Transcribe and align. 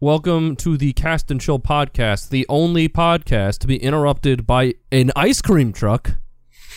Welcome 0.00 0.54
to 0.56 0.76
the 0.76 0.92
Cast 0.92 1.28
and 1.30 1.40
Chill 1.40 1.58
podcast, 1.58 2.28
the 2.28 2.46
only 2.48 2.88
podcast 2.88 3.58
to 3.58 3.66
be 3.66 3.76
interrupted 3.82 4.46
by 4.46 4.74
an 4.92 5.10
ice 5.16 5.42
cream 5.42 5.72
truck 5.72 6.12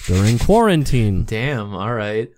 during 0.07 0.39
quarantine. 0.39 1.23
Damn. 1.27 1.75
All 1.75 1.93
right. 1.93 2.31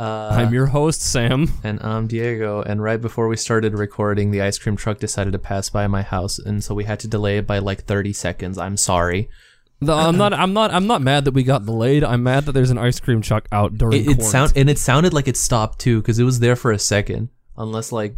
Uh, 0.00 0.30
I'm 0.32 0.54
your 0.54 0.66
host, 0.66 1.02
Sam. 1.02 1.52
and 1.62 1.78
I'm 1.82 2.06
Diego. 2.06 2.62
And 2.62 2.82
right 2.82 3.00
before 3.00 3.28
we 3.28 3.36
started 3.36 3.78
recording, 3.78 4.30
the 4.30 4.40
ice 4.40 4.58
cream 4.58 4.76
truck 4.76 4.98
decided 4.98 5.34
to 5.34 5.38
pass 5.38 5.68
by 5.68 5.86
my 5.88 6.00
house, 6.02 6.38
and 6.38 6.64
so 6.64 6.74
we 6.74 6.84
had 6.84 7.00
to 7.00 7.08
delay 7.08 7.36
it 7.36 7.46
by 7.46 7.58
like 7.58 7.82
30 7.84 8.12
seconds. 8.14 8.56
I'm 8.56 8.78
sorry. 8.78 9.28
The- 9.80 9.92
I'm 9.92 10.16
not. 10.16 10.32
I'm 10.32 10.54
not. 10.54 10.72
I'm 10.72 10.86
not 10.86 11.02
mad 11.02 11.26
that 11.26 11.34
we 11.34 11.42
got 11.42 11.66
delayed. 11.66 12.02
I'm 12.02 12.22
mad 12.22 12.46
that 12.46 12.52
there's 12.52 12.70
an 12.70 12.78
ice 12.78 12.98
cream 12.98 13.20
truck 13.20 13.46
out 13.52 13.76
during 13.76 14.00
It, 14.10 14.20
it 14.20 14.22
sound 14.22 14.54
and 14.56 14.70
it 14.70 14.78
sounded 14.78 15.12
like 15.12 15.28
it 15.28 15.36
stopped 15.36 15.80
too 15.80 16.00
because 16.00 16.18
it 16.18 16.24
was 16.24 16.40
there 16.40 16.56
for 16.56 16.72
a 16.72 16.78
second, 16.78 17.28
unless 17.58 17.92
like 17.92 18.16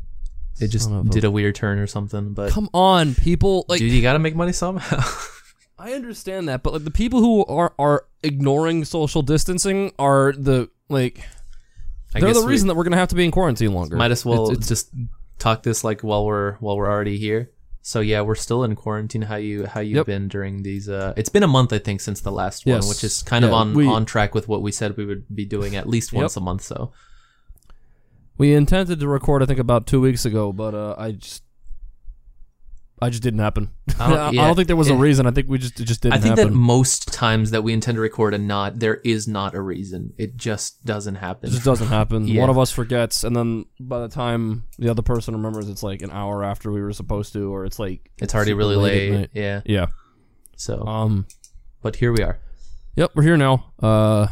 it 0.60 0.68
just 0.68 0.86
Son 0.86 0.94
of 0.98 1.06
a- 1.06 1.10
did 1.10 1.24
a 1.24 1.30
weird 1.30 1.54
turn 1.54 1.78
or 1.78 1.86
something. 1.86 2.32
But 2.34 2.50
Come 2.52 2.68
on, 2.74 3.14
people! 3.14 3.64
Like 3.68 3.78
dude, 3.80 3.92
you 3.92 4.02
gotta 4.02 4.18
make 4.18 4.34
money 4.36 4.52
somehow. 4.52 5.02
I 5.78 5.92
understand 5.92 6.48
that, 6.48 6.62
but 6.62 6.72
like 6.72 6.84
the 6.84 6.90
people 6.90 7.20
who 7.20 7.44
are 7.46 7.74
are 7.78 8.06
ignoring 8.22 8.84
social 8.84 9.22
distancing 9.22 9.92
are 9.98 10.32
the 10.32 10.70
like 10.88 11.20
I 12.14 12.20
they're 12.20 12.30
guess 12.30 12.40
the 12.40 12.46
we 12.46 12.52
reason 12.52 12.68
that 12.68 12.74
we're 12.76 12.84
gonna 12.84 12.96
have 12.96 13.08
to 13.08 13.14
be 13.14 13.24
in 13.24 13.30
quarantine 13.30 13.72
longer. 13.74 13.96
might 13.96 14.10
as 14.10 14.24
well 14.24 14.50
It's- 14.50 14.56
it's- 14.56 14.68
just 14.68 14.90
talk 15.38 15.62
this 15.62 15.84
like 15.84 16.00
while 16.02 16.24
we're 16.24 16.54
while 16.56 16.76
we're 16.76 16.90
already 16.90 17.18
here. 17.18 17.50
So 17.82 18.00
yeah, 18.00 18.22
we're 18.22 18.34
still 18.34 18.64
in 18.64 18.74
quarantine. 18.74 19.22
How 19.22 19.36
you 19.36 19.66
how 19.66 19.80
you 19.80 19.96
Yep. 19.96 20.06
been 20.06 20.26
during 20.28 20.62
these? 20.64 20.88
Uh, 20.88 21.12
it's 21.16 21.28
been 21.28 21.44
a 21.44 21.48
month, 21.48 21.72
I 21.72 21.78
think, 21.78 22.00
since 22.00 22.20
the 22.20 22.32
last 22.32 22.66
one, 22.66 22.80
which 22.88 23.04
is 23.04 23.22
kind 23.22 23.44
of 23.44 23.50
Yeah, 23.52 23.56
on 23.58 23.74
we- 23.74 23.86
on 23.86 24.04
track 24.06 24.34
with 24.34 24.48
what 24.48 24.60
we 24.62 24.72
said 24.72 24.96
we 24.96 25.04
would 25.06 25.24
be 25.32 25.44
doing 25.44 25.76
at 25.76 25.88
least 25.88 26.12
once 26.12 26.36
a 26.36 26.40
month. 26.40 26.62
So 26.62 26.90
we 28.38 28.54
intended 28.54 29.00
to 29.00 29.08
record, 29.08 29.42
I 29.42 29.46
think, 29.46 29.58
about 29.58 29.86
two 29.86 30.00
weeks 30.00 30.24
ago, 30.24 30.52
but 30.52 30.74
uh, 30.74 30.94
I 30.98 31.12
just. 31.12 31.42
I 33.02 33.10
just 33.10 33.22
didn't 33.22 33.40
happen. 33.40 33.72
I 34.00 34.04
I 34.06 34.08
don't, 34.08 34.34
don't- 34.36 34.56
think 34.56 34.68
there 34.68 34.76
was 34.76 34.88
a 34.88 34.96
reason. 34.96 35.26
I 35.26 35.30
think 35.30 35.50
we 35.50 35.58
just 35.58 35.78
it 35.78 35.84
just 35.84 36.00
didn't 36.00 36.14
happen. 36.14 36.22
I 36.32 36.34
think 36.34 36.38
happen. 36.38 36.54
that 36.54 36.58
most 36.58 37.12
times 37.12 37.50
that 37.50 37.60
we 37.62 37.74
intend 37.74 37.96
to 37.96 38.00
record 38.00 38.32
and 38.32 38.48
not, 38.48 38.78
there 38.78 39.02
is 39.04 39.28
not 39.28 39.54
a 39.54 39.60
reason. 39.60 40.14
It 40.16 40.38
just 40.38 40.82
doesn't 40.86 41.16
happen. 41.16 41.50
it 41.50 41.52
just 41.52 41.64
doesn't 41.64 41.88
happen. 41.88 42.26
Yeah. 42.36 42.40
One 42.40 42.48
of 42.48 42.58
us 42.58 42.72
forgets, 42.72 43.22
and 43.22 43.36
then 43.36 43.66
by 43.78 44.00
the 44.00 44.08
time 44.08 44.64
the 44.78 44.88
other 44.88 45.02
person 45.02 45.34
remembers, 45.34 45.68
it's 45.68 45.82
like 45.82 46.00
an 46.00 46.10
hour 46.10 46.42
after 46.42 46.72
we 46.72 46.80
were 46.80 46.94
supposed 46.94 47.34
to, 47.34 47.52
or 47.54 47.66
it's 47.66 47.78
like 47.78 48.10
it's 48.16 48.34
already 48.34 48.54
really 48.54 48.76
late 48.76 49.12
late. 49.12 49.30
Yeah. 49.34 49.60
Yeah. 49.66 49.86
So, 50.56 50.80
Um. 50.86 51.26
but 51.82 51.96
here 51.96 52.12
we 52.14 52.22
are. 52.22 52.38
Yep, 52.96 53.10
we're 53.14 53.24
here 53.24 53.36
now. 53.36 53.74
Uh, 53.78 54.28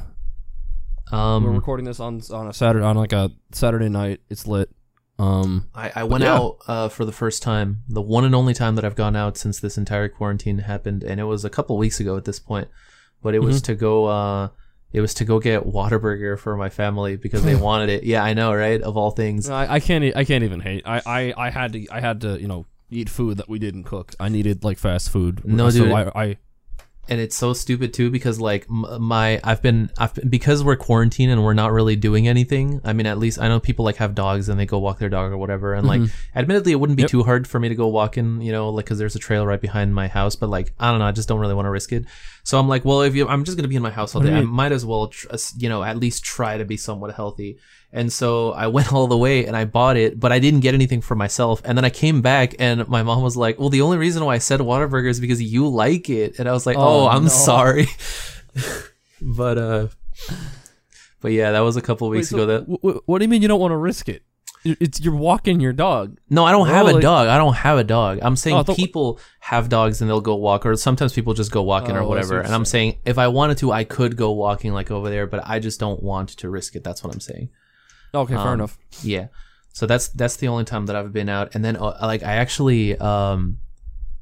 we're 1.13 1.19
Um, 1.19 1.55
recording 1.55 1.85
this 1.87 2.01
on 2.01 2.21
on 2.31 2.49
a 2.49 2.53
Saturday 2.53 2.85
on 2.85 2.97
like 2.97 3.13
a 3.13 3.31
Saturday 3.53 3.89
night. 3.89 4.21
It's 4.31 4.47
lit. 4.47 4.71
Um. 5.19 5.69
I, 5.75 5.93
I 5.97 6.05
went 6.05 6.25
yeah. 6.25 6.35
out 6.35 6.57
uh, 6.67 6.89
for 6.89 7.05
the 7.05 7.13
first 7.13 7.43
time, 7.43 7.83
the 7.89 8.03
one 8.03 8.25
and 8.25 8.35
only 8.35 8.53
time 8.55 8.75
that 8.75 8.85
I've 8.85 8.97
gone 8.97 9.15
out 9.15 9.37
since 9.37 9.61
this 9.61 9.79
entire 9.79 10.09
quarantine 10.09 10.59
happened, 10.59 11.05
and 11.05 11.21
it 11.21 11.25
was 11.25 11.45
a 11.45 11.51
couple 11.51 11.77
weeks 11.79 12.01
ago 12.01 12.17
at 12.17 12.25
this 12.25 12.41
point. 12.41 12.69
But 13.23 13.35
it 13.35 13.39
was 13.41 13.57
Mm-hmm. 13.59 13.67
to 13.67 13.75
go, 13.77 14.05
uh, 14.07 14.49
it 14.93 15.01
was 15.01 15.15
to 15.15 15.25
go 15.25 15.39
get 15.39 15.63
Whataburger 15.65 16.37
for 16.39 16.57
my 16.57 16.69
family 16.69 17.17
because 17.17 17.45
they 17.45 17.55
wanted 17.69 17.91
it. 17.91 18.03
Yeah, 18.05 18.25
I 18.25 18.35
know, 18.35 18.53
right? 18.53 18.81
Of 18.83 18.97
all 18.97 19.13
things, 19.13 19.49
I, 19.49 19.75
I 19.75 19.81
can't. 19.81 20.05
I 20.17 20.25
can't 20.25 20.43
even 20.45 20.61
hate. 20.61 20.83
I, 20.85 21.01
I 21.07 21.35
I 21.47 21.51
had 21.51 21.73
to. 21.75 21.87
I 21.93 22.01
had 22.01 22.21
to. 22.23 22.41
You 22.41 22.49
know, 22.49 22.67
eat 22.91 23.09
food 23.09 23.37
that 23.39 23.49
we 23.49 23.59
didn't 23.61 23.85
cook. 23.85 24.15
I 24.19 24.29
needed 24.29 24.65
like 24.65 24.79
fast 24.79 25.11
food. 25.11 25.43
No, 25.45 25.71
so 25.71 25.85
dude. 25.85 25.93
I, 25.93 26.11
I 26.15 26.37
and 27.09 27.21
it's 27.21 27.37
so 27.37 27.53
stupid 27.53 27.93
too 27.93 28.11
because 28.11 28.41
like 28.41 28.69
my 28.69 29.41
I've 29.45 29.61
been 29.61 29.91
I've 29.99 30.15
been, 30.15 30.29
because 30.29 30.65
we're 30.65 30.77
quarantined 30.77 31.31
and 31.31 31.45
we're 31.45 31.55
not 31.55 31.73
really 31.73 31.97
doing 31.97 32.27
anything. 32.29 32.81
I 32.85 32.93
mean, 32.93 33.07
at 33.07 33.19
least 33.19 33.39
I 33.41 33.49
know 33.49 33.61
people 33.61 33.85
like 33.85 33.97
have 33.97 34.15
dogs 34.15 34.49
and 34.49 34.59
they 34.59 34.67
go 34.67 34.79
walk 34.79 34.99
their 34.99 35.09
dog 35.09 35.33
or 35.33 35.37
whatever. 35.37 35.75
And 35.75 35.87
like, 35.87 36.01
admittedly, 36.35 36.73
it 36.73 36.77
wouldn't 36.77 36.97
be 36.97 37.03
Yep. 37.03 37.11
too 37.11 37.23
hard 37.23 37.47
for 37.47 37.61
me 37.61 37.69
to 37.69 37.75
go 37.75 37.89
walking, 37.89 38.41
you 38.41 38.53
know, 38.53 38.71
like 38.71 38.87
because 38.87 38.99
there's 38.99 39.17
a 39.17 39.19
trail 39.19 39.47
right 39.47 39.61
behind 39.61 39.95
my 39.95 40.09
house. 40.09 40.37
But 40.37 40.49
like, 40.49 40.73
I 40.81 40.91
don't 40.91 40.99
know, 41.01 41.07
I 41.07 41.13
just 41.13 41.29
don't 41.29 41.41
really 41.41 41.55
want 41.55 41.67
to 41.67 41.71
risk 41.71 41.93
it. 41.93 42.05
So 42.43 42.59
I'm 42.59 42.69
like, 42.69 42.85
well, 42.85 43.03
if 43.03 43.15
you, 43.15 43.29
I'm 43.29 43.45
just 43.45 43.57
gonna 43.57 43.69
be 43.69 43.77
in 43.77 43.83
my 43.83 43.91
house 43.91 44.15
all 44.15 44.21
day. 44.23 44.35
I 44.35 44.41
might 44.43 44.73
as 44.73 44.85
well, 44.87 45.09
tr- 45.09 45.29
uh, 45.31 45.39
you 45.57 45.69
know, 45.69 45.83
at 45.83 45.97
least 45.99 46.25
try 46.25 46.57
to 46.59 46.65
be 46.65 46.77
somewhat 46.77 47.15
healthy. 47.15 47.59
And 47.97 48.13
so 48.13 48.51
I 48.53 48.67
went 48.67 48.93
all 48.93 49.07
the 49.07 49.17
way 49.17 49.47
and 49.47 49.57
I 49.57 49.65
bought 49.65 49.97
it, 49.97 50.19
but 50.19 50.33
I 50.33 50.41
didn't 50.41 50.61
get 50.61 50.75
anything 50.75 51.01
for 51.01 51.15
myself. 51.15 51.63
And 51.65 51.79
then 51.79 51.85
I 51.85 51.91
came 51.91 52.21
back 52.23 52.55
and 52.59 52.87
my 52.89 53.03
mom 53.05 53.23
was 53.23 53.37
like, 53.37 53.59
well, 53.59 53.69
the 53.71 53.83
only 53.83 53.97
reason 53.99 54.25
why 54.25 54.35
I 54.35 54.39
said 54.39 54.59
Whataburger 54.61 55.09
is 55.09 55.21
because 55.21 55.41
you 55.41 55.69
like 55.69 56.11
it. 56.11 56.39
And 56.41 56.49
I 56.49 56.53
was 56.53 56.67
like, 56.67 56.77
Oh, 56.77 57.05
oh, 57.05 57.09
I'm 57.09 57.25
no. 57.25 57.29
sorry. 57.31 57.87
but, 59.23 59.59
uh, 59.59 59.87
but 61.21 61.33
yeah, 61.33 61.53
that 61.53 61.61
was 61.61 61.77
a 61.77 61.81
couple 61.81 62.09
weeks 62.09 62.33
Wait, 62.33 62.37
so 62.39 62.43
ago 62.43 62.47
that, 62.47 62.65
wh- 62.67 62.99
wh- 62.99 63.09
what 63.09 63.19
do 63.19 63.25
you 63.25 63.29
mean 63.29 63.43
you 63.43 63.49
don't 63.49 63.61
want 63.61 63.73
to 63.73 63.77
risk 63.77 64.09
it? 64.09 64.23
It's 64.67 64.99
you're 65.01 65.15
walking 65.15 65.61
your 65.61 65.75
dog. 65.75 66.19
no, 66.31 66.45
I 66.47 66.51
don't 66.53 66.67
have 66.69 66.87
Oh, 66.87 66.97
a 66.97 67.01
dog. 67.01 67.29
I 67.29 67.37
don't 67.37 67.53
have 67.55 67.77
a 67.79 67.85
dog. 67.85 68.19
I'm 68.23 68.35
saying 68.35 68.57
Oh, 68.67 68.75
people 68.75 69.21
have 69.41 69.69
dogs 69.69 70.01
and 70.01 70.09
they'll 70.09 70.23
go 70.23 70.37
walk 70.37 70.65
or 70.65 70.75
sometimes 70.77 71.13
people 71.13 71.35
just 71.35 71.53
go 71.53 71.63
walking 71.63 71.95
Oh, 71.97 72.01
or 72.01 72.09
whatever. 72.09 72.41
And 72.41 72.55
I'm 72.55 72.65
saying 72.65 72.99
if 73.05 73.19
I 73.19 73.29
wanted 73.29 73.59
to, 73.59 73.73
I 73.73 73.85
could 73.85 74.17
go 74.17 74.31
walking 74.33 74.73
like 74.73 74.91
over 74.91 75.11
there, 75.11 75.27
but 75.27 75.43
I 75.47 75.59
just 75.59 75.79
don't 75.81 76.03
want 76.03 76.31
to 76.31 76.49
risk 76.49 76.77
it. 76.77 76.83
That's 76.83 77.05
what 77.05 77.13
I'm 77.13 77.21
saying. 77.21 77.51
Okay, 78.15 78.35
fair 78.35 78.49
Um, 78.49 78.55
enough. 78.55 78.79
Yeah. 79.03 79.27
So 79.73 79.87
that's 79.87 80.09
that's 80.09 80.37
the 80.37 80.49
only 80.49 80.65
time 80.65 80.87
that 80.87 80.97
I've 80.97 81.13
been 81.13 81.29
out, 81.29 81.55
and 81.55 81.65
then 81.65 81.77
uh, 81.77 81.97
like 82.03 82.23
I 82.23 82.35
actually 82.37 82.97
um 82.99 83.59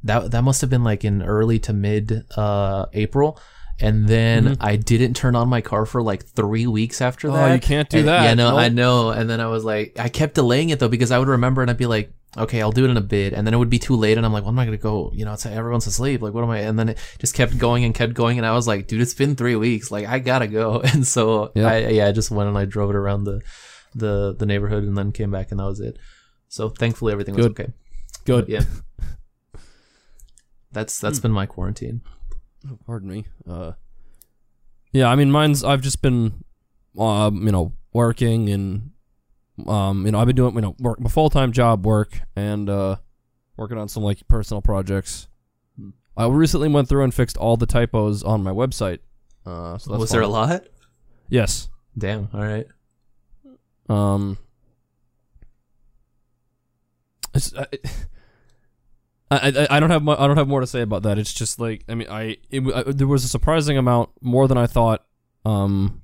that 0.05 0.31
that 0.31 0.43
must 0.43 0.61
have 0.63 0.71
been 0.71 0.83
like 0.85 1.05
in 1.05 1.23
early 1.23 1.59
to 1.61 1.73
mid 1.73 2.25
uh 2.37 2.87
April, 2.95 3.39
and 3.81 4.09
then 4.09 4.45
Mm-hmm. 4.45 4.63
I 4.65 4.77
didn't 4.77 5.15
turn 5.15 5.37
on 5.37 5.49
my 5.49 5.61
car 5.61 5.85
for 5.87 6.03
like 6.03 6.25
three 6.25 6.67
weeks 6.67 7.01
after 7.03 7.31
that. 7.31 7.51
Oh, 7.51 7.55
you 7.55 7.61
can't 7.61 7.89
do 7.91 7.99
And- 7.99 8.09
that. 8.09 8.23
Yeah, 8.25 8.35
no, 8.35 8.51
Nope. 8.53 8.61
I 8.61 8.69
know. 8.71 9.11
And 9.11 9.29
then 9.29 9.41
I 9.41 9.47
was 9.49 9.63
like, 9.65 9.97
I 9.99 10.09
kept 10.09 10.35
delaying 10.35 10.71
it 10.71 10.79
though 10.79 10.89
because 10.89 11.11
I 11.11 11.19
would 11.19 11.29
remember 11.29 11.61
and 11.63 11.71
I'd 11.71 11.77
be 11.79 11.87
like. 11.87 12.13
Okay, 12.35 12.63
I'll 12.63 12.73
do 12.73 12.87
it 12.87 12.91
in 12.91 12.97
a 12.97 13.03
bit, 13.03 13.35
and 13.35 13.47
then 13.47 13.53
it 13.53 13.59
would 13.59 13.69
be 13.69 13.79
too 13.79 13.95
late, 13.95 14.17
and 14.17 14.25
I'm 14.25 14.33
like, 14.33 14.45
"Well, 14.45 14.49
I'm 14.49 14.55
not 14.57 14.65
gonna 14.65 14.79
go." 14.79 15.11
You 15.13 15.27
know, 15.27 15.35
it's 15.35 15.45
everyone's 15.45 15.87
asleep. 15.87 16.23
Like, 16.23 16.33
what 16.33 16.43
am 16.43 16.49
I? 16.49 16.61
And 16.61 16.79
then 16.79 16.89
it 16.89 16.99
just 17.19 17.35
kept 17.35 17.59
going 17.59 17.85
and 17.85 17.95
kept 17.95 18.15
going, 18.15 18.39
and 18.39 18.47
I 18.47 18.53
was 18.53 18.67
like, 18.67 18.87
"Dude, 18.89 19.03
it's 19.03 19.13
been 19.13 19.37
three 19.37 19.55
weeks. 19.55 19.91
Like, 19.91 20.07
I 20.09 20.19
gotta 20.19 20.47
go." 20.47 20.81
And 20.95 21.07
so, 21.07 21.53
Yeah. 21.55 21.69
I 21.69 21.77
yeah, 21.89 22.07
I 22.07 22.13
just 22.13 22.31
went 22.31 22.49
and 22.49 22.57
I 22.57 22.65
drove 22.65 22.89
it 22.89 22.97
around 22.97 23.25
the 23.25 23.43
the 23.95 24.35
the 24.39 24.47
neighborhood 24.47 24.85
and 24.85 24.97
then 24.97 25.13
came 25.13 25.31
back 25.31 25.51
and 25.51 25.61
that 25.61 25.65
was 25.67 25.81
it. 25.81 25.99
So 26.49 26.69
thankfully 26.69 27.13
everything 27.13 27.35
was 27.35 27.47
Good. 27.47 27.61
okay. 27.61 27.73
Good. 28.25 28.49
Yeah. 28.49 28.61
That's 30.73 30.99
that's 30.99 31.19
Hmm. 31.19 31.23
been 31.23 31.33
my 31.33 31.47
quarantine. 31.47 32.01
Pardon 32.87 33.09
me. 33.11 33.25
Uh, 33.49 33.73
yeah, 34.93 35.09
I 35.09 35.17
mean, 35.17 35.31
mine's. 35.31 35.65
I've 35.65 35.81
just 35.83 36.01
been, 36.01 36.45
um, 36.99 37.45
you 37.45 37.53
know, 37.53 37.73
working 37.93 38.49
and, 38.49 38.91
um, 39.67 40.07
you 40.07 40.13
know, 40.13 40.19
I've 40.19 40.27
been 40.27 40.37
doing, 40.37 40.55
you 40.55 40.61
know, 40.61 40.77
work, 40.79 41.01
my 41.01 41.11
full 41.11 41.29
time 41.29 41.53
job 41.53 41.85
work 41.85 42.21
and 42.37 42.71
uh, 42.71 42.97
working 43.57 43.79
on 43.79 43.89
some 43.89 44.03
like 44.03 44.27
personal 44.29 44.63
projects. 44.63 45.29
Hmm. 45.77 45.91
I 46.17 46.27
recently 46.29 46.69
went 46.69 46.89
through 46.89 47.05
and 47.05 47.13
fixed 47.13 47.37
all 47.37 47.57
the 47.57 47.67
typos 47.67 48.23
on 48.23 48.43
my 48.43 48.53
website. 48.53 49.01
Uh, 49.45 49.77
so 49.77 49.91
that's 49.91 50.01
was 50.01 50.11
there 50.11 50.21
a 50.23 50.29
lot? 50.29 50.65
Yes. 51.29 51.69
Damn. 51.99 52.29
All 52.33 52.41
right. 52.43 52.67
Um. 53.89 54.39
It's, 57.35 57.55
I, 57.57 57.67
I, 59.31 59.67
I 59.71 59.81
don't 59.81 59.89
have 59.91 60.07
I 60.07 60.27
don't 60.27 60.37
have 60.37 60.49
more 60.49 60.61
to 60.61 60.67
say 60.67 60.83
about 60.83 61.03
that. 61.05 61.19
It's 61.19 61.33
just 61.33 61.59
like 61.59 61.85
I 61.89 61.95
mean 61.95 62.09
I, 62.11 62.37
it, 62.51 62.63
I 62.75 62.83
there 62.93 63.07
was 63.07 63.25
a 63.25 63.29
surprising 63.29 63.79
amount 63.79 64.11
more 64.21 64.47
than 64.47 64.59
I 64.59 64.67
thought. 64.67 65.05
Um, 65.45 66.03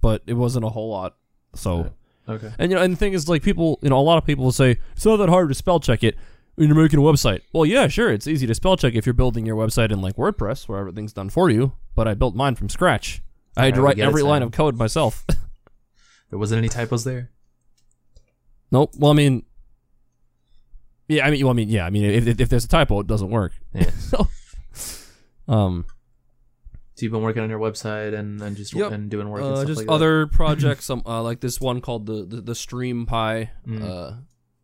but 0.00 0.22
it 0.26 0.34
wasn't 0.34 0.64
a 0.64 0.68
whole 0.70 0.90
lot. 0.90 1.16
So 1.54 1.92
Okay. 2.26 2.50
and 2.58 2.70
you 2.70 2.76
know 2.76 2.82
and 2.82 2.94
the 2.94 2.96
thing 2.96 3.12
is 3.12 3.28
like 3.28 3.42
people 3.42 3.78
you 3.82 3.90
know 3.90 3.98
a 3.98 4.00
lot 4.00 4.16
of 4.16 4.24
people 4.24 4.44
will 4.44 4.52
say 4.52 4.78
it's 4.96 5.04
not 5.04 5.16
that 5.18 5.28
hard 5.28 5.48
to 5.50 5.54
spell 5.54 5.78
check 5.78 6.02
it 6.02 6.16
when 6.54 6.68
you're 6.68 6.76
making 6.82 6.98
a 6.98 7.02
website. 7.02 7.40
Well, 7.52 7.66
yeah, 7.66 7.86
sure, 7.88 8.10
it's 8.10 8.26
easy 8.26 8.46
to 8.46 8.54
spell 8.54 8.76
check 8.78 8.94
if 8.94 9.04
you're 9.04 9.12
building 9.12 9.44
your 9.44 9.56
website 9.56 9.92
in 9.92 10.00
like 10.00 10.16
WordPress 10.16 10.66
where 10.68 10.78
everything's 10.78 11.12
done 11.12 11.28
for 11.28 11.50
you. 11.50 11.72
But 11.94 12.08
I 12.08 12.14
built 12.14 12.34
mine 12.34 12.54
from 12.54 12.70
scratch. 12.70 13.20
I 13.56 13.66
had 13.66 13.74
to 13.74 13.82
write 13.82 13.98
every 13.98 14.22
line 14.22 14.42
of 14.42 14.52
code 14.52 14.76
myself. 14.78 15.26
There 16.34 16.38
wasn't 16.40 16.58
any 16.58 16.68
typos 16.68 17.04
there. 17.04 17.30
Nope. 18.72 18.94
Well, 18.98 19.12
I 19.12 19.14
mean, 19.14 19.44
yeah. 21.06 21.24
I 21.24 21.30
mean, 21.30 21.44
well, 21.44 21.52
I 21.52 21.54
mean, 21.54 21.68
yeah. 21.68 21.86
I 21.86 21.90
mean, 21.90 22.04
if, 22.06 22.26
if, 22.26 22.40
if 22.40 22.48
there's 22.48 22.64
a 22.64 22.68
typo, 22.68 22.98
it 22.98 23.06
doesn't 23.06 23.30
work. 23.30 23.52
Yeah. 23.72 23.90
so, 24.00 24.26
um, 25.46 25.86
So 26.96 27.04
you've 27.04 27.12
been 27.12 27.22
working 27.22 27.44
on 27.44 27.50
your 27.50 27.60
website 27.60 28.18
and, 28.18 28.42
and 28.42 28.56
just 28.56 28.74
Yep. 28.74 28.90
and 28.90 29.08
doing 29.08 29.28
work 29.28 29.42
and 29.42 29.52
uh, 29.52 29.56
stuff 29.58 29.66
just 29.68 29.78
like 29.78 29.86
that? 29.86 29.92
other 29.92 30.26
projects. 30.26 30.90
Um, 30.90 31.02
uh, 31.06 31.22
like 31.22 31.38
this 31.38 31.60
one 31.60 31.80
called 31.80 32.06
the 32.06 32.24
the, 32.24 32.40
the 32.40 32.54
Stream 32.56 33.06
Pie, 33.06 33.52
Mm. 33.64 33.84
uh, 33.88 34.16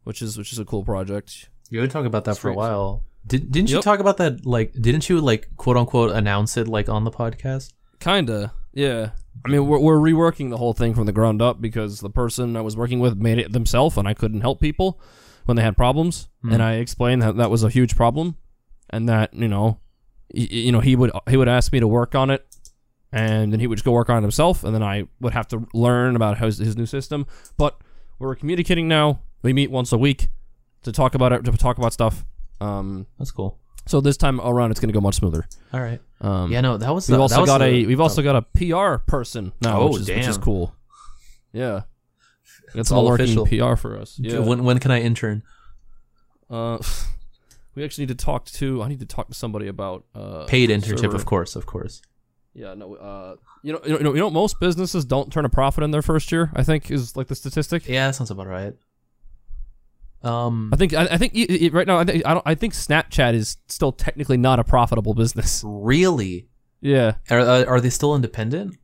which 0.03 0.23
is 0.23 0.37
which 0.37 0.53
is 0.53 0.59
a 0.59 0.65
cool 0.65 0.83
project. 0.83 1.50
You 1.71 1.79
would 1.83 1.93
talk 1.93 2.05
about 2.05 2.25
that 2.25 2.37
for 2.37 2.50
a 2.50 2.55
while. 2.55 3.05
Did 3.25 3.53
didn't 3.53 3.71
you 3.71 3.81
talk 3.81 4.00
about 4.00 4.17
that 4.17 4.45
like 4.45 4.73
didn't 4.73 5.09
you 5.09 5.21
like 5.21 5.50
quote 5.56 5.77
unquote 5.77 6.11
announce 6.17 6.56
it 6.56 6.67
like 6.67 6.89
on 6.89 7.05
the 7.05 7.12
podcast? 7.12 7.75
Kinda, 8.00 8.55
yeah. 8.73 9.11
I 9.45 9.49
mean, 9.49 9.67
we're 9.67 9.79
we're 9.79 9.99
reworking 9.99 10.51
the 10.51 10.57
whole 10.57 10.73
thing 10.73 10.95
from 10.95 11.07
the 11.07 11.13
ground 11.13 11.41
up 11.41 11.61
because 11.61 12.01
the 12.01 12.11
person 12.11 12.57
I 12.57 12.61
was 12.61 12.77
working 12.77 13.01
with 13.01 13.17
made 13.17 13.39
it 13.39 13.53
themselves, 13.53 13.97
and 13.97 14.07
I 14.07 14.15
couldn't 14.15 14.41
help 14.43 14.61
people 14.61 15.01
when 15.47 15.57
they 15.57 15.63
had 15.63 15.77
problems. 15.77 16.29
Hmm. 16.43 16.53
And 16.53 16.63
I 16.63 16.75
explained 16.75 17.23
that 17.23 17.37
that 17.37 17.51
was 17.51 17.63
a 17.63 17.71
huge 17.71 17.97
problem, 17.97 18.37
and 18.91 19.09
that 19.09 19.33
you 19.35 19.49
know, 19.49 19.79
y- 20.35 20.49
you 20.51 20.73
know, 20.73 20.81
he 20.81 20.97
would 20.97 21.11
he 21.29 21.37
would 21.37 21.49
ask 21.49 21.73
me 21.73 21.81
to 21.81 21.89
work 21.89 22.15
on 22.15 22.31
it, 22.31 22.47
and 23.13 23.53
then 23.53 23.61
he 23.61 23.67
would 23.67 23.77
just 23.77 23.85
go 23.85 23.93
work 23.93 24.11
on 24.11 24.19
it 24.19 24.23
himself, 24.23 24.65
and 24.65 24.75
then 24.75 24.83
I 24.83 25.05
would 25.21 25.33
have 25.33 25.49
to 25.49 25.67
learn 25.73 26.17
about 26.17 26.39
his, 26.39 26.59
his 26.59 26.77
new 26.77 26.87
system. 26.87 27.27
But 27.57 27.81
we're 28.19 28.35
communicating 28.35 28.89
now. 28.89 29.21
We 29.43 29.53
meet 29.53 29.71
once 29.71 29.93
a 29.93 29.99
week, 29.99 30.29
to 30.83 30.93
talk 30.93 31.15
about 31.15 31.33
it 31.33 31.45
to 31.45 31.53
talk 31.53 31.79
about 31.79 31.93
stuff. 31.93 32.27
Um, 32.61 33.07
That's 33.19 33.31
cool. 33.31 33.60
So 33.87 34.00
this 34.00 34.17
time 34.17 34.41
around, 34.41 34.71
it's 34.71 34.81
gonna 34.81 34.93
go 34.93 35.00
much 35.00 35.17
smoother. 35.17 35.47
All 35.73 35.81
right. 35.81 36.00
Um, 36.21 36.50
Yeah, 36.53 36.61
no, 36.61 36.77
that 36.77 36.94
was. 36.94 37.09
we've 37.09 37.17
the- 37.17 37.23
also 37.23 37.41
was 37.41 37.49
got 37.49 37.59
the- 37.59 37.65
a 37.65 37.87
we've 37.87 38.00
also 38.00 38.23
got 38.23 38.37
a 38.37 38.43
PR 38.43 38.99
person 39.06 39.53
now, 39.62 39.81
Oh, 39.81 39.93
which, 39.93 40.03
is, 40.03 40.09
which 40.09 40.27
is 40.27 40.38
cool. 40.38 40.75
Yeah, 41.53 41.82
that's 42.75 42.93
all 42.93 43.12
official. 43.12 43.47
PR 43.47 43.75
for 43.77 43.99
us. 43.99 44.19
Yeah. 44.19 44.38
When 44.41 44.65
when 44.65 44.79
can 44.79 44.91
I 44.91 45.00
intern? 45.00 45.43
Uh, 46.49 46.79
we 47.75 47.85
actually 47.85 48.03
need 48.06 48.19
to 48.19 48.25
talk 48.25 48.47
to. 48.47 48.82
I 48.82 48.88
need 48.88 49.00
to 49.00 49.06
talk 49.06 49.29
to 49.29 49.35
somebody 49.35 49.67
about 49.69 50.05
uh, 50.15 50.44
Paid 50.47 50.71
internship, 50.71 51.00
server- 51.00 51.17
of 51.17 51.25
course, 51.25 51.56
of 51.56 51.67
course. 51.67 52.03
Yeah, 52.53 52.75
no. 52.75 52.94
Uh, 52.97 53.37
you 53.62 53.73
know, 53.73 53.81
you 53.87 53.99
know, 54.00 54.12
you 54.15 54.21
know, 54.21 54.31
most 54.31 54.59
businesses 54.61 55.05
don't 55.05 55.33
turn 55.33 55.44
a 55.44 55.49
profit 55.49 55.85
in 55.85 55.91
their 55.93 56.03
first 56.03 56.33
year. 56.33 56.50
I 56.55 56.62
think 56.65 56.91
is 56.91 57.17
like 57.17 57.29
the 57.29 57.35
statistic. 57.37 57.87
Yeah, 57.88 58.09
that 58.09 58.17
sounds 58.17 58.31
about 58.31 58.47
right. 58.49 58.75
Um, 60.23 60.71
I 60.73 60.77
think 60.77 60.93
I, 60.95 61.05
I 61.13 61.17
think 61.17 61.33
y- 61.35 61.47
y- 61.49 61.71
right 61.73 61.87
now 61.87 61.99
I 61.99 62.05
think 62.05 62.23
I 62.27 62.35
don't 62.35 62.43
I 62.47 62.55
think 62.55 62.75
Snapchat 62.75 63.35
is 63.35 63.57
still 63.69 63.91
technically 63.93 64.37
not 64.37 64.59
a 64.59 64.65
profitable 64.65 65.15
business. 65.15 65.63
really, 65.67 66.47
Yeah. 66.83 67.15
are 67.31 67.41
are 67.67 67.81
they 67.81 67.89
still 67.91 68.15
independent? 68.15 68.77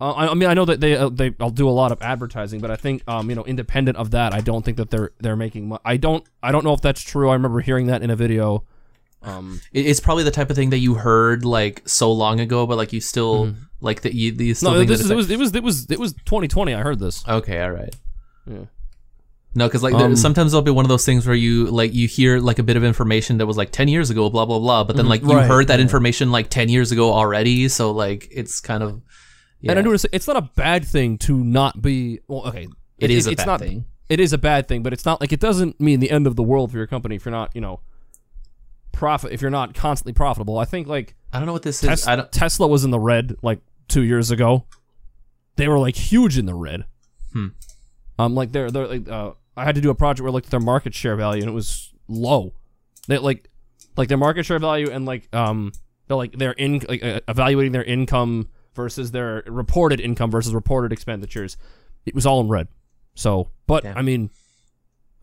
Uh, 0.00 0.12
I, 0.12 0.28
I 0.28 0.34
mean, 0.34 0.48
I 0.48 0.54
know 0.54 0.64
that 0.64 0.80
they 0.80 0.96
uh, 0.96 1.08
they 1.08 1.34
I'll 1.40 1.50
do 1.50 1.68
a 1.68 1.70
lot 1.70 1.90
of 1.92 2.00
advertising, 2.00 2.60
but 2.60 2.70
I 2.70 2.76
think 2.76 3.02
um 3.08 3.28
you 3.28 3.36
know 3.36 3.44
independent 3.44 3.96
of 3.98 4.12
that, 4.12 4.32
I 4.32 4.40
don't 4.40 4.64
think 4.64 4.76
that 4.76 4.90
they're 4.90 5.10
they're 5.18 5.36
making. 5.36 5.68
Mo- 5.68 5.80
I 5.84 5.96
don't 5.96 6.24
I 6.42 6.52
don't 6.52 6.64
know 6.64 6.72
if 6.72 6.80
that's 6.80 7.02
true. 7.02 7.28
I 7.28 7.32
remember 7.34 7.60
hearing 7.60 7.86
that 7.88 8.02
in 8.02 8.08
a 8.10 8.16
video. 8.16 8.64
Um, 9.20 9.60
It's 9.72 9.98
probably 9.98 10.22
the 10.22 10.30
type 10.30 10.48
of 10.48 10.54
thing 10.56 10.70
that 10.70 10.78
you 10.78 10.94
heard 10.94 11.44
like 11.44 11.82
so 11.88 12.12
long 12.12 12.38
ago, 12.38 12.66
but 12.68 12.76
like 12.76 12.92
you 12.92 13.00
still 13.00 13.52
like 13.80 14.02
that 14.02 14.14
you, 14.14 14.32
you 14.32 14.54
still 14.54 14.70
no, 14.72 14.84
this 14.84 15.00
is, 15.00 15.10
it 15.10 15.16
was 15.16 15.28
it 15.30 15.38
was 15.40 15.54
it 15.56 15.62
was 15.64 15.90
it 15.90 15.98
was 15.98 16.12
2020. 16.12 16.72
I 16.72 16.80
heard 16.82 17.00
this. 17.00 17.26
Okay, 17.26 17.60
all 17.60 17.72
right. 17.72 17.94
Yeah. 18.46 18.66
No, 19.58 19.66
because 19.66 19.82
like 19.82 19.92
Um, 19.94 20.14
sometimes 20.16 20.52
there'll 20.52 20.62
be 20.62 20.70
one 20.70 20.84
of 20.84 20.88
those 20.88 21.04
things 21.04 21.26
where 21.26 21.36
you 21.36 21.66
like 21.66 21.92
you 21.92 22.06
hear 22.08 22.38
like 22.38 22.58
a 22.58 22.62
bit 22.62 22.76
of 22.76 22.84
information 22.84 23.38
that 23.38 23.46
was 23.46 23.56
like 23.56 23.70
ten 23.72 23.88
years 23.88 24.08
ago, 24.08 24.30
blah 24.30 24.46
blah 24.46 24.58
blah, 24.58 24.84
but 24.84 24.96
then 24.96 25.06
Mhm, 25.06 25.10
like 25.10 25.22
you 25.22 25.32
right, 25.32 25.46
heard 25.46 25.66
that 25.68 25.78
yeah. 25.78 25.82
information 25.82 26.30
like 26.30 26.48
ten 26.48 26.68
years 26.68 26.92
ago 26.92 27.12
already, 27.12 27.68
so 27.68 27.90
like 27.90 28.28
it's 28.30 28.60
kind 28.60 28.82
of 28.82 29.02
yeah. 29.60 29.72
And 29.72 29.78
I 29.80 29.82
noticed 29.82 30.06
it's 30.12 30.26
not 30.28 30.36
a 30.36 30.42
bad 30.54 30.84
thing 30.86 31.18
to 31.18 31.36
not 31.36 31.82
be. 31.82 32.20
Well, 32.28 32.46
okay, 32.48 32.68
it 32.98 33.10
is 33.10 33.26
a 33.26 33.32
it's 33.32 33.42
bad 33.42 33.46
not, 33.46 33.60
thing. 33.60 33.84
It 34.08 34.20
is 34.20 34.32
a 34.32 34.38
bad 34.38 34.68
thing, 34.68 34.82
but 34.82 34.92
it's 34.92 35.04
not 35.04 35.20
like 35.20 35.32
it 35.32 35.40
doesn't 35.40 35.80
mean 35.80 36.00
the 36.00 36.10
end 36.10 36.26
of 36.26 36.36
the 36.36 36.42
world 36.42 36.70
for 36.70 36.78
your 36.78 36.86
company 36.86 37.16
if 37.16 37.24
you're 37.24 37.32
not 37.32 37.50
you 37.54 37.60
know 37.60 37.80
profit 38.92 39.32
if 39.32 39.40
you're 39.42 39.50
not 39.50 39.74
constantly 39.74 40.12
profitable. 40.12 40.58
I 40.58 40.64
think 40.64 40.86
like 40.86 41.14
I 41.32 41.38
don't 41.38 41.46
know 41.46 41.52
what 41.52 41.62
this 41.62 41.80
Tes- 41.80 41.92
is. 41.92 42.06
I 42.06 42.16
don't. 42.16 42.30
Tesla 42.32 42.66
was 42.68 42.84
in 42.84 42.90
the 42.90 42.98
red 43.00 43.36
like 43.42 43.58
two 43.88 44.02
years 44.02 44.30
ago. 44.30 44.64
They 45.56 45.66
were 45.68 45.78
like 45.78 45.96
huge 45.96 46.38
in 46.38 46.46
the 46.46 46.54
red. 46.54 46.84
Hmm. 47.32 47.48
Um, 48.18 48.34
like 48.34 48.52
they're 48.52 48.70
they're 48.70 48.86
like 48.86 49.08
uh, 49.08 49.32
I 49.58 49.64
had 49.64 49.74
to 49.74 49.80
do 49.80 49.90
a 49.90 49.94
project 49.94 50.22
where 50.22 50.30
I 50.30 50.32
looked 50.32 50.46
at 50.46 50.50
their 50.50 50.60
market 50.60 50.94
share 50.94 51.16
value 51.16 51.42
and 51.42 51.50
it 51.50 51.54
was 51.54 51.92
low. 52.08 52.54
They 53.06 53.18
like 53.18 53.48
like 53.96 54.08
their 54.08 54.18
market 54.18 54.44
share 54.44 54.58
value 54.58 54.90
and 54.90 55.04
like 55.04 55.34
um 55.34 55.72
they're 56.06 56.16
like 56.16 56.32
their 56.32 56.52
in 56.52 56.82
like 56.88 57.02
uh, 57.02 57.20
evaluating 57.28 57.72
their 57.72 57.84
income 57.84 58.48
versus 58.74 59.10
their 59.10 59.42
reported 59.46 60.00
income 60.00 60.30
versus 60.30 60.54
reported 60.54 60.92
expenditures. 60.92 61.56
It 62.06 62.14
was 62.14 62.26
all 62.26 62.40
in 62.40 62.48
red. 62.48 62.68
So, 63.14 63.50
but. 63.66 63.84
I 63.84 64.02
mean, 64.02 64.30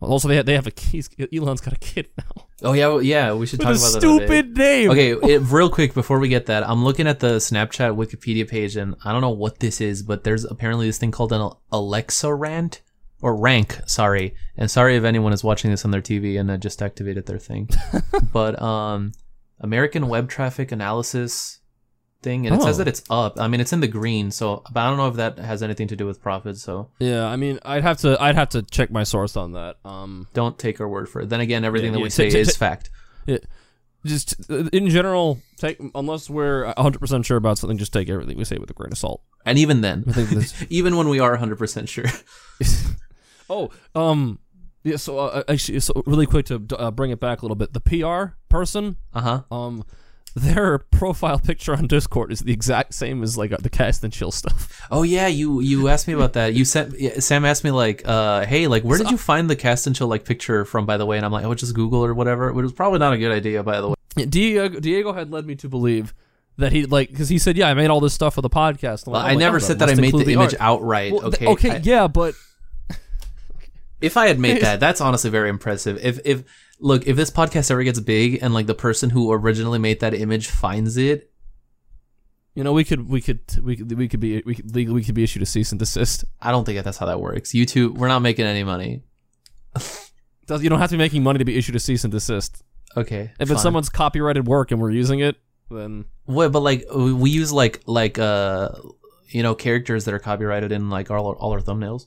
also 0.00 0.28
they 0.28 0.36
have, 0.36 0.46
they 0.46 0.54
have 0.54 0.66
a 0.66 0.72
he's, 0.78 1.08
Elon's 1.32 1.62
got 1.62 1.72
a 1.72 1.78
kid 1.78 2.08
now 2.18 2.46
Oh 2.62 2.72
yeah, 2.72 2.86
well, 2.88 3.02
yeah. 3.02 3.34
We 3.34 3.46
should 3.46 3.58
with 3.58 3.66
talk 3.66 3.76
about 3.76 3.92
that. 3.92 4.00
stupid 4.00 4.56
name. 4.56 4.90
Okay, 4.90 5.12
it, 5.12 5.40
real 5.40 5.68
quick 5.68 5.92
before 5.92 6.18
we 6.18 6.28
get 6.28 6.46
that, 6.46 6.66
I'm 6.66 6.84
looking 6.84 7.06
at 7.06 7.20
the 7.20 7.36
Snapchat 7.36 7.94
Wikipedia 7.94 8.48
page, 8.48 8.76
and 8.76 8.94
I 9.04 9.12
don't 9.12 9.20
know 9.20 9.30
what 9.30 9.58
this 9.58 9.80
is, 9.80 10.02
but 10.02 10.24
there's 10.24 10.44
apparently 10.44 10.86
this 10.86 10.96
thing 10.96 11.10
called 11.10 11.32
an 11.32 11.50
Alexa 11.70 12.32
rant 12.34 12.80
or 13.22 13.36
rank. 13.36 13.78
Sorry, 13.86 14.34
and 14.56 14.70
sorry 14.70 14.96
if 14.96 15.04
anyone 15.04 15.32
is 15.32 15.42
watching 15.44 15.70
this 15.70 15.84
on 15.84 15.90
their 15.90 16.02
TV 16.02 16.38
and 16.38 16.50
uh, 16.50 16.56
just 16.56 16.82
activated 16.82 17.26
their 17.26 17.38
thing. 17.38 17.68
but 18.32 18.60
um, 18.60 19.12
American 19.60 20.08
Web 20.08 20.28
Traffic 20.28 20.70
Analysis 20.72 21.60
thing, 22.22 22.46
and 22.46 22.56
it 22.56 22.62
says 22.62 22.76
Oh. 22.76 22.78
that 22.78 22.88
it's 22.88 23.02
up. 23.10 23.38
I 23.40 23.46
mean, 23.48 23.60
it's 23.60 23.72
in 23.72 23.80
the 23.80 23.88
green, 23.88 24.30
so 24.30 24.62
but 24.72 24.80
I 24.80 24.88
don't 24.88 24.96
know 24.98 25.08
if 25.08 25.16
that 25.16 25.38
has 25.38 25.62
anything 25.62 25.88
to 25.88 25.96
do 25.96 26.06
with 26.06 26.20
profit. 26.20 26.56
So 26.58 26.90
Yeah, 26.98 27.26
I 27.26 27.36
mean, 27.36 27.58
I'd 27.64 27.82
have 27.82 27.98
to 27.98 28.20
I'd 28.20 28.34
have 28.34 28.48
to 28.50 28.62
check 28.62 28.90
my 28.90 29.02
source 29.04 29.36
on 29.36 29.52
that. 29.52 29.76
Um, 29.84 30.26
don't 30.34 30.58
take 30.58 30.80
our 30.80 30.88
word 30.88 31.08
for 31.08 31.22
it. 31.22 31.28
Then 31.28 31.40
again, 31.40 31.64
everything 31.64 31.88
Yeah, 31.92 31.92
that 31.92 31.98
yeah, 32.00 32.04
we 32.04 32.08
ta- 32.10 32.14
say 32.14 32.30
ta- 32.30 32.38
is 32.38 32.54
ta- 32.56 32.58
fact. 32.58 32.90
just 34.04 34.50
uh, 34.50 34.64
in 34.72 34.88
general, 34.88 35.40
take 35.58 35.78
unless 35.94 36.30
we're 36.30 36.66
100 36.66 36.98
percent 36.98 37.26
sure 37.26 37.36
about 37.36 37.58
something, 37.58 37.78
just 37.78 37.92
take 37.92 38.08
everything 38.08 38.36
we 38.38 38.44
say 38.44 38.56
with 38.58 38.70
a 38.70 38.74
grain 38.74 38.92
of 38.92 38.98
salt. 38.98 39.22
And 39.44 39.58
even 39.58 39.80
then, 39.80 40.04
I 40.14 40.26
even 40.70 40.96
when 40.96 41.08
we 41.08 41.20
are 41.20 41.36
100% 41.36 41.88
sure. 41.88 42.04
oh, 43.50 43.70
um, 43.94 44.38
yeah. 44.82 44.96
So 44.96 45.18
uh, 45.18 45.42
actually, 45.48 45.80
so 45.80 46.02
really 46.06 46.26
quick 46.26 46.46
to 46.46 46.62
uh, 46.78 46.90
bring 46.90 47.10
it 47.10 47.20
back 47.20 47.42
a 47.42 47.44
little 47.44 47.56
bit, 47.56 47.72
the 47.72 47.80
PR 47.80 48.34
person, 48.48 48.96
Uh 49.12 49.20
huh. 49.20 49.42
um, 49.54 49.84
their 50.34 50.78
profile 50.92 51.38
picture 51.38 51.74
on 51.74 51.86
Discord 51.86 52.30
is 52.30 52.40
the 52.40 52.52
exact 52.52 52.92
same 52.94 53.22
as 53.22 53.38
like 53.38 53.52
uh, 53.52 53.56
the 53.60 53.70
cast 53.70 54.04
and 54.04 54.12
chill 54.12 54.30
stuff. 54.30 54.80
Oh 54.90 55.02
yeah, 55.02 55.26
you 55.28 55.60
you 55.60 55.88
asked 55.88 56.06
me 56.08 56.14
about 56.14 56.34
that. 56.34 56.52
You 56.54 56.64
sent 56.64 56.94
Sam 57.22 57.44
asked 57.44 57.64
me 57.64 57.70
like, 57.70 58.02
uh, 58.06 58.44
hey, 58.46 58.66
like 58.66 58.82
where 58.84 58.98
did 58.98 59.10
you 59.10 59.16
find 59.16 59.48
the 59.48 59.56
cast 59.56 59.86
and 59.86 59.96
chill 59.96 60.08
like 60.08 60.24
picture 60.24 60.64
from? 60.64 60.84
By 60.86 60.96
the 60.98 61.06
way, 61.06 61.16
and 61.16 61.24
I'm 61.24 61.32
like, 61.32 61.44
oh, 61.44 61.54
just 61.54 61.74
Google 61.74 62.04
or 62.04 62.12
whatever. 62.14 62.52
Which 62.52 62.62
was 62.64 62.72
probably 62.72 62.98
not 62.98 63.12
a 63.12 63.18
good 63.18 63.32
idea, 63.32 63.62
by 63.62 63.80
the 63.80 63.88
way. 63.90 63.94
Diego 64.28 64.78
Diego 64.80 65.12
had 65.12 65.30
led 65.30 65.46
me 65.46 65.54
to 65.56 65.68
believe. 65.68 66.12
That 66.58 66.72
he 66.72 66.86
like 66.86 67.10
because 67.10 67.28
he 67.28 67.38
said 67.38 67.58
yeah 67.58 67.68
I 67.68 67.74
made 67.74 67.88
all 67.90 68.00
this 68.00 68.14
stuff 68.14 68.34
for 68.34 68.40
the 68.40 68.48
podcast. 68.48 69.06
Well, 69.06 69.20
like, 69.20 69.32
I 69.32 69.34
oh 69.34 69.38
never 69.38 69.58
God, 69.58 69.66
said 69.66 69.78
that 69.80 69.90
I 69.90 69.94
made 69.94 70.04
the 70.14 70.18
include 70.20 70.28
image 70.28 70.54
art. 70.54 70.60
outright. 70.60 71.12
Well, 71.12 71.26
okay, 71.26 71.46
okay, 71.48 71.70
I- 71.72 71.80
yeah, 71.82 72.06
but 72.08 72.34
if 74.00 74.16
I 74.16 74.28
had 74.28 74.38
made 74.38 74.60
that, 74.62 74.80
that's 74.80 75.00
honestly 75.00 75.30
very 75.30 75.48
impressive. 75.48 75.98
If 76.04 76.18
if 76.24 76.44
look, 76.80 77.06
if 77.06 77.16
this 77.16 77.30
podcast 77.30 77.70
ever 77.70 77.82
gets 77.82 78.00
big 78.00 78.38
and 78.42 78.52
like 78.54 78.66
the 78.66 78.74
person 78.74 79.10
who 79.10 79.32
originally 79.32 79.78
made 79.78 80.00
that 80.00 80.14
image 80.14 80.48
finds 80.48 80.96
it, 80.96 81.30
You 82.54 82.64
know, 82.64 82.72
we 82.72 82.84
could, 82.84 83.08
we 83.08 83.20
could, 83.20 83.40
we 83.62 83.76
could, 83.76 83.92
we 83.98 84.08
could 84.08 84.20
be, 84.20 84.42
we 84.46 84.54
could 84.54 84.74
legally, 84.74 84.94
we 84.94 85.04
could 85.04 85.14
be 85.14 85.22
issued 85.24 85.42
a 85.42 85.46
cease 85.46 85.72
and 85.72 85.78
desist. 85.80 86.24
I 86.40 86.50
don't 86.52 86.64
think 86.64 86.76
that 86.76 86.84
that's 86.84 86.96
how 86.98 87.06
that 87.06 87.20
works. 87.20 87.52
YouTube, 87.52 87.98
we're 87.98 88.08
not 88.08 88.20
making 88.20 88.46
any 88.46 88.64
money. 88.64 89.02
Does- 90.46 90.62
You 90.62 90.70
don't 90.70 90.78
have 90.78 90.90
to 90.90 90.94
be 90.96 90.98
making 91.04 91.22
money 91.22 91.38
to 91.38 91.44
be 91.44 91.56
issued 91.58 91.76
a 91.76 91.78
cease 91.80 92.04
and 92.04 92.12
desist. 92.12 92.62
Okay, 92.96 93.30
If 93.38 93.48
fine. 93.48 93.54
it's 93.56 93.62
someone's 93.62 93.88
copyrighted 93.90 94.46
work 94.46 94.70
and 94.70 94.80
we're 94.80 94.90
using 94.90 95.20
it, 95.20 95.36
then 95.70 96.04
what, 96.24 96.52
but 96.52 96.60
like 96.60 96.86
we 96.94 97.12
we 97.12 97.30
use 97.30 97.52
like 97.52 97.82
like 97.86 98.18
uh 98.18 98.70
you 99.28 99.42
know 99.42 99.54
characters 99.54 100.04
that 100.04 100.14
are 100.14 100.18
copyrighted 100.20 100.70
in 100.72 100.88
like 100.88 101.10
all 101.10 101.26
our, 101.26 101.34
all 101.36 101.52
our 101.52 101.60
thumbnails. 101.60 102.06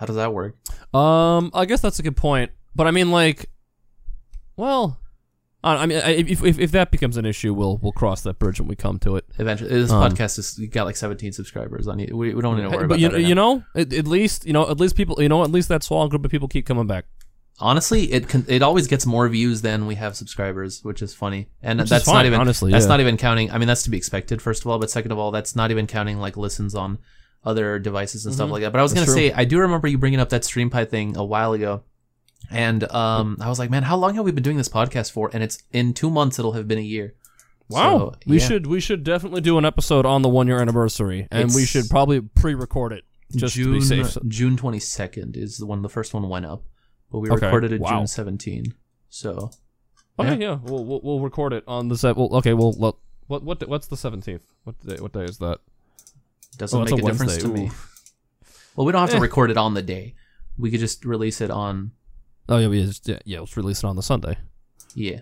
How 0.00 0.06
does 0.06 0.16
that 0.16 0.32
work? 0.32 0.56
um, 0.94 1.50
I 1.52 1.66
guess 1.66 1.80
that's 1.82 1.98
a 1.98 2.02
good 2.02 2.16
point. 2.16 2.50
But 2.74 2.86
I 2.86 2.90
mean, 2.90 3.10
like, 3.10 3.50
well, 4.56 4.98
I 5.62 5.76
I 5.76 5.86
mean, 5.86 5.98
I- 5.98 6.10
if, 6.12 6.42
if 6.42 6.58
if 6.58 6.70
that 6.72 6.90
becomes 6.90 7.16
an 7.18 7.26
issue, 7.26 7.52
we'll 7.52 7.78
we'll 7.82 7.92
cross 7.92 8.22
that 8.22 8.38
bridge 8.38 8.58
when 8.60 8.68
we 8.68 8.76
come 8.76 8.98
to 9.00 9.16
it. 9.16 9.24
Eventually, 9.38 9.70
this 9.70 9.90
Um, 9.90 10.02
podcast 10.10 10.36
has 10.36 10.58
got 10.70 10.84
like 10.86 10.96
17 10.96 11.32
subscribers 11.32 11.86
on 11.86 12.00
it. 12.00 12.16
We, 12.16 12.34
we 12.34 12.40
don't 12.40 12.56
need 12.56 12.62
to 12.62 12.68
worry 12.70 12.78
but 12.78 12.84
about 12.84 12.98
you, 13.00 13.08
that. 13.08 13.16
right 13.16 13.26
you 13.26 13.34
know, 13.34 13.62
at, 13.76 13.92
at 13.92 14.06
least 14.06 14.46
you 14.46 14.52
know, 14.54 14.68
at 14.70 14.80
least 14.80 14.96
people, 14.96 15.20
you 15.22 15.28
know, 15.28 15.42
at 15.44 15.50
least 15.50 15.68
that 15.68 15.82
small 15.82 16.08
group 16.08 16.24
of 16.24 16.30
people 16.30 16.48
keep 16.48 16.64
coming 16.66 16.86
back. 16.86 17.04
Honestly, 17.62 18.10
it 18.10 18.26
can, 18.26 18.46
it 18.48 18.62
always 18.62 18.86
gets 18.86 19.04
more 19.04 19.28
views 19.28 19.60
than 19.60 19.86
we 19.86 19.96
have 19.96 20.16
subscribers, 20.16 20.82
which 20.82 21.02
is 21.02 21.12
funny. 21.12 21.48
And 21.62 21.78
Which 21.78 21.90
that's 21.90 22.06
fine, 22.06 22.14
not 22.14 22.24
even 22.26 22.40
honestly, 22.40 22.72
That's 22.72 22.84
yeah. 22.86 22.88
not 22.88 23.00
even 23.00 23.18
counting. 23.18 23.50
I 23.50 23.58
mean, 23.58 23.68
that's 23.68 23.82
to 23.82 23.90
be 23.90 23.98
expected, 23.98 24.40
first 24.40 24.62
of 24.62 24.68
all. 24.70 24.78
But 24.78 24.90
second 24.90 25.12
of 25.12 25.18
all, 25.18 25.30
that's 25.30 25.54
not 25.54 25.70
even 25.70 25.86
counting 25.86 26.18
like 26.18 26.38
listens 26.38 26.74
on 26.74 26.98
other 27.44 27.78
devices 27.78 28.26
and 28.26 28.34
stuff 28.34 28.48
Mhm. 28.48 28.52
like 28.52 28.62
that. 28.62 28.72
But 28.72 28.80
I 28.80 28.82
was 28.82 28.92
gonna 28.92 29.06
say, 29.06 29.32
I 29.32 29.44
do 29.44 29.58
remember 29.60 29.88
you 29.88 29.98
bringing 29.98 30.20
up 30.20 30.28
that 30.30 30.42
StreamPie 30.42 30.88
thing 30.88 31.16
a 31.16 31.24
while 31.24 31.52
ago, 31.52 31.82
and 32.50 32.84
um, 32.92 33.36
I 33.40 33.48
was 33.48 33.58
like, 33.58 33.70
man, 33.70 33.82
how 33.84 33.96
long 33.96 34.14
have 34.14 34.24
we 34.24 34.32
been 34.32 34.42
doing 34.42 34.56
this 34.56 34.68
podcast 34.68 35.12
for? 35.12 35.30
And 35.32 35.42
it's 35.42 35.62
in 35.72 35.94
two 35.94 36.10
months. 36.10 36.38
It'll 36.38 36.52
have 36.52 36.68
been 36.68 36.78
a 36.78 36.82
year. 36.82 37.14
Wow, 37.68 37.98
So, 37.98 38.14
we 38.26 38.38
yeah. 38.40 38.46
should 38.48 38.66
we 38.66 38.80
should 38.80 39.04
definitely 39.04 39.40
do 39.42 39.56
an 39.56 39.64
episode 39.64 40.04
on 40.04 40.22
the 40.22 40.28
one 40.28 40.48
year 40.48 40.60
anniversary, 40.60 41.28
and 41.30 41.54
we 41.54 41.64
should 41.64 41.88
probably 41.88 42.20
pre-record 42.20 42.92
it 42.92 43.04
just 43.36 43.54
June 43.54 43.66
to 43.74 43.78
be 43.78 43.80
safe. 44.04 44.16
June 44.26 44.56
22nd 44.56 45.36
is 45.36 45.58
the 45.58 45.66
one 45.66 45.82
the 45.82 45.88
first 45.88 46.12
one 46.12 46.28
went 46.28 46.44
up, 46.46 46.64
but 47.12 47.20
we 47.20 47.30
Okay, 47.30 47.46
recorded 47.46 47.72
it 47.72 47.80
wow. 47.80 47.98
June 47.98 48.06
17. 48.08 48.74
So 49.08 49.50
Okay, 50.18 50.36
yeah, 50.36 50.58
We'll, 50.64 50.84
we'll 50.84 51.00
we'll 51.02 51.20
record 51.20 51.52
it 51.52 51.62
on 51.68 51.88
the 51.88 51.96
set. 51.96 52.16
Well, 52.16 52.28
okay, 52.38 52.54
well, 52.54 52.72
what 52.72 52.96
what 53.28 53.44
what 53.44 53.66
what's 53.68 53.86
the 53.86 53.96
seventeenth? 53.96 54.52
What 54.64 54.78
day? 54.84 54.96
What 54.96 55.12
day 55.12 55.24
is 55.24 55.38
that? 55.38 55.60
Doesn't 56.60 56.78
Oh, 56.78 56.84
make 56.84 56.92
a, 56.92 56.96
a 56.96 57.10
difference 57.10 57.36
to 57.38 57.48
me. 57.48 57.70
Well, 58.76 58.86
we 58.86 58.92
don't 58.92 59.00
have 59.00 59.10
to 59.10 59.16
Eh. 59.16 59.20
record 59.20 59.50
it 59.50 59.56
on 59.56 59.74
the 59.74 59.82
day. 59.82 60.14
We 60.56 60.70
could 60.70 60.80
just 60.80 61.04
release 61.04 61.40
it 61.40 61.50
on 61.50 61.92
Oh 62.48 62.58
yeah, 62.58 62.68
we 62.68 62.84
just, 62.84 63.08
yeah, 63.08 63.18
yeah. 63.24 63.40
Let's 63.40 63.56
release 63.56 63.78
it 63.82 63.86
on 63.86 63.94
the 63.96 64.02
Sunday, 64.02 64.36
yeah. 64.94 65.20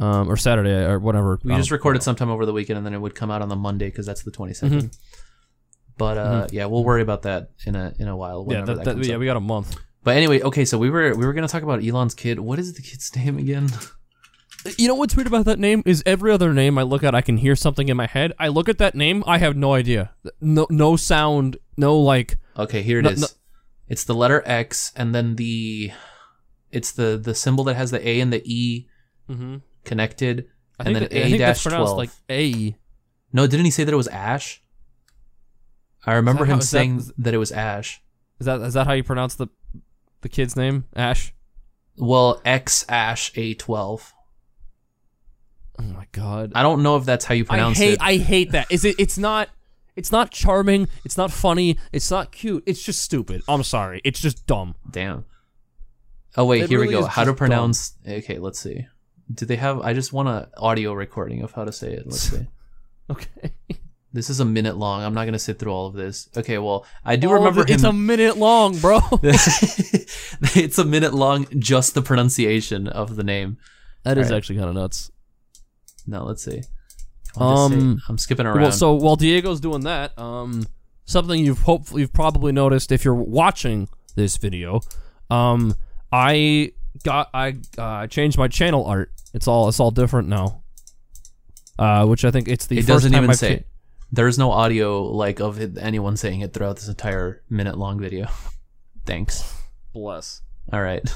um, 0.00 0.28
or 0.30 0.36
Saturday 0.36 0.84
or 0.84 0.98
whatever. 0.98 1.38
We 1.44 1.52
Um, 1.52 1.58
just 1.58 1.70
recorded 1.70 2.02
sometime 2.02 2.28
over 2.28 2.44
the 2.44 2.52
weekend, 2.52 2.76
and 2.76 2.84
then 2.86 2.92
it 2.94 3.00
would 3.00 3.14
come 3.14 3.30
out 3.30 3.40
on 3.42 3.48
the 3.48 3.54
Monday 3.56 3.86
because 3.86 4.04
that's 4.06 4.22
the 4.24 4.30
22nd. 4.32 4.82
Mhm. 4.82 4.98
But 5.96 6.18
uh, 6.18 6.46
yeah, 6.50 6.66
we'll 6.66 6.82
worry 6.84 7.02
about 7.02 7.22
that 7.22 7.50
in 7.66 7.76
a 7.76 7.94
in 8.00 8.08
a 8.08 8.16
while. 8.16 8.46
Yeah, 8.50 8.62
that, 8.64 8.84
that, 8.84 8.96
that, 8.96 9.04
yeah, 9.06 9.14
up. 9.14 9.20
we 9.20 9.26
got 9.26 9.36
a 9.36 9.40
month. 9.40 9.76
But 10.02 10.16
anyway, 10.16 10.40
okay, 10.42 10.64
so 10.64 10.76
we 10.76 10.90
were 10.90 11.14
we 11.14 11.24
were 11.24 11.32
gonna 11.32 11.46
talk 11.48 11.62
about 11.62 11.84
Elon's 11.84 12.14
kid. 12.14 12.40
What 12.40 12.58
is 12.58 12.72
the 12.74 12.82
kid's 12.82 13.14
name 13.16 13.38
again? 13.38 13.68
You 14.78 14.88
know 14.88 14.94
what's 14.94 15.14
weird 15.14 15.26
about 15.26 15.44
that 15.44 15.58
name 15.58 15.82
is 15.84 16.02
every 16.06 16.32
other 16.32 16.54
name 16.54 16.78
I 16.78 16.82
look 16.82 17.02
at, 17.04 17.14
I 17.14 17.20
can 17.20 17.36
hear 17.36 17.54
something 17.54 17.88
in 17.88 17.96
my 17.96 18.06
head. 18.06 18.32
I 18.38 18.48
look 18.48 18.68
at 18.68 18.78
that 18.78 18.94
name, 18.94 19.22
I 19.26 19.38
have 19.38 19.56
no 19.56 19.74
idea. 19.74 20.12
No, 20.40 20.66
no 20.70 20.96
sound, 20.96 21.58
no 21.76 21.98
like. 21.98 22.38
Okay, 22.56 22.82
here 22.82 23.00
it 23.00 23.02
No- 23.02 23.10
is. 23.10 23.20
no- 23.20 23.26
It's 23.88 24.04
the 24.04 24.14
letter 24.14 24.42
X 24.46 24.90
and 24.96 25.14
then 25.14 25.36
the 25.36 25.92
it's 26.72 26.92
the 26.92 27.18
the 27.22 27.34
symbol 27.34 27.62
that 27.64 27.76
has 27.76 27.90
the 27.90 28.06
A 28.08 28.20
and 28.20 28.32
the 28.32 28.42
E 28.44 28.88
Mm-hmm. 29.28 29.56
connected. 29.84 30.48
I 30.80 30.84
And 30.84 30.96
think, 30.96 31.10
then 31.10 31.22
think 31.24 31.38
that's 31.38 31.64
A-12. 31.66 31.96
like 31.96 32.10
A. 32.30 32.74
No, 33.32 33.46
didn't 33.46 33.64
he 33.66 33.70
say 33.70 33.84
that 33.84 33.92
it 33.92 33.96
was 33.96 34.08
Ash? 34.08 34.62
I 36.06 36.14
remember 36.14 36.44
him 36.44 36.52
how- 36.52 36.58
is 36.58 36.64
that- 36.70 36.78
saying 36.78 37.02
that, 37.18 37.34
it 37.34 37.38
was 37.38 37.52
Ash. 37.52 38.00
Is 38.40 38.46
that 38.46 38.60
is 38.62 38.74
that 38.74 38.86
how 38.86 38.94
you 38.94 39.04
pronounce 39.04 39.34
the 39.34 39.48
the 40.22 40.28
kid's 40.30 40.56
name? 40.56 40.84
Ash. 40.96 41.34
Well, 41.96 42.40
X 42.46 42.84
Ash 42.88 43.30
A12. 43.34 44.12
Oh 45.78 45.82
my 45.82 46.06
god. 46.12 46.52
I 46.54 46.62
don't 46.62 46.82
know 46.82 46.96
if 46.96 47.04
that's 47.04 47.24
how 47.24 47.34
you 47.34 47.44
I 47.44 47.46
pronounce 47.46 47.78
hate 47.78 47.94
it. 47.94 47.98
I 48.00 48.16
hate 48.16 48.52
that. 48.52 48.66
Is 48.70 48.84
it? 48.84 48.96
It's 48.98 49.18
not. 49.18 49.48
It's 49.96 50.10
not 50.12 50.30
charming. 50.30 50.88
It's 51.04 51.16
not 51.16 51.30
funny. 51.32 51.78
It's 51.92 52.10
not 52.10 52.32
cute. 52.32 52.64
It's 52.66 52.82
just 52.82 53.00
stupid. 53.02 53.42
I'm 53.48 53.62
sorry. 53.62 54.00
It's 54.04 54.20
just 54.20 54.46
dumb. 54.46 54.74
Damn. 54.90 55.24
Oh 56.36 56.44
wait, 56.46 56.62
It 56.64 56.68
here 56.70 56.78
really 56.80 56.94
we 56.94 57.00
go. 57.00 57.06
is 57.06 57.12
How 57.12 57.22
to 57.24 57.30
just 57.30 57.38
pronounce? 57.38 57.94
Okay, 58.06 58.38
let's 58.38 58.58
see. 58.58 58.86
Do 59.32 59.46
they 59.46 59.56
have? 59.56 59.80
I 59.80 59.92
just 59.94 60.12
want 60.12 60.28
a 60.28 60.48
audio 60.56 60.92
recording 60.92 61.42
of 61.42 61.52
how 61.52 61.64
to 61.64 61.72
say 61.72 61.92
it. 61.92 62.06
Let's 62.06 62.20
see. 62.20 62.46
Okay. 63.10 63.52
This 64.14 64.30
is 64.30 64.40
a 64.40 64.44
minute 64.46 64.76
long. 64.78 65.02
I'm 65.02 65.12
not 65.12 65.26
gonna 65.26 65.38
sit 65.38 65.58
through 65.58 65.72
all 65.72 65.86
of 65.88 65.94
this. 65.94 66.28
Okay, 66.36 66.56
well, 66.56 66.86
I 67.04 67.16
do 67.16 67.28
All 67.28 67.34
remember 67.34 67.60
it- 67.62 67.70
It's 67.70 67.82
a 67.82 67.92
minute 67.92 68.38
long, 68.38 68.78
bro. 68.78 69.00
it's 69.22 70.78
a 70.78 70.84
minute 70.84 71.12
long, 71.14 71.46
just 71.58 71.94
the 71.94 72.00
pronunciation 72.02 72.88
of 72.88 73.16
the 73.16 73.24
name. 73.24 73.58
that 74.04 74.16
is 74.18 74.30
Right. 74.30 74.36
actually 74.36 74.56
kind 74.56 74.68
of 74.70 74.74
nuts. 74.74 75.10
No, 76.06 76.24
let's 76.24 76.44
see. 76.44 76.62
I'll 77.36 77.68
just 77.68 77.78
say- 77.80 77.84
Um, 77.86 78.00
I'm 78.08 78.18
skipping 78.18 78.46
around. 78.46 78.60
Well, 78.60 78.72
so 78.72 78.94
while 78.94 79.16
Diego's 79.16 79.60
doing 79.60 79.82
that, 79.82 80.16
um, 80.18 80.66
something 81.04 81.44
you've 81.44 81.60
hopefully 81.60 82.02
you've 82.02 82.12
probably 82.12 82.52
noticed 82.52 82.92
if 82.92 83.04
you're 83.04 83.14
watching 83.14 83.88
this 84.14 84.36
video, 84.36 84.80
um, 85.30 85.74
I 86.12 86.72
got 87.02 87.30
I 87.34 87.56
uh, 87.78 88.06
changed 88.06 88.38
my 88.38 88.48
channel 88.48 88.84
art. 88.86 89.10
It's 89.32 89.48
all 89.48 89.68
it's 89.68 89.80
all 89.80 89.90
different 89.90 90.28
now. 90.28 90.62
Uh, 91.78 92.06
which 92.06 92.24
I 92.24 92.30
think 92.30 92.46
it's 92.46 92.66
the 92.66 92.76
it 92.76 92.82
first 92.82 92.88
doesn't 92.88 93.12
time 93.12 93.24
even 93.24 93.30
I've 93.30 93.36
say. 93.38 93.56
cha- 93.58 93.64
There's 94.12 94.38
no 94.38 94.52
audio 94.52 95.02
like 95.02 95.40
of 95.40 95.60
it, 95.60 95.76
anyone 95.76 96.16
saying 96.16 96.40
it 96.42 96.52
throughout 96.52 96.76
this 96.76 96.86
entire 96.86 97.42
minute 97.50 97.76
long 97.76 97.98
video. 97.98 98.28
Thanks. 99.06 99.52
bless. 99.92 100.40
All 100.72 100.80
right. 100.80 101.02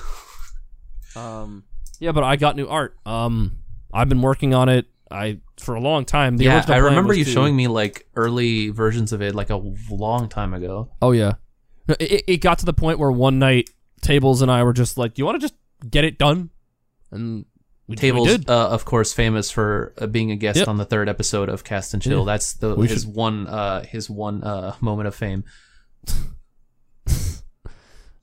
Um, 1.16 1.64
yeah, 1.98 2.12
but 2.12 2.22
I 2.22 2.36
got 2.36 2.54
new 2.54 2.68
art. 2.68 2.94
Um, 3.04 3.58
I've 3.92 4.08
been 4.08 4.22
working 4.22 4.54
on 4.54 4.68
it. 4.68 4.86
I 5.10 5.38
for 5.58 5.74
a 5.74 5.80
long 5.80 6.04
time. 6.04 6.36
The 6.36 6.44
yeah, 6.44 6.64
I 6.68 6.76
remember 6.78 7.14
you 7.14 7.24
to- 7.24 7.30
showing 7.30 7.56
me 7.56 7.66
like 7.68 8.06
early 8.14 8.68
versions 8.68 9.12
of 9.12 9.22
it 9.22 9.34
like 9.34 9.50
a 9.50 9.56
long 9.90 10.28
time 10.28 10.52
ago. 10.54 10.90
Oh 11.00 11.12
yeah, 11.12 11.34
it, 11.98 12.24
it 12.26 12.36
got 12.38 12.58
to 12.60 12.66
the 12.66 12.74
point 12.74 12.98
where 12.98 13.10
one 13.10 13.38
night 13.38 13.70
Tables 14.02 14.42
and 14.42 14.50
I 14.50 14.62
were 14.64 14.72
just 14.74 14.98
like, 14.98 15.14
"Do 15.14 15.20
you 15.20 15.26
want 15.26 15.40
to 15.40 15.44
just 15.48 15.54
get 15.90 16.04
it 16.04 16.18
done?" 16.18 16.50
And 17.10 17.46
we, 17.86 17.92
we 17.92 17.96
Tables, 17.96 18.28
did. 18.28 18.50
uh, 18.50 18.68
of 18.68 18.84
course, 18.84 19.14
famous 19.14 19.50
for 19.50 19.94
uh, 19.98 20.06
being 20.06 20.30
a 20.30 20.36
guest 20.36 20.58
Yep. 20.58 20.68
on 20.68 20.76
the 20.76 20.84
third 20.84 21.08
episode 21.08 21.48
of 21.48 21.64
Cast 21.64 21.94
and 21.94 22.02
Chill. 22.02 22.18
Yeah. 22.20 22.24
That's 22.32 22.52
the 22.52 22.74
We 22.74 22.86
his 22.86 23.04
should- 23.04 23.14
one 23.14 23.46
uh, 23.46 23.84
his 23.84 24.10
one 24.10 24.44
uh, 24.44 24.74
moment 24.82 25.08
of 25.08 25.14
fame. 25.14 25.44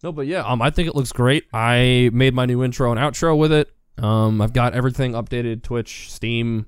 No, 0.04 0.12
but 0.12 0.28
yeah, 0.28 0.42
um, 0.46 0.62
I 0.62 0.70
think 0.70 0.88
it 0.88 0.96
looks 0.96 1.12
great. 1.12 1.46
I 1.52 2.12
made 2.14 2.36
my 2.36 2.46
new 2.46 2.64
intro 2.64 2.92
and 2.92 3.00
outro 3.00 3.36
with 3.36 3.52
it. 3.52 3.72
Um, 3.98 4.42
I've 4.42 4.54
got 4.54 4.74
everything 4.74 5.14
updated: 5.14 5.64
Twitch, 5.64 6.12
Steam, 6.12 6.68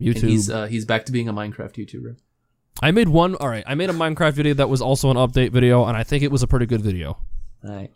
And 0.00 0.08
YouTube. 0.14 0.28
he's 0.28 0.48
uh, 0.50 0.66
he's 0.66 0.84
back 0.84 1.06
to 1.06 1.12
being 1.12 1.28
a 1.28 1.32
Minecraft 1.34 1.74
YouTuber. 1.74 2.16
I 2.82 2.90
made 2.90 3.08
one. 3.08 3.34
All 3.36 3.48
right, 3.48 3.64
I 3.66 3.74
made 3.74 3.90
a 3.90 3.94
Minecraft 3.94 4.32
video 4.32 4.54
that 4.54 4.68
was 4.68 4.80
also 4.80 5.10
an 5.10 5.16
update 5.16 5.50
video, 5.52 5.84
and 5.84 5.96
I 5.96 6.02
think 6.04 6.22
it 6.22 6.30
was 6.30 6.42
a 6.42 6.46
pretty 6.46 6.66
good 6.66 6.80
video. 6.80 7.18
All 7.64 7.74
right. 7.74 7.90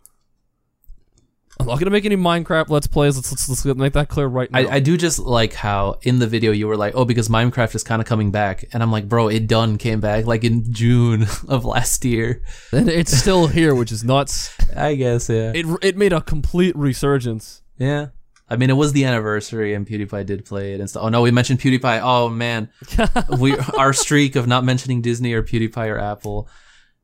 I'm 1.59 1.67
not 1.67 1.79
gonna 1.79 1.91
make 1.91 2.05
any 2.05 2.17
Minecraft 2.19 2.69
let's 2.69 2.87
plays. 2.87 3.17
Let's 3.17 3.31
let's, 3.33 3.65
let's 3.65 3.79
make 3.79 3.95
that 3.95 4.09
clear 4.09 4.27
right 4.27 4.51
now. 4.51 4.59
I, 4.59 4.75
I 4.75 4.81
do 4.81 4.99
just 4.99 5.19
like 5.19 5.55
how 5.55 5.97
in 6.03 6.19
the 6.19 6.27
video 6.27 6.53
you 6.53 6.67
were 6.69 6.77
like, 6.77 6.95
oh, 6.95 7.07
because 7.07 7.29
Minecraft 7.29 7.75
is 7.75 7.83
kind 7.83 8.03
of 8.03 8.07
coming 8.07 8.31
back, 8.31 8.67
and 8.75 8.83
I'm 8.83 8.93
like, 8.93 9.09
bro, 9.09 9.29
it 9.29 9.47
done 9.47 9.79
came 9.79 9.99
back 10.01 10.27
like 10.27 10.45
in 10.45 10.71
June 10.73 11.23
of 11.49 11.65
last 11.65 12.05
year. 12.05 12.43
and 12.73 12.91
it's 12.91 13.17
still 13.17 13.47
here, 13.47 13.75
which 13.75 13.91
is 13.91 14.05
nuts. 14.05 14.55
I 14.77 14.97
guess, 14.97 15.31
yeah, 15.31 15.53
It 15.55 15.65
it 15.83 15.97
made 15.97 16.13
a 16.13 16.21
complete 16.21 16.77
resurgence. 16.77 17.63
yeah. 17.79 18.09
I 18.49 18.57
mean, 18.57 18.71
it 18.71 18.75
was 18.75 18.93
the 18.93 19.05
anniversary, 19.05 19.75
and 19.75 19.87
PewDiePie 19.87 20.25
did 20.25 20.45
play 20.45 20.75
it 20.75 20.81
and 20.81 20.89
stuff. 20.89 21.03
Oh 21.03 21.09
no, 21.09 21.23
we 21.23 21.33
mentioned 21.33 21.59
PewDiePie. 21.59 22.01
Oh 22.03 22.29
man, 22.29 22.71
we 23.39 23.57
our 23.77 23.93
streak 23.93 24.37
of 24.37 24.47
not 24.47 24.63
mentioning 24.65 25.03
Disney 25.03 25.33
or 25.33 25.43
PewDiePie 25.43 25.91
or 25.91 25.99
Apple, 25.99 26.49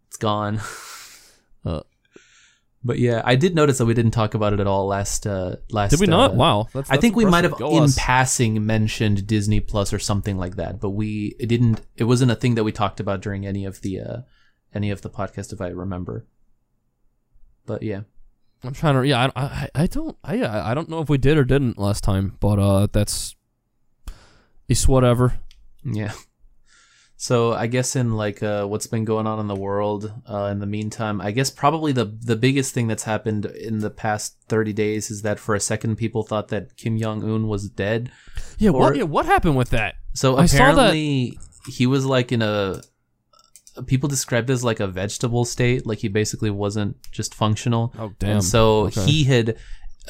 it's 0.09 0.17
gone. 0.17 0.61
Uh. 1.65 1.81
but 2.83 2.99
yeah, 2.99 3.23
I 3.25 3.37
did 3.37 3.55
notice 3.55 3.79
that 3.79 3.87
we 3.87 3.95
didn't 3.95 4.11
talk 4.11 4.35
about 4.35 4.53
it 4.53 4.61
at 4.61 4.67
all 4.67 4.87
last. 4.87 5.27
Uh, 5.27 5.57
last 5.71 5.91
Did 5.91 6.01
we 6.01 6.07
not? 6.07 6.33
uh, 6.33 6.35
wow, 6.35 6.69
that's, 6.73 6.91
I 6.91 6.95
that's 6.95 7.01
think 7.01 7.17
we 7.17 7.25
might 7.25 7.45
have. 7.45 7.57
Go 7.57 7.77
in 7.77 7.85
us. 7.85 7.97
passing 7.99 8.67
mentioned 8.67 9.27
Disney 9.27 9.61
Plus 9.61 9.93
or 9.93 9.99
something 9.99 10.37
like 10.37 10.57
that, 10.57 10.81
but 10.81 10.91
we 10.91 11.37
it 11.41 11.47
didn't. 11.47 11.81
It 11.97 12.05
wasn't 12.05 12.31
a 12.33 12.35
thing 12.35 12.57
that 12.57 12.65
we 12.65 12.73
talked 12.73 13.01
about 13.01 13.21
during 13.21 13.47
any 13.47 13.65
of 13.65 13.81
the 13.81 14.01
uh, 14.01 14.17
any 14.75 14.91
of 14.91 15.03
the 15.03 15.11
podcast, 15.11 15.53
if 15.53 15.61
I 15.61 15.69
remember. 15.69 16.27
But 17.65 17.83
yeah, 17.83 18.03
I'm 18.65 18.73
trying 18.75 18.95
to. 18.95 19.07
Yeah, 19.07 19.31
I, 19.35 19.43
I, 19.45 19.69
I 19.75 19.87
don't. 19.87 20.17
I, 20.23 20.71
I 20.71 20.75
don't 20.75 20.89
know 20.89 21.01
if 21.01 21.09
we 21.09 21.19
did 21.19 21.37
or 21.39 21.45
didn't 21.45 21.79
last 21.79 22.05
time, 22.05 22.37
but 22.41 22.59
uh, 22.59 22.87
that's 22.93 23.35
it's 24.69 24.87
whatever. 24.89 25.39
yeah. 25.85 26.13
So 27.17 27.53
I 27.53 27.69
guess 27.69 27.95
in 27.95 28.15
like 28.17 28.43
uh, 28.43 28.67
what's 28.67 28.89
been 28.89 29.05
going 29.05 29.29
on 29.29 29.39
in 29.39 29.47
the 29.47 29.55
world 29.55 30.13
uh, 30.29 30.47
in 30.47 30.59
the 30.59 30.67
meantime, 30.67 31.21
I 31.21 31.31
guess 31.31 31.51
probably 31.51 31.93
the 31.93 32.05
the 32.05 32.35
biggest 32.35 32.75
thing 32.75 32.89
that's 32.89 33.05
happened 33.05 33.47
in 33.47 33.79
the 33.79 33.91
past 33.91 34.37
thirty 34.49 34.73
days 34.73 35.09
is 35.09 35.23
that 35.23 35.39
for 35.39 35.55
a 35.55 35.61
second 35.61 35.97
people 35.97 36.25
thought 36.25 36.49
that 36.49 36.77
Kim 36.77 36.99
Jong 36.99 37.23
Un 37.23 37.47
was 37.47 37.69
dead. 37.69 38.11
Yeah, 38.59 38.71
what? 38.71 38.97
Yeah, 38.97 39.05
what 39.05 39.27
happened 39.27 39.57
with 39.57 39.71
that? 39.71 39.95
So 40.15 40.37
I 40.37 40.47
saw 40.47 40.57
that- 40.57 40.73
apparently 40.73 41.39
he 41.69 41.87
was 41.87 42.05
like 42.05 42.33
in 42.33 42.43
a 42.43 42.83
people 43.87 44.09
described 44.09 44.51
as 44.51 44.63
like 44.65 44.81
a 44.81 44.87
vegetable 44.87 45.45
state, 45.45 45.87
like 45.87 45.99
he 45.99 46.09
basically 46.09 46.51
wasn't 46.51 46.97
just 47.13 47.35
functional. 47.35 47.93
Oh 47.99 48.13
damn. 48.19 48.31
And 48.31 48.45
so 48.45 48.87
Okay. 48.87 49.05
he 49.05 49.25
had 49.25 49.57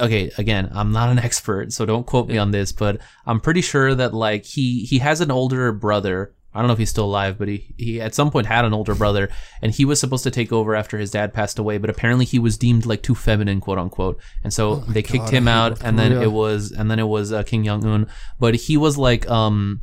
okay, 0.01 0.31
again, 0.39 0.71
I'm 0.73 0.91
not 0.93 1.11
an 1.11 1.19
expert, 1.29 1.73
so 1.73 1.85
don't 1.87 2.07
quote 2.07 2.29
me 2.29 2.39
on 2.39 2.51
this, 2.51 2.73
but 2.73 3.01
I'm 3.27 3.41
pretty 3.41 3.61
sure 3.61 3.95
that 3.95 4.15
like 4.15 4.45
he 4.45 4.85
he 4.85 4.99
has 4.99 5.21
an 5.21 5.31
older 5.31 5.73
brother. 5.73 6.33
I 6.55 6.59
don't 6.59 6.67
know 6.67 6.75
if 6.75 6.79
he's 6.79 6.91
still 6.91 7.07
alive, 7.07 7.39
but 7.39 7.49
he, 7.49 7.75
he 7.79 7.99
at 7.99 8.15
some 8.15 8.31
point 8.31 8.47
had 8.47 8.67
an 8.67 8.75
older 8.75 8.95
brother, 8.95 9.31
and 9.63 9.73
he 9.73 9.87
was 9.87 9.99
supposed 9.99 10.23
to 10.25 10.31
take 10.31 10.53
over 10.53 10.75
after 10.75 10.99
his 10.99 11.11
dad 11.11 11.33
passed 11.33 11.59
away. 11.59 11.79
But 11.79 11.89
apparently, 11.89 12.27
he 12.27 12.39
was 12.39 12.59
deemed 12.59 12.85
like 12.85 13.03
too 13.03 13.15
feminine, 13.15 13.59
quote 13.59 13.79
unquote, 13.79 14.21
and 14.45 14.53
so 14.53 14.77
they 14.77 15.01
kicked 15.03 15.15
Oh 15.23 15.27
God, 15.29 15.33
him 15.33 15.49
out. 15.49 15.83
And 15.83 15.99
then 15.99 16.13
it 16.13 16.31
was 16.31 16.71
and 16.71 16.91
then 16.91 16.99
it 16.99 17.09
was 17.09 17.33
uh, 17.33 17.43
Kim 17.43 17.65
Jong 17.65 17.87
Un, 17.87 18.07
but 18.39 18.55
he 18.55 18.77
was 18.77 18.99
like 18.99 19.27
um 19.31 19.81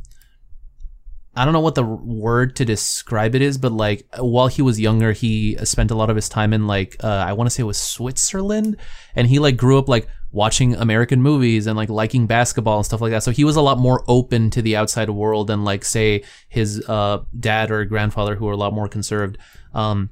I 1.34 1.44
don't 1.44 1.54
know 1.54 1.60
what 1.60 1.76
the 1.76 1.84
word 1.84 2.56
to 2.56 2.64
describe 2.64 3.34
it 3.34 3.42
is, 3.42 3.56
but 3.56 3.72
like 3.72 4.06
while 4.18 4.48
he 4.48 4.62
was 4.62 4.80
younger, 4.80 5.12
he 5.12 5.56
spent 5.64 5.90
a 5.90 5.94
lot 5.94 6.10
of 6.10 6.16
his 6.16 6.28
time 6.28 6.52
in 6.52 6.66
like 6.66 6.96
uh, 7.04 7.06
I 7.06 7.32
want 7.34 7.46
to 7.46 7.54
say 7.54 7.62
it 7.62 7.66
was 7.66 7.78
Switzerland, 7.78 8.76
and 9.14 9.28
he 9.28 9.38
like 9.38 9.56
grew 9.56 9.78
up 9.78 9.88
like 9.88 10.08
watching 10.32 10.74
American 10.74 11.22
movies 11.22 11.66
and 11.66 11.76
like 11.76 11.88
liking 11.88 12.26
basketball 12.26 12.78
and 12.78 12.86
stuff 12.86 13.00
like 13.00 13.12
that. 13.12 13.22
So 13.22 13.30
he 13.30 13.44
was 13.44 13.56
a 13.56 13.62
lot 13.62 13.78
more 13.78 14.04
open 14.08 14.50
to 14.50 14.62
the 14.62 14.76
outside 14.76 15.10
world 15.10 15.46
than 15.46 15.64
like 15.64 15.84
say 15.84 16.24
his 16.48 16.84
uh, 16.88 17.22
dad 17.38 17.70
or 17.70 17.84
grandfather, 17.84 18.34
who 18.34 18.46
were 18.46 18.52
a 18.52 18.56
lot 18.56 18.72
more 18.72 18.88
conserved. 18.88 19.38
Um, 19.72 20.10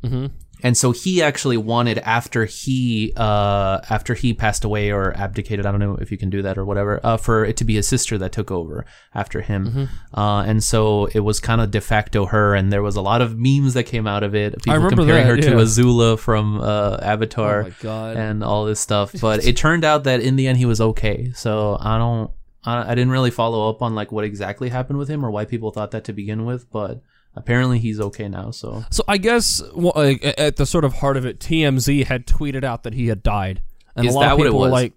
and 0.62 0.76
so 0.76 0.92
he 0.92 1.22
actually 1.22 1.56
wanted 1.56 1.98
after 1.98 2.44
he 2.44 3.12
uh 3.16 3.80
after 3.90 4.14
he 4.14 4.34
passed 4.34 4.64
away 4.64 4.90
or 4.90 5.16
abdicated 5.16 5.66
i 5.66 5.70
don't 5.70 5.80
know 5.80 5.96
if 5.96 6.10
you 6.10 6.18
can 6.18 6.30
do 6.30 6.42
that 6.42 6.58
or 6.58 6.64
whatever 6.64 7.00
uh 7.04 7.16
for 7.16 7.44
it 7.44 7.56
to 7.56 7.64
be 7.64 7.74
his 7.74 7.86
sister 7.88 8.18
that 8.18 8.32
took 8.32 8.50
over 8.50 8.84
after 9.14 9.40
him. 9.40 9.88
Uh 10.14 10.42
and 10.46 10.62
so 10.62 11.06
it 11.06 11.20
was 11.20 11.40
kind 11.40 11.60
of 11.60 11.70
de 11.70 11.80
facto 11.80 12.26
her 12.26 12.54
and 12.54 12.72
there 12.72 12.82
was 12.82 12.96
a 12.96 13.02
lot 13.02 13.20
of 13.20 13.36
memes 13.38 13.74
that 13.74 13.84
came 13.84 14.06
out 14.06 14.22
of 14.22 14.34
it 14.34 14.62
people 14.62 14.88
comparing 14.88 15.26
that, 15.26 15.36
her 15.36 15.36
to 15.36 15.50
azula 15.56 16.18
from 16.18 16.60
uh 16.60 16.96
avatar 17.02 17.66
Oh 17.84 18.12
and 18.16 18.42
all 18.42 18.64
this 18.64 18.80
stuff 18.80 19.12
but 19.20 19.44
it 19.44 19.56
turned 19.56 19.84
out 19.84 20.04
that 20.04 20.20
in 20.20 20.36
the 20.36 20.46
end 20.48 20.58
he 20.58 20.66
was 20.66 20.80
okay. 20.80 21.32
So 21.34 21.76
i 21.80 21.98
don't 21.98 22.30
I, 22.64 22.92
I 22.92 22.94
didn't 22.94 23.10
really 23.10 23.30
follow 23.30 23.68
up 23.70 23.82
on 23.82 23.94
like 23.94 24.12
what 24.12 24.24
exactly 24.24 24.68
happened 24.68 24.98
with 24.98 25.08
him 25.08 25.24
or 25.24 25.30
why 25.30 25.44
people 25.44 25.70
thought 25.70 25.92
that 25.92 26.04
to 26.04 26.12
begin 26.12 26.44
with 26.44 26.70
but 26.70 27.02
apparently 27.35 27.78
he's 27.78 28.00
okay 28.00 28.28
now 28.28 28.50
so 28.50 28.85
So 28.90 29.04
I 29.06 29.18
guess 29.18 29.62
well, 29.75 29.92
like, 29.94 30.23
at 30.38 30.56
the 30.56 30.66
sort 30.66 30.85
of 30.85 30.94
heart 30.94 31.16
of 31.16 31.26
it, 31.26 31.38
TMZ 31.38 32.06
had 32.06 32.26
tweeted 32.26 32.64
out 32.64 32.82
that 32.82 32.94
he 32.94 33.08
had 33.08 33.23
died, 33.23 33.62
and 33.97 34.06
Is 34.06 34.14
a 34.14 34.18
lot 34.18 34.25
that 34.25 34.32
of 34.32 34.38
people 34.38 34.61
were 34.61 34.68
like, 34.68 34.94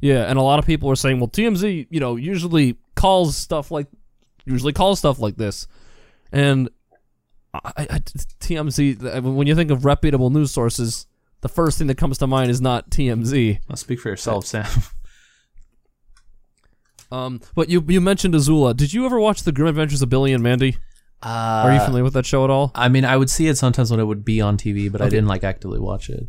yeah, 0.00 0.28
and 0.28 0.38
a 0.38 0.42
lot 0.42 0.58
of 0.58 0.66
people 0.66 0.88
were 0.88 0.96
saying, 0.96 1.18
well, 1.20 1.28
TMZ, 1.28 1.86
you 1.90 2.00
know, 2.00 2.16
usually 2.16 2.76
calls 2.94 3.36
stuff 3.36 3.70
like, 3.70 3.86
usually 4.44 4.72
calls 4.72 4.98
stuff 4.98 5.18
like 5.18 5.36
this, 5.36 5.66
and 6.32 6.68
I, 7.54 7.72
I, 7.76 7.98
TMZ. 8.40 9.22
When 9.22 9.46
you 9.46 9.54
think 9.54 9.70
of 9.70 9.84
reputable 9.84 10.30
news 10.30 10.50
sources, 10.50 11.06
the 11.40 11.48
first 11.48 11.78
thing 11.78 11.86
that 11.86 11.96
comes 11.96 12.18
to 12.18 12.26
mind 12.26 12.50
is 12.50 12.60
not 12.60 12.90
TMZ. 12.90 13.60
I'll 13.68 13.76
speak 13.76 14.00
for 14.00 14.08
yourself, 14.08 14.46
Sam. 14.46 14.66
Um, 17.10 17.40
but 17.54 17.68
you 17.68 17.82
you 17.88 18.00
mentioned 18.00 18.34
Azula. 18.34 18.76
Did 18.76 18.92
you 18.92 19.06
ever 19.06 19.18
watch 19.18 19.42
the 19.42 19.52
Grim 19.52 19.68
Adventures 19.68 20.02
of 20.02 20.10
Billy 20.10 20.32
and 20.32 20.42
Mandy? 20.42 20.76
Uh, 21.22 21.62
Are 21.66 21.74
you 21.74 21.80
familiar 21.80 22.04
with 22.04 22.14
that 22.14 22.26
show 22.26 22.44
at 22.44 22.50
all? 22.50 22.70
I 22.74 22.88
mean, 22.88 23.04
I 23.04 23.16
would 23.16 23.28
see 23.30 23.48
it 23.48 23.56
sometimes 23.58 23.90
when 23.90 23.98
it 24.00 24.04
would 24.04 24.24
be 24.24 24.40
on 24.40 24.56
TV, 24.56 24.90
but 24.90 25.00
I 25.02 25.08
didn't 25.08 25.26
like 25.26 25.42
actively 25.44 25.80
watch 25.80 26.08
it. 26.10 26.28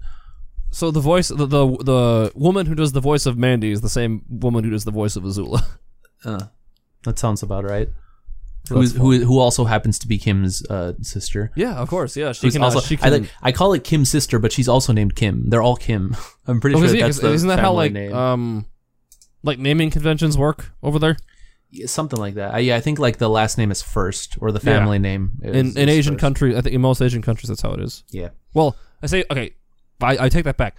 so 0.72 0.89
the 0.91 1.00
voice 1.00 1.27
the, 1.29 1.46
the 1.46 1.65
the 1.91 2.31
woman 2.36 2.65
who 2.67 2.75
does 2.75 2.91
the 2.93 3.00
voice 3.01 3.25
of 3.25 3.38
Mandy 3.38 3.72
is 3.72 3.81
the 3.81 3.89
same 3.89 4.24
woman 4.29 4.63
who 4.63 4.69
does 4.72 4.86
the 4.86 4.91
voice 4.91 5.15
of 5.15 5.24
Azula. 5.24 5.63
Uh, 6.25 6.48
that 7.05 7.17
sounds 7.17 7.41
about 7.43 7.63
right. 7.63 7.88
So 8.65 8.75
Who's, 8.75 8.93
who 8.93 9.19
who 9.24 9.39
also 9.39 9.63
happens 9.63 9.98
to 10.00 10.08
be 10.08 10.17
Kim's 10.17 10.65
uh, 10.69 10.91
sister. 11.01 11.50
Yeah, 11.55 11.75
of 11.75 11.88
course. 11.88 12.17
Yeah, 12.17 12.34
she 12.34 12.48
Who's 12.48 12.53
can 12.55 12.62
also 12.63 12.79
uh, 12.79 12.81
she 12.81 12.96
I 12.96 13.10
can. 13.10 13.12
like 13.22 13.31
I 13.41 13.51
call 13.53 13.72
it 13.72 13.86
Kim's 13.86 14.12
sister, 14.12 14.38
but 14.38 14.51
she's 14.51 14.67
also 14.67 14.91
named 14.91 15.15
Kim. 15.15 15.50
They're 15.50 15.62
all 15.62 15.77
Kim. 15.77 16.13
I'm 16.48 16.60
pretty 16.60 16.75
Oh, 16.75 16.79
sure 16.79 16.86
is 16.88 16.93
it- 16.93 17.00
that's 17.00 17.19
the 17.19 17.31
isn't 17.31 17.48
that 17.48 17.60
how 17.60 17.67
family 17.69 17.86
like 17.86 17.93
name. 17.93 18.13
um 18.13 18.65
like 19.43 19.60
naming 19.60 19.91
conventions 19.91 20.38
work 20.38 20.72
over 20.84 21.00
there 21.00 21.15
Yeah, 21.15 21.28
something 21.86 22.20
like 22.20 22.36
that. 22.36 22.54
I, 22.54 22.60
yeah, 22.60 22.76
I 22.76 22.82
think 22.82 23.00
like 23.00 23.18
the 23.18 23.30
last 23.30 23.58
name 23.58 23.72
is 23.72 23.82
first 23.82 24.38
or 24.42 24.52
the 24.52 24.60
Yeah. 24.60 24.80
family 24.80 25.00
name 25.00 25.34
is, 25.44 25.56
in 25.56 25.78
in 25.78 25.90
is 25.90 25.96
Asian 25.98 26.14
first. 26.16 26.22
countries? 26.22 26.56
I 26.56 26.62
think 26.62 26.76
in 26.76 26.82
most 26.82 27.02
Asian 27.02 27.22
countries 27.22 27.50
that's 27.50 27.62
how 27.62 27.72
it 27.72 27.80
is. 27.82 28.04
Yeah. 28.10 28.30
Well, 28.54 28.76
I 29.02 29.08
say 29.08 29.24
okay. 29.32 29.56
I, 30.02 30.26
I 30.26 30.30
take 30.30 30.46
that 30.46 30.58
back. 30.58 30.78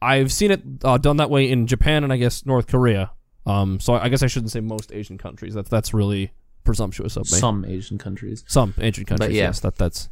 I've 0.00 0.32
seen 0.32 0.50
it 0.50 0.62
uh, 0.84 0.96
done 0.98 1.16
that 1.18 1.28
way 1.30 1.50
in 1.50 1.66
Japan 1.66 2.04
and 2.04 2.12
I 2.12 2.16
guess 2.16 2.46
North 2.46 2.66
Korea. 2.68 3.10
Um, 3.46 3.80
so 3.80 3.94
I 3.94 4.08
guess 4.08 4.22
I 4.22 4.26
shouldn't 4.26 4.52
say 4.52 4.60
most 4.60 4.92
Asian 4.92 5.18
countries. 5.18 5.54
That's 5.54 5.68
that's 5.70 5.92
really 5.94 6.32
presumptuous 6.64 7.16
of 7.16 7.30
me. 7.32 7.38
Some 7.38 7.64
Asian 7.64 7.98
countries. 7.98 8.44
Some 8.46 8.74
Asian 8.78 9.04
countries, 9.04 9.32
yeah. 9.34 9.44
yes. 9.44 9.60
That 9.60 9.76
that's 9.76 10.08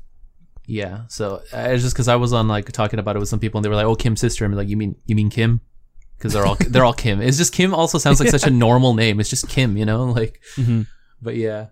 Yeah. 0.66 1.02
So 1.08 1.42
uh, 1.52 1.68
it's 1.70 1.82
just 1.82 1.94
because 1.94 2.08
I 2.08 2.16
was 2.16 2.32
on 2.32 2.48
like 2.48 2.70
talking 2.72 2.98
about 2.98 3.16
it 3.16 3.18
with 3.18 3.28
some 3.28 3.38
people 3.40 3.58
and 3.58 3.64
they 3.64 3.68
were 3.68 3.76
like, 3.76 3.86
"Oh, 3.86 3.94
Kim's 3.94 4.20
sister." 4.20 4.44
I'm 4.44 4.52
like, 4.52 4.68
"You 4.68 4.76
mean 4.76 4.96
you 5.06 5.14
mean 5.14 5.30
Kim?" 5.30 5.60
Because 6.16 6.32
they're 6.32 6.46
all 6.46 6.56
they're 6.60 6.84
all 6.84 6.92
Kim. 6.94 7.20
It's 7.20 7.36
just 7.36 7.52
Kim. 7.52 7.74
Also 7.74 7.98
sounds 7.98 8.20
like 8.20 8.30
such 8.30 8.46
a 8.46 8.50
normal 8.66 8.94
name. 8.94 9.20
It's 9.20 9.30
just 9.30 9.48
Kim, 9.48 9.76
you 9.76 9.84
know. 9.84 10.04
Like, 10.06 10.40
but 11.20 11.36
yeah, 11.36 11.66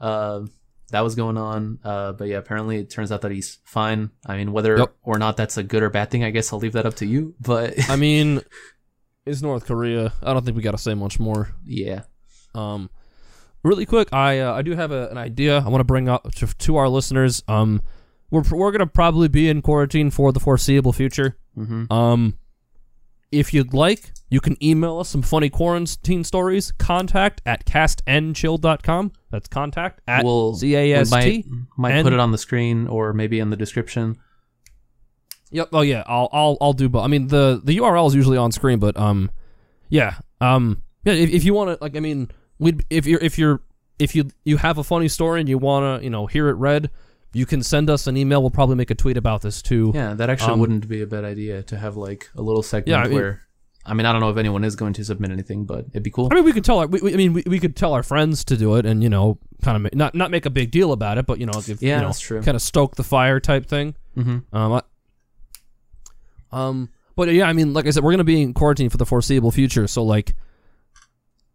uh, 0.00 0.42
that 0.90 1.00
was 1.02 1.14
going 1.14 1.36
on. 1.36 1.78
Uh, 1.84 2.12
but 2.12 2.28
yeah, 2.28 2.38
apparently 2.38 2.78
it 2.78 2.90
turns 2.90 3.12
out 3.12 3.20
that 3.22 3.30
he's 3.30 3.58
fine. 3.64 4.10
I 4.26 4.36
mean, 4.36 4.52
whether 4.52 4.76
Yep. 4.78 4.94
or 5.02 5.18
not 5.18 5.36
that's 5.36 5.56
a 5.56 5.62
good 5.62 5.82
or 5.82 5.90
bad 5.90 6.10
thing, 6.10 6.24
I 6.24 6.30
guess 6.30 6.52
I'll 6.52 6.58
leave 6.58 6.72
that 6.72 6.86
up 6.86 6.94
to 6.96 7.06
you. 7.06 7.34
But 7.40 7.74
I 7.90 7.96
mean, 8.06 8.40
it's 9.26 9.42
North 9.42 9.66
Korea. 9.66 10.12
I 10.22 10.32
don't 10.32 10.44
think 10.44 10.56
we 10.56 10.62
got 10.62 10.72
to 10.72 10.78
say 10.78 10.94
much 10.94 11.20
more. 11.20 11.50
yeah, 11.64 12.02
Um, 12.54 12.88
really 13.62 13.84
quick, 13.86 14.08
I 14.12 14.40
uh, 14.40 14.54
I 14.54 14.62
do 14.62 14.74
have 14.74 14.90
a, 14.92 15.08
an 15.10 15.18
idea 15.18 15.58
I 15.58 15.68
want 15.68 15.80
to 15.80 15.84
bring 15.84 16.08
up 16.08 16.32
to, 16.36 16.46
to 16.46 16.76
our 16.76 16.88
listeners. 16.88 17.42
Um, 17.46 17.82
we're 18.30 18.42
we're 18.50 18.72
gonna 18.72 18.86
probably 18.86 19.28
be 19.28 19.48
in 19.50 19.60
quarantine 19.62 20.10
for 20.10 20.32
the 20.32 20.40
foreseeable 20.40 20.92
future. 20.94 21.36
hmm 21.54 21.84
Um, 21.92 22.38
if 23.32 23.54
you'd 23.54 23.72
like, 23.72 24.12
you 24.28 24.40
can 24.40 24.62
email 24.62 24.98
us 24.98 25.08
some 25.08 25.22
funny 25.22 25.50
quarantine 25.50 26.24
stories. 26.24 26.72
Contact 26.72 27.40
at 27.46 27.64
castnchill.com. 27.66 29.12
That's 29.30 29.48
contact 29.48 30.00
at 30.06 30.24
we'll 30.24 30.54
Z 30.54 30.74
A 30.74 30.92
S 30.94 31.10
we 31.10 31.16
might, 31.16 31.46
might 31.76 32.02
put 32.02 32.12
it 32.12 32.20
on 32.20 32.32
the 32.32 32.38
screen 32.38 32.86
or 32.86 33.12
maybe 33.12 33.40
in 33.40 33.50
the 33.50 33.56
description. 33.56 34.18
Yep. 35.50 35.70
Oh 35.72 35.80
yeah. 35.80 36.04
I'll 36.06 36.28
I'll 36.32 36.56
I'll 36.60 36.72
do. 36.72 36.88
But 36.88 37.02
I 37.02 37.08
mean 37.08 37.28
the 37.28 37.60
the 37.62 37.76
URL 37.78 38.06
is 38.06 38.14
usually 38.14 38.38
on 38.38 38.52
screen. 38.52 38.78
But 38.78 38.96
um, 38.96 39.30
yeah. 39.88 40.16
Um, 40.40 40.82
yeah. 41.04 41.14
If, 41.14 41.30
if 41.30 41.44
you 41.44 41.54
want 41.54 41.70
to, 41.70 41.84
like, 41.84 41.96
I 41.96 42.00
mean, 42.00 42.30
we 42.58 42.72
would 42.72 42.84
if 42.90 43.06
you're 43.06 43.20
if 43.20 43.38
you're 43.38 43.60
if 43.98 44.14
you 44.14 44.30
you 44.44 44.56
have 44.56 44.78
a 44.78 44.84
funny 44.84 45.08
story 45.08 45.40
and 45.40 45.48
you 45.48 45.58
want 45.58 46.00
to 46.00 46.04
you 46.04 46.10
know 46.10 46.26
hear 46.26 46.48
it 46.48 46.54
read, 46.54 46.90
you 47.32 47.46
can 47.46 47.62
send 47.62 47.88
us 47.90 48.06
an 48.06 48.16
email. 48.16 48.40
We'll 48.40 48.50
probably 48.50 48.76
make 48.76 48.90
a 48.90 48.94
tweet 48.94 49.16
about 49.16 49.42
this 49.42 49.62
too. 49.62 49.92
Yeah, 49.94 50.14
that 50.14 50.28
actually 50.30 50.52
Um, 50.54 50.60
wouldn't 50.60 50.88
be 50.88 51.00
a 51.02 51.06
bad 51.06 51.24
idea 51.24 51.62
to 51.64 51.76
have 51.78 51.96
like 51.96 52.28
a 52.36 52.42
little 52.42 52.62
segment 52.62 52.88
Yeah, 52.88 52.98
I 53.00 53.04
mean- 53.04 53.14
where. 53.14 53.40
I 53.86 53.94
mean, 53.94 54.04
I 54.04 54.12
don't 54.12 54.20
know 54.20 54.28
if 54.28 54.36
anyone 54.36 54.62
is 54.62 54.76
going 54.76 54.92
to 54.92 55.04
submit 55.04 55.30
anything, 55.30 55.64
but 55.64 55.86
it'd 55.90 56.02
be 56.02 56.10
cool. 56.10 56.28
I 56.30 56.34
mean, 56.34 56.44
we 56.44 56.52
could 56.52 56.66
tell 56.66 56.80
our. 56.80 56.86
We, 56.86 57.00
we, 57.00 57.14
I 57.14 57.16
mean, 57.16 57.32
we, 57.32 57.42
we 57.46 57.58
could 57.58 57.74
tell 57.76 57.94
our 57.94 58.02
friends 58.02 58.44
to 58.44 58.56
do 58.58 58.74
it, 58.76 58.84
and 58.84 59.02
you 59.02 59.08
know, 59.08 59.38
kind 59.62 59.86
of 59.86 59.94
not 59.94 60.14
not 60.14 60.30
make 60.30 60.44
a 60.44 60.50
big 60.50 60.70
deal 60.70 60.92
about 60.92 61.16
it, 61.16 61.24
but 61.24 61.40
you 61.40 61.46
know, 61.46 61.52
give, 61.64 61.80
Yeah, 61.82 61.94
you 61.96 62.00
know, 62.02 62.06
that's 62.08 62.20
true. 62.20 62.42
Kind 62.42 62.56
of 62.56 62.60
stoke 62.62 62.96
the 62.96 63.02
fire 63.02 63.40
type 63.40 63.64
thing. 63.66 63.94
Mm-hmm. 64.18 64.54
Um, 64.54 64.72
I, 64.74 64.82
um, 66.52 66.88
but 67.16 67.32
yeah, 67.32 67.46
I 67.48 67.52
mean, 67.54 67.72
like 67.72 67.86
I 67.86 67.90
said, 67.90 68.02
we're 68.04 68.12
gonna 68.12 68.22
be 68.24 68.42
in 68.42 68.52
quarantine 68.54 68.90
for 68.90 68.98
the 68.98 69.06
foreseeable 69.06 69.50
future. 69.50 69.86
So 69.86 70.02
like, 70.02 70.34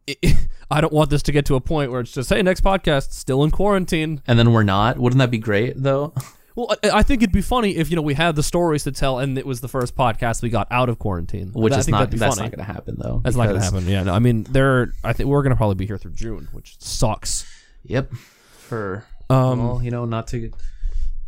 i 0.10 0.16
I 0.72 0.82
don't 0.82 0.92
want 0.94 1.12
this 1.12 1.22
to 1.24 1.32
get 1.32 1.46
to 1.46 1.56
a 1.56 1.62
point 1.62 1.92
where 1.92 2.02
it's 2.02 2.12
just, 2.12 2.30
hey, 2.30 2.42
next 2.42 2.62
podcast 2.64 3.12
still 3.12 3.44
in 3.44 3.52
quarantine. 3.52 4.22
And 4.26 4.40
then 4.40 4.52
we're 4.52 4.64
not. 4.64 4.98
Wouldn't 4.98 5.20
that 5.20 5.30
be 5.30 5.38
great 5.38 5.82
though? 5.82 6.14
Well, 6.58 6.74
I, 6.86 7.00
I 7.00 7.04
think 7.04 7.22
it'd 7.22 7.34
be 7.34 7.42
funny 7.42 7.76
if 7.76 7.90
you 7.90 7.98
know 7.98 8.02
we 8.02 8.14
had 8.14 8.38
the 8.38 8.42
stories 8.42 8.86
to 8.86 8.94
tell, 8.94 9.20
and 9.20 9.38
it 9.38 9.46
was 9.46 9.60
the 9.60 9.68
first 9.68 9.94
podcast 9.94 10.42
we 10.42 10.48
got 10.48 10.70
out 10.72 10.88
of 10.88 10.98
quarantine. 11.00 11.52
Which 11.52 11.74
I 11.74 11.80
is 11.80 11.86
think 11.86 11.92
not. 11.92 11.98
that'd 11.98 12.12
be 12.12 12.18
That's 12.18 12.38
funny. 12.38 12.46
not 12.50 12.56
going 12.56 12.66
to 12.66 12.74
happen 12.74 12.96
though. 12.98 13.20
That's 13.26 13.36
not 13.36 13.48
gonna 13.48 13.56
because- 13.56 13.74
happen. 13.74 13.88
Yeah, 13.90 14.04
no, 14.04 14.14
I 14.14 14.20
mean, 14.20 14.44
there. 14.44 14.94
I 15.04 15.12
think 15.12 15.28
we're 15.28 15.44
gonna 15.44 15.58
probably 15.58 15.76
be 15.76 15.86
here 15.86 15.98
through 15.98 16.14
June, 16.14 16.48
which 16.54 16.78
sucks. 16.80 17.46
Yep. 17.84 18.14
For 18.14 19.06
Um, 19.30 19.68
well, 19.68 19.84
you 19.84 19.92
know, 19.92 20.06
not 20.06 20.28
to. 20.28 20.50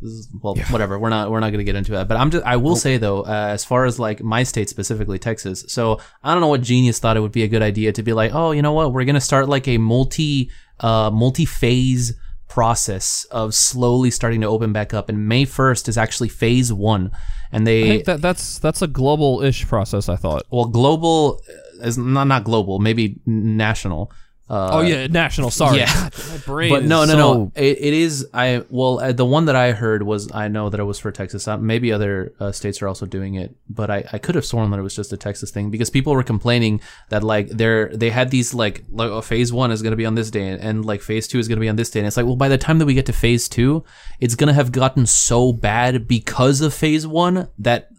Is, 0.01 0.29
well, 0.41 0.55
whatever. 0.69 0.99
We're 0.99 1.09
not. 1.09 1.31
We're 1.31 1.39
not 1.39 1.49
going 1.49 1.59
to 1.59 1.63
get 1.63 1.75
into 1.75 1.93
that. 1.93 2.07
But 2.07 2.17
I'm 2.17 2.29
just. 2.29 2.45
I 2.45 2.57
will 2.57 2.75
say 2.75 2.97
though, 2.97 3.21
uh, 3.21 3.49
as 3.49 3.65
far 3.65 3.85
as 3.85 3.97
like 3.99 4.21
my 4.21 4.43
state 4.43 4.69
specifically, 4.69 5.17
Texas. 5.17 5.65
So 5.69 5.99
I 6.23 6.33
don't 6.33 6.41
know 6.41 6.47
what 6.47 6.61
genius 6.61 6.99
thought 6.99 7.17
it 7.17 7.21
would 7.21 7.31
be 7.31 7.43
a 7.43 7.47
good 7.47 7.63
idea 7.63 7.91
to 7.91 8.03
be 8.03 8.13
like, 8.13 8.33
oh, 8.33 8.51
you 8.51 8.61
know 8.61 8.73
what? 8.73 8.93
We're 8.93 9.05
going 9.05 9.15
to 9.15 9.21
start 9.21 9.49
like 9.49 9.67
a 9.67 9.77
multi, 9.79 10.51
uh, 10.79 11.09
multi-phase 11.11 12.13
process 12.47 13.25
of 13.31 13.53
slowly 13.53 14.11
starting 14.11 14.41
to 14.41 14.47
open 14.47 14.71
back 14.71 14.93
up. 14.93 15.09
And 15.09 15.27
May 15.27 15.45
1st 15.45 15.87
is 15.89 15.97
actually 15.97 16.29
phase 16.29 16.71
one, 16.71 17.11
and 17.51 17.63
I 17.63 17.65
they 17.65 17.83
think 17.83 18.05
that 18.05 18.21
that's 18.21 18.59
that's 18.59 18.81
a 18.81 18.87
global-ish 18.87 19.67
process. 19.67 20.09
I 20.09 20.15
thought. 20.15 20.43
well, 20.51 20.65
global 20.65 21.41
is 21.81 21.97
not 21.97 22.25
not 22.25 22.43
global, 22.43 22.79
maybe 22.79 23.19
national. 23.25 24.11
Uh, 24.49 24.69
oh 24.73 24.81
yeah, 24.81 25.07
national. 25.07 25.51
Sorry, 25.51 25.79
yeah. 25.79 26.09
My 26.29 26.37
brain. 26.45 26.69
but 26.69 26.83
no, 26.85 27.03
no, 27.03 27.11
so- 27.11 27.17
no. 27.17 27.51
It, 27.55 27.79
it 27.79 27.93
is. 27.93 28.27
I 28.33 28.63
well, 28.69 28.99
uh, 29.01 29.11
the 29.11 29.25
one 29.25 29.45
that 29.45 29.57
I 29.57 29.73
heard 29.73 30.03
was 30.03 30.31
I 30.33 30.47
know 30.47 30.69
that 30.69 30.79
it 30.79 30.85
was 30.85 30.99
for 30.99 31.11
Texas. 31.11 31.49
Uh, 31.49 31.57
maybe 31.57 31.91
other 31.91 32.33
uh, 32.39 32.53
states 32.53 32.81
are 32.81 32.87
also 32.87 33.05
doing 33.05 33.35
it, 33.35 33.53
but 33.69 33.91
I, 33.91 34.05
I 34.13 34.17
could 34.19 34.35
have 34.35 34.45
sworn 34.45 34.71
that 34.71 34.79
it 34.79 34.83
was 34.83 34.95
just 34.95 35.11
a 35.11 35.17
Texas 35.17 35.51
thing 35.51 35.69
because 35.69 35.89
people 35.89 36.13
were 36.13 36.23
complaining 36.23 36.79
that 37.09 37.23
like 37.23 37.49
they're 37.49 37.89
they 37.89 38.09
had 38.09 38.31
these 38.31 38.53
like 38.53 38.83
like 38.89 39.09
oh, 39.09 39.21
phase 39.21 39.51
one 39.51 39.69
is 39.69 39.81
going 39.81 39.91
to 39.91 39.97
be 39.97 40.05
on 40.05 40.15
this 40.15 40.31
day 40.31 40.47
and, 40.47 40.61
and 40.61 40.85
like 40.85 41.01
phase 41.01 41.27
two 41.27 41.39
is 41.39 41.49
going 41.49 41.57
to 41.57 41.61
be 41.61 41.69
on 41.69 41.75
this 41.75 41.89
day, 41.89 41.99
and 41.99 42.07
it's 42.07 42.15
like 42.15 42.25
well 42.25 42.37
by 42.37 42.47
the 42.47 42.57
time 42.57 42.79
that 42.79 42.85
we 42.85 42.93
get 42.93 43.05
to 43.07 43.13
phase 43.13 43.49
two, 43.49 43.83
it's 44.21 44.35
going 44.35 44.47
to 44.47 44.53
have 44.53 44.71
gotten 44.71 45.05
so 45.05 45.51
bad 45.51 46.07
because 46.07 46.61
of 46.61 46.73
phase 46.73 47.05
one 47.05 47.49
that 47.59 47.89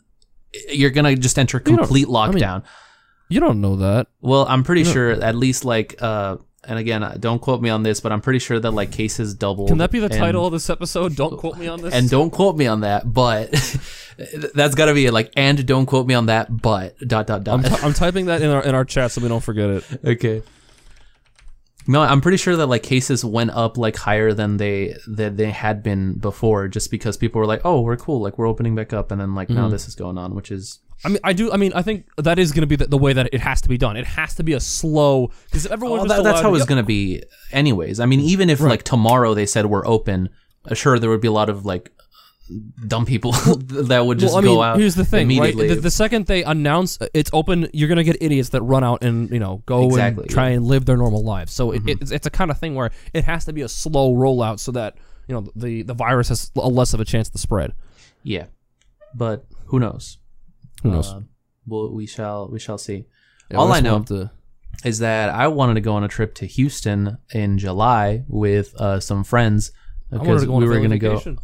you're 0.70 0.90
going 0.90 1.04
to 1.14 1.20
just 1.20 1.38
enter 1.38 1.60
complete 1.60 2.08
I 2.08 2.30
mean- 2.30 2.42
lockdown. 2.42 2.62
You 3.28 3.40
don't 3.40 3.60
know 3.60 3.76
that. 3.76 4.06
Well, 4.20 4.46
I'm 4.48 4.64
pretty 4.64 4.84
sure 4.84 5.10
at 5.10 5.34
least 5.34 5.64
like 5.64 6.00
uh 6.00 6.38
and 6.64 6.78
again, 6.78 7.02
uh, 7.02 7.16
don't 7.18 7.40
quote 7.40 7.62
me 7.62 7.70
on 7.70 7.82
this, 7.82 8.00
but 8.00 8.12
I'm 8.12 8.20
pretty 8.20 8.40
sure 8.40 8.58
that 8.60 8.72
like 8.72 8.90
cases 8.92 9.32
doubled. 9.34 9.68
Can 9.68 9.78
that 9.78 9.90
be 9.90 10.00
the 10.00 10.06
and- 10.06 10.14
title 10.14 10.44
of 10.46 10.52
this 10.52 10.68
episode? 10.68 11.16
Don't 11.16 11.38
quote 11.38 11.56
me 11.56 11.66
on 11.68 11.80
this. 11.80 11.94
And 11.94 12.10
don't 12.10 12.30
quote 12.30 12.56
me 12.56 12.66
on 12.66 12.80
that, 12.80 13.10
but 13.10 13.50
that's 14.54 14.74
got 14.74 14.86
to 14.86 14.94
be 14.94 15.06
it. 15.06 15.12
Like, 15.12 15.32
and 15.36 15.64
don't 15.66 15.86
quote 15.86 16.06
me 16.06 16.14
on 16.14 16.26
that, 16.26 16.54
but 16.60 16.98
dot 17.06 17.26
dot 17.26 17.48
I'm, 17.48 17.62
dot. 17.62 17.78
t- 17.78 17.86
I'm 17.86 17.94
typing 17.94 18.26
that 18.26 18.42
in 18.42 18.50
our 18.50 18.62
in 18.62 18.74
our 18.74 18.84
chat 18.84 19.12
so 19.12 19.22
we 19.22 19.28
don't 19.28 19.42
forget 19.42 19.70
it. 19.70 19.84
okay. 20.04 20.42
No, 21.86 22.02
I'm 22.02 22.20
pretty 22.20 22.36
sure 22.36 22.54
that 22.56 22.66
like 22.66 22.82
cases 22.82 23.24
went 23.24 23.50
up 23.52 23.78
like 23.78 23.96
higher 23.96 24.34
than 24.34 24.58
they 24.58 24.96
that 25.06 25.38
they 25.38 25.50
had 25.50 25.82
been 25.82 26.18
before, 26.18 26.68
just 26.68 26.90
because 26.90 27.16
people 27.16 27.38
were 27.40 27.46
like, 27.46 27.62
"Oh, 27.64 27.80
we're 27.80 27.96
cool, 27.96 28.20
like 28.20 28.36
we're 28.36 28.46
opening 28.48 28.74
back 28.74 28.92
up," 28.92 29.10
and 29.10 29.18
then 29.20 29.34
like 29.34 29.48
Mm-hmm. 29.48 29.56
now 29.56 29.68
this 29.70 29.88
is 29.88 29.94
going 29.94 30.18
on, 30.18 30.34
which 30.34 30.50
is 30.50 30.80
I 31.04 31.08
mean, 31.08 31.18
I 31.22 31.32
do. 31.32 31.52
I 31.52 31.56
mean, 31.56 31.72
I 31.74 31.82
think 31.82 32.06
that 32.16 32.38
is 32.38 32.50
going 32.52 32.62
to 32.62 32.66
be 32.66 32.76
the, 32.76 32.86
the 32.86 32.98
way 32.98 33.12
that 33.12 33.28
it 33.32 33.40
has 33.40 33.60
to 33.62 33.68
be 33.68 33.78
done. 33.78 33.96
It 33.96 34.06
has 34.06 34.34
to 34.36 34.42
be 34.42 34.52
a 34.54 34.60
slow 34.60 35.30
because 35.44 35.66
everyone. 35.66 35.98
Well, 36.00 36.08
that, 36.08 36.24
that's 36.24 36.40
how 36.40 36.54
it's 36.54 36.64
going 36.64 36.82
to 36.82 36.86
be, 36.86 37.22
anyways. 37.52 38.00
I 38.00 38.06
mean, 38.06 38.20
even 38.20 38.50
if 38.50 38.60
like 38.60 38.82
tomorrow 38.82 39.34
they 39.34 39.46
said 39.46 39.66
we're 39.66 39.86
open, 39.86 40.28
uh, 40.68 40.74
sure 40.74 40.98
there 40.98 41.10
would 41.10 41.20
be 41.20 41.28
a 41.28 41.32
lot 41.32 41.48
of 41.48 41.64
like 41.64 41.92
dumb 42.86 43.04
people 43.04 43.32
that 43.58 44.06
would 44.06 44.18
just 44.18 44.32
Well, 44.32 44.42
I 44.42 44.46
mean, 44.46 44.56
go 44.56 44.62
out. 44.62 44.78
here's 44.78 44.94
the 44.94 45.04
thing, 45.04 45.28
right? 45.28 45.36
immediately. 45.50 45.68
The, 45.68 45.82
the 45.82 45.90
second 45.90 46.26
they 46.26 46.42
announce 46.42 46.98
it's 47.14 47.30
open, 47.32 47.68
you're 47.72 47.88
gonna 47.90 48.02
get 48.04 48.16
idiots 48.22 48.48
that 48.50 48.62
run 48.62 48.82
out 48.82 49.04
and 49.04 49.30
you 49.30 49.38
know 49.38 49.62
go 49.66 49.86
Exactly, 49.86 50.22
and 50.22 50.30
try 50.30 50.48
and 50.50 50.64
live 50.66 50.86
their 50.86 50.96
normal 50.96 51.22
lives. 51.22 51.52
So 51.52 51.72
Mm-hmm. 51.72 51.88
it, 51.90 51.98
it's, 52.00 52.10
it's 52.10 52.26
a 52.26 52.30
kind 52.30 52.50
of 52.50 52.58
thing 52.58 52.74
where 52.74 52.90
it 53.12 53.24
has 53.24 53.44
to 53.44 53.52
be 53.52 53.60
a 53.62 53.68
slow 53.68 54.14
rollout 54.14 54.58
so 54.60 54.72
that 54.72 54.96
you 55.28 55.34
know 55.34 55.46
the 55.54 55.82
the 55.82 55.94
virus 55.94 56.28
has 56.30 56.50
a 56.56 56.68
less 56.68 56.94
of 56.94 57.00
a 57.00 57.04
chance 57.04 57.28
to 57.30 57.38
spread. 57.38 57.72
yeah, 58.24 58.46
but 59.14 59.44
who 59.66 59.78
knows? 59.78 60.16
Who 60.82 60.90
knows? 60.90 61.12
Uh, 61.12 61.20
well, 61.66 61.92
we 61.92 62.06
shall 62.06 62.48
we 62.48 62.58
shall 62.58 62.78
see. 62.78 63.06
Yeah, 63.50 63.58
all 63.58 63.72
I 63.72 63.80
know 63.80 64.02
to- 64.04 64.30
is 64.84 65.00
that 65.00 65.30
I 65.30 65.48
wanted 65.48 65.74
to 65.74 65.80
go 65.80 65.94
on 65.94 66.04
a 66.04 66.08
trip 66.08 66.34
to 66.36 66.46
Houston 66.46 67.18
in 67.32 67.58
July 67.58 68.24
with 68.28 68.74
uh, 68.80 69.00
some 69.00 69.24
friends 69.24 69.72
because 70.10 70.44
to 70.44 70.52
we 70.52 70.66
were 70.66 70.78
going 70.78 70.90
to 70.90 70.98
go. 70.98 71.20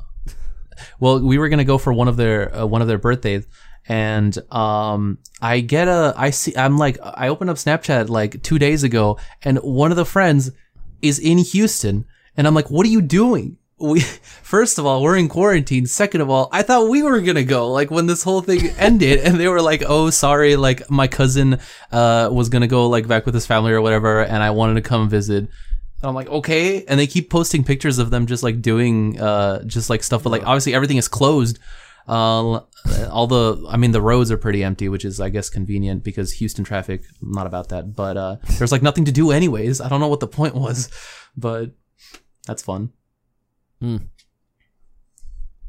Well, 0.98 1.20
we 1.20 1.38
were 1.38 1.48
gonna 1.48 1.64
go 1.64 1.78
for 1.78 1.92
one 1.92 2.08
of 2.08 2.16
their 2.16 2.54
uh, 2.54 2.66
one 2.66 2.82
of 2.82 2.88
their 2.88 2.98
birthdays, 2.98 3.46
and 3.88 4.36
um, 4.52 5.18
I 5.40 5.60
get 5.60 5.86
a 5.86 6.14
I 6.16 6.30
see 6.30 6.56
I'm 6.56 6.78
like 6.78 6.98
I 7.02 7.28
opened 7.28 7.50
up 7.50 7.56
Snapchat 7.56 8.08
like 8.08 8.42
two 8.42 8.58
days 8.58 8.82
ago, 8.82 9.18
and 9.42 9.58
one 9.58 9.90
of 9.92 9.96
the 9.96 10.04
friends 10.04 10.50
is 11.00 11.18
in 11.20 11.38
Houston, 11.38 12.06
and 12.36 12.46
I'm 12.46 12.54
like, 12.54 12.70
what 12.70 12.86
are 12.86 12.90
you 12.90 13.02
doing? 13.02 13.56
We 13.78 14.00
first 14.00 14.78
of 14.78 14.86
all 14.86 15.02
we're 15.02 15.16
in 15.16 15.28
quarantine. 15.28 15.86
Second 15.86 16.20
of 16.20 16.30
all, 16.30 16.48
I 16.52 16.62
thought 16.62 16.88
we 16.88 17.02
were 17.02 17.20
gonna 17.20 17.44
go 17.44 17.70
like 17.70 17.90
when 17.90 18.06
this 18.06 18.22
whole 18.22 18.40
thing 18.40 18.68
ended, 18.78 19.20
and 19.20 19.38
they 19.38 19.48
were 19.48 19.60
like, 19.60 19.82
oh 19.86 20.10
sorry, 20.10 20.56
like 20.56 20.88
my 20.90 21.08
cousin 21.08 21.58
uh 21.90 22.28
was 22.32 22.48
gonna 22.48 22.68
go 22.68 22.88
like 22.88 23.08
back 23.08 23.26
with 23.26 23.34
his 23.34 23.46
family 23.46 23.72
or 23.72 23.80
whatever, 23.80 24.22
and 24.22 24.42
I 24.42 24.50
wanted 24.50 24.74
to 24.74 24.82
come 24.82 25.08
visit. 25.08 25.48
And 26.04 26.08
I'm 26.10 26.14
like, 26.14 26.28
okay. 26.28 26.84
And 26.84 27.00
they 27.00 27.06
keep 27.06 27.30
posting 27.30 27.64
pictures 27.64 27.98
of 27.98 28.10
them 28.10 28.26
just 28.26 28.42
like 28.42 28.60
doing, 28.60 29.18
uh, 29.18 29.64
just 29.64 29.88
like 29.88 30.02
stuff, 30.02 30.22
but 30.22 30.30
like 30.30 30.46
obviously 30.46 30.74
everything 30.74 30.98
is 30.98 31.08
closed. 31.08 31.58
Uh, 32.06 32.60
all 33.10 33.26
the 33.26 33.66
I 33.70 33.78
mean 33.78 33.92
the 33.92 34.02
roads 34.02 34.30
are 34.30 34.36
pretty 34.36 34.62
empty, 34.62 34.88
which 34.88 35.04
is 35.04 35.18
I 35.18 35.30
guess 35.30 35.48
convenient 35.48 36.04
because 36.04 36.32
Houston 36.34 36.64
traffic. 36.64 37.04
I'm 37.22 37.32
not 37.32 37.46
about 37.46 37.70
that, 37.70 37.96
but 37.96 38.16
uh, 38.16 38.36
there's 38.58 38.72
like 38.72 38.82
nothing 38.82 39.06
to 39.06 39.12
do 39.12 39.30
anyways. 39.30 39.80
I 39.80 39.88
don't 39.88 40.00
know 40.00 40.08
what 40.08 40.20
the 40.20 40.28
point 40.28 40.54
was, 40.54 40.90
but 41.36 41.70
that's 42.46 42.62
fun. 42.62 42.92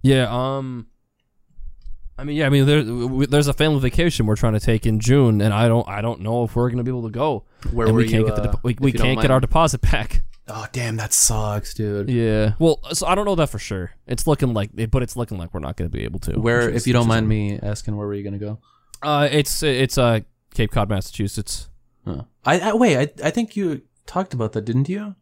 Yeah. 0.01 0.27
Um. 0.29 0.87
I 2.17 2.23
mean, 2.23 2.37
yeah. 2.37 2.45
I 2.45 2.49
mean, 2.49 2.65
there, 2.65 2.81
there's 3.27 3.47
a 3.47 3.53
family 3.53 3.79
vacation 3.81 4.25
we're 4.25 4.37
trying 4.37 4.53
to 4.53 4.59
take 4.59 4.85
in 4.85 4.99
June, 4.99 5.41
and 5.41 5.53
I 5.53 5.67
don't, 5.67 5.87
I 5.89 6.01
don't 6.01 6.21
know 6.21 6.43
if 6.45 6.55
we're 6.55 6.69
gonna 6.69 6.83
be 6.83 6.91
able 6.91 7.03
to 7.03 7.09
go. 7.09 7.43
Where 7.71 7.87
and 7.87 7.95
we 7.95 8.03
can't 8.07 8.21
you, 8.21 8.27
get 8.27 8.35
the, 8.35 8.49
uh, 8.51 8.55
we, 8.63 8.77
we 8.79 8.91
can't 8.93 9.19
get 9.21 9.31
our 9.31 9.39
deposit 9.39 9.81
back. 9.81 10.21
Oh 10.47 10.67
damn, 10.71 10.97
that 10.97 11.11
sucks, 11.11 11.73
dude. 11.73 12.07
Yeah. 12.07 12.53
Well, 12.59 12.79
so 12.93 13.07
I 13.07 13.15
don't 13.15 13.25
know 13.25 13.33
that 13.33 13.49
for 13.49 13.57
sure. 13.57 13.95
It's 14.05 14.27
looking 14.27 14.53
like, 14.53 14.69
but 14.91 15.01
it's 15.01 15.17
looking 15.17 15.39
like 15.39 15.55
we're 15.55 15.59
not 15.59 15.75
gonna 15.75 15.89
be 15.89 16.03
able 16.03 16.19
to. 16.19 16.39
Where, 16.39 16.69
if 16.69 16.85
you 16.85 16.93
don't 16.93 17.01
is- 17.01 17.07
mind 17.07 17.27
me 17.27 17.57
asking, 17.59 17.95
where 17.97 18.05
were 18.05 18.13
you 18.13 18.23
gonna 18.23 18.37
go? 18.37 18.59
uh, 19.01 19.27
it's 19.31 19.63
it's 19.63 19.97
uh 19.97 20.19
Cape 20.53 20.69
Cod, 20.69 20.87
Massachusetts. 20.87 21.69
Huh. 22.05 22.25
I, 22.45 22.59
I 22.59 22.73
wait. 22.75 22.95
I 22.95 23.27
I 23.27 23.31
think 23.31 23.55
you 23.55 23.81
talked 24.05 24.35
about 24.35 24.51
that, 24.51 24.65
didn't 24.65 24.87
you? 24.87 25.15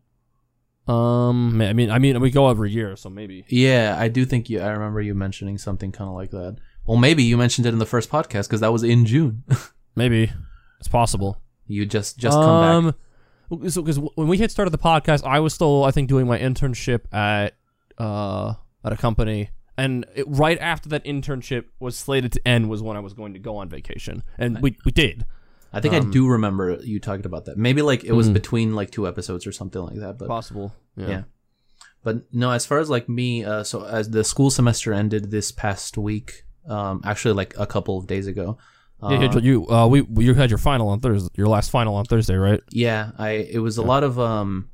Um, 0.87 1.61
I 1.61 1.73
mean, 1.73 1.89
I 1.89 1.99
mean, 1.99 2.19
we 2.19 2.29
go 2.29 2.49
every 2.49 2.71
year, 2.71 2.95
so 2.95 3.09
maybe. 3.09 3.45
Yeah, 3.47 3.95
I 3.97 4.07
do 4.09 4.25
think 4.25 4.49
you. 4.49 4.59
I 4.59 4.69
remember 4.69 5.01
you 5.01 5.13
mentioning 5.15 5.57
something 5.57 5.91
kind 5.91 6.09
of 6.09 6.15
like 6.15 6.31
that. 6.31 6.57
Well, 6.85 6.97
maybe 6.97 7.23
you 7.23 7.37
mentioned 7.37 7.65
it 7.65 7.69
in 7.73 7.79
the 7.79 7.85
first 7.85 8.09
podcast 8.09 8.47
because 8.47 8.59
that 8.59 8.73
was 8.73 8.83
in 8.83 9.05
June. 9.05 9.43
Maybe 9.95 10.31
it's 10.79 10.87
possible. 10.89 11.41
you 11.67 11.85
just 11.85 12.17
just 12.17 12.35
come 12.35 12.83
back. 12.91 12.95
um, 13.61 13.69
So, 13.69 13.81
because 13.81 13.99
when 14.15 14.27
we 14.27 14.37
had 14.39 14.51
started 14.51 14.71
the 14.71 14.77
podcast, 14.79 15.23
I 15.25 15.39
was 15.39 15.53
still, 15.53 15.83
I 15.85 15.91
think, 15.91 16.09
doing 16.09 16.27
my 16.27 16.37
internship 16.39 17.01
at 17.13 17.55
uh 17.97 18.55
at 18.83 18.91
a 18.91 18.97
company, 18.97 19.51
and 19.77 20.05
it, 20.15 20.25
right 20.27 20.57
after 20.59 20.89
that 20.89 21.05
internship 21.05 21.65
was 21.79 21.95
slated 21.97 22.31
to 22.33 22.45
end 22.45 22.69
was 22.69 22.81
when 22.81 22.97
I 22.97 23.01
was 23.01 23.13
going 23.13 23.33
to 23.33 23.39
go 23.39 23.55
on 23.57 23.69
vacation, 23.69 24.23
and 24.37 24.59
we 24.61 24.75
we 24.83 24.91
did. 24.91 25.25
I 25.73 25.81
think 25.81 25.93
I 25.95 25.97
um, 25.97 26.11
do 26.11 26.27
remember 26.27 26.77
you 26.83 26.99
talking 26.99 27.25
about 27.25 27.45
that. 27.45 27.57
Maybe 27.57 27.81
like 27.81 28.03
it 28.03 28.11
was 28.13 28.29
Mhm. 28.29 28.33
between 28.33 28.75
like 28.75 28.91
two 28.91 29.07
episodes 29.07 29.47
or 29.47 29.51
something 29.51 29.81
like 29.81 29.95
that. 29.97 30.17
But 30.19 30.27
Possible. 30.27 30.73
Yeah. 30.95 31.07
yeah. 31.07 31.23
But 32.03 32.31
no, 32.33 32.51
as 32.51 32.65
far 32.65 32.79
as 32.79 32.89
like 32.89 33.09
me, 33.09 33.43
uh, 33.43 33.63
so 33.63 33.83
as 33.85 34.09
the 34.11 34.23
school 34.23 34.51
semester 34.51 34.93
ended 34.93 35.31
this 35.31 35.51
past 35.51 35.97
week, 35.97 36.43
um, 36.67 37.01
actually 37.03 37.33
like 37.33 37.55
a 37.57 37.65
couple 37.65 37.97
of 37.97 38.07
days 38.07 38.27
ago. 38.27 38.57
Yeah, 39.01 39.07
uh, 39.17 39.21
yeah, 39.21 39.37
you 39.39 39.67
uh 39.69 39.87
we 39.87 40.05
you 40.17 40.33
had 40.33 40.49
your 40.49 40.59
final 40.59 40.87
on 40.89 40.99
Thursday, 41.01 41.29
your 41.35 41.47
last 41.47 41.71
final 41.71 41.95
on 41.95 42.05
Thursday, 42.05 42.35
right? 42.35 42.61
yeah, 42.71 43.11
I 43.17 43.29
it 43.31 43.59
was 43.59 43.77
a 43.77 43.81
lot 43.81 44.03
of 44.03 44.19
um. 44.19 44.69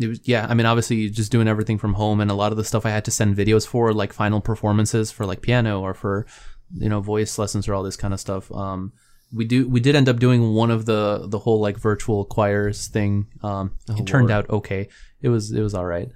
It 0.00 0.08
was 0.08 0.20
yeah. 0.24 0.46
I 0.48 0.54
mean, 0.54 0.66
obviously, 0.66 1.08
just 1.10 1.30
doing 1.30 1.46
everything 1.46 1.78
from 1.78 1.94
home, 1.94 2.20
and 2.20 2.30
a 2.30 2.34
lot 2.34 2.52
of 2.52 2.56
the 2.58 2.64
stuff 2.64 2.84
I 2.86 2.90
had 2.90 3.04
to 3.04 3.10
send 3.10 3.36
videos 3.36 3.66
for, 3.66 3.92
like 3.92 4.12
final 4.12 4.40
performances 4.40 5.10
for 5.12 5.24
like 5.24 5.40
piano 5.40 5.80
or 5.80 5.94
for, 5.94 6.26
you 6.74 6.88
know, 6.88 7.00
voice 7.00 7.38
lessons 7.38 7.68
or 7.68 7.74
all 7.74 7.82
this 7.84 7.96
kind 7.96 8.12
of 8.12 8.18
stuff. 8.18 8.50
Um, 8.50 8.92
we 9.32 9.44
do 9.44 9.68
we 9.68 9.80
did 9.80 9.96
end 9.96 10.08
up 10.08 10.18
doing 10.18 10.54
one 10.54 10.70
of 10.70 10.86
the 10.86 11.26
the 11.28 11.38
whole 11.38 11.60
like 11.60 11.78
virtual 11.78 12.24
choirs 12.24 12.88
thing. 12.88 13.26
Um, 13.42 13.76
it 13.88 14.06
turned 14.06 14.28
Lord. 14.28 14.46
out 14.46 14.50
okay. 14.50 14.88
It 15.20 15.28
was 15.28 15.52
it 15.52 15.60
was 15.60 15.74
all 15.74 15.84
right, 15.84 16.10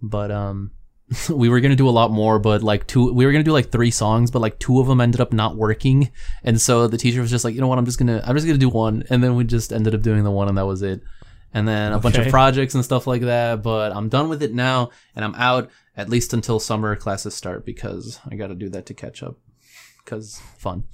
but 0.00 0.30
um, 0.30 0.72
we 1.30 1.48
were 1.48 1.60
gonna 1.60 1.76
do 1.76 1.88
a 1.88 1.90
lot 1.90 2.10
more, 2.10 2.38
but 2.38 2.62
like 2.62 2.86
two, 2.86 3.12
we 3.12 3.26
were 3.26 3.32
gonna 3.32 3.44
do 3.44 3.52
like 3.52 3.70
three 3.70 3.90
songs, 3.90 4.30
but 4.30 4.40
like 4.40 4.58
two 4.58 4.80
of 4.80 4.86
them 4.86 5.00
ended 5.00 5.20
up 5.20 5.32
not 5.32 5.56
working, 5.56 6.10
and 6.44 6.60
so 6.60 6.86
the 6.86 6.98
teacher 6.98 7.20
was 7.20 7.30
just 7.30 7.44
like, 7.44 7.54
you 7.54 7.60
know 7.60 7.66
what, 7.66 7.78
I'm 7.78 7.84
just 7.84 7.98
gonna 7.98 8.22
I'm 8.24 8.34
just 8.36 8.46
gonna 8.46 8.58
do 8.58 8.68
one, 8.68 9.04
and 9.10 9.22
then 9.22 9.34
we 9.34 9.44
just 9.44 9.72
ended 9.72 9.94
up 9.94 10.02
doing 10.02 10.24
the 10.24 10.30
one, 10.30 10.48
and 10.48 10.58
that 10.58 10.66
was 10.66 10.82
it. 10.82 11.02
And 11.54 11.68
then 11.68 11.92
a 11.92 11.98
bunch 11.98 12.16
of 12.16 12.28
projects 12.28 12.74
and 12.74 12.82
stuff 12.82 13.06
like 13.06 13.22
that, 13.22 13.62
but 13.62 13.94
I'm 13.94 14.08
done 14.08 14.30
with 14.30 14.42
it 14.42 14.54
now, 14.54 14.88
and 15.14 15.22
I'm 15.22 15.34
out 15.34 15.70
at 15.96 16.08
least 16.08 16.32
until 16.32 16.58
summer 16.58 16.96
classes 16.96 17.34
start 17.34 17.66
because 17.66 18.18
I 18.26 18.36
got 18.36 18.46
to 18.46 18.54
do 18.54 18.70
that 18.70 18.86
to 18.86 18.94
catch 18.94 19.22
up. 19.22 19.36
Cause 20.06 20.40
fun. 20.56 20.84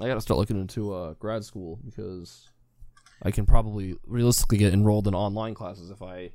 I 0.00 0.06
gotta 0.08 0.20
start 0.20 0.38
looking 0.38 0.60
into 0.60 0.92
uh 0.94 1.14
grad 1.14 1.44
school 1.44 1.78
because 1.84 2.48
I 3.22 3.30
can 3.30 3.46
probably 3.46 3.96
realistically 4.06 4.58
get 4.58 4.72
enrolled 4.72 5.08
in 5.08 5.14
online 5.14 5.54
classes 5.54 5.90
if 5.90 6.02
I, 6.02 6.30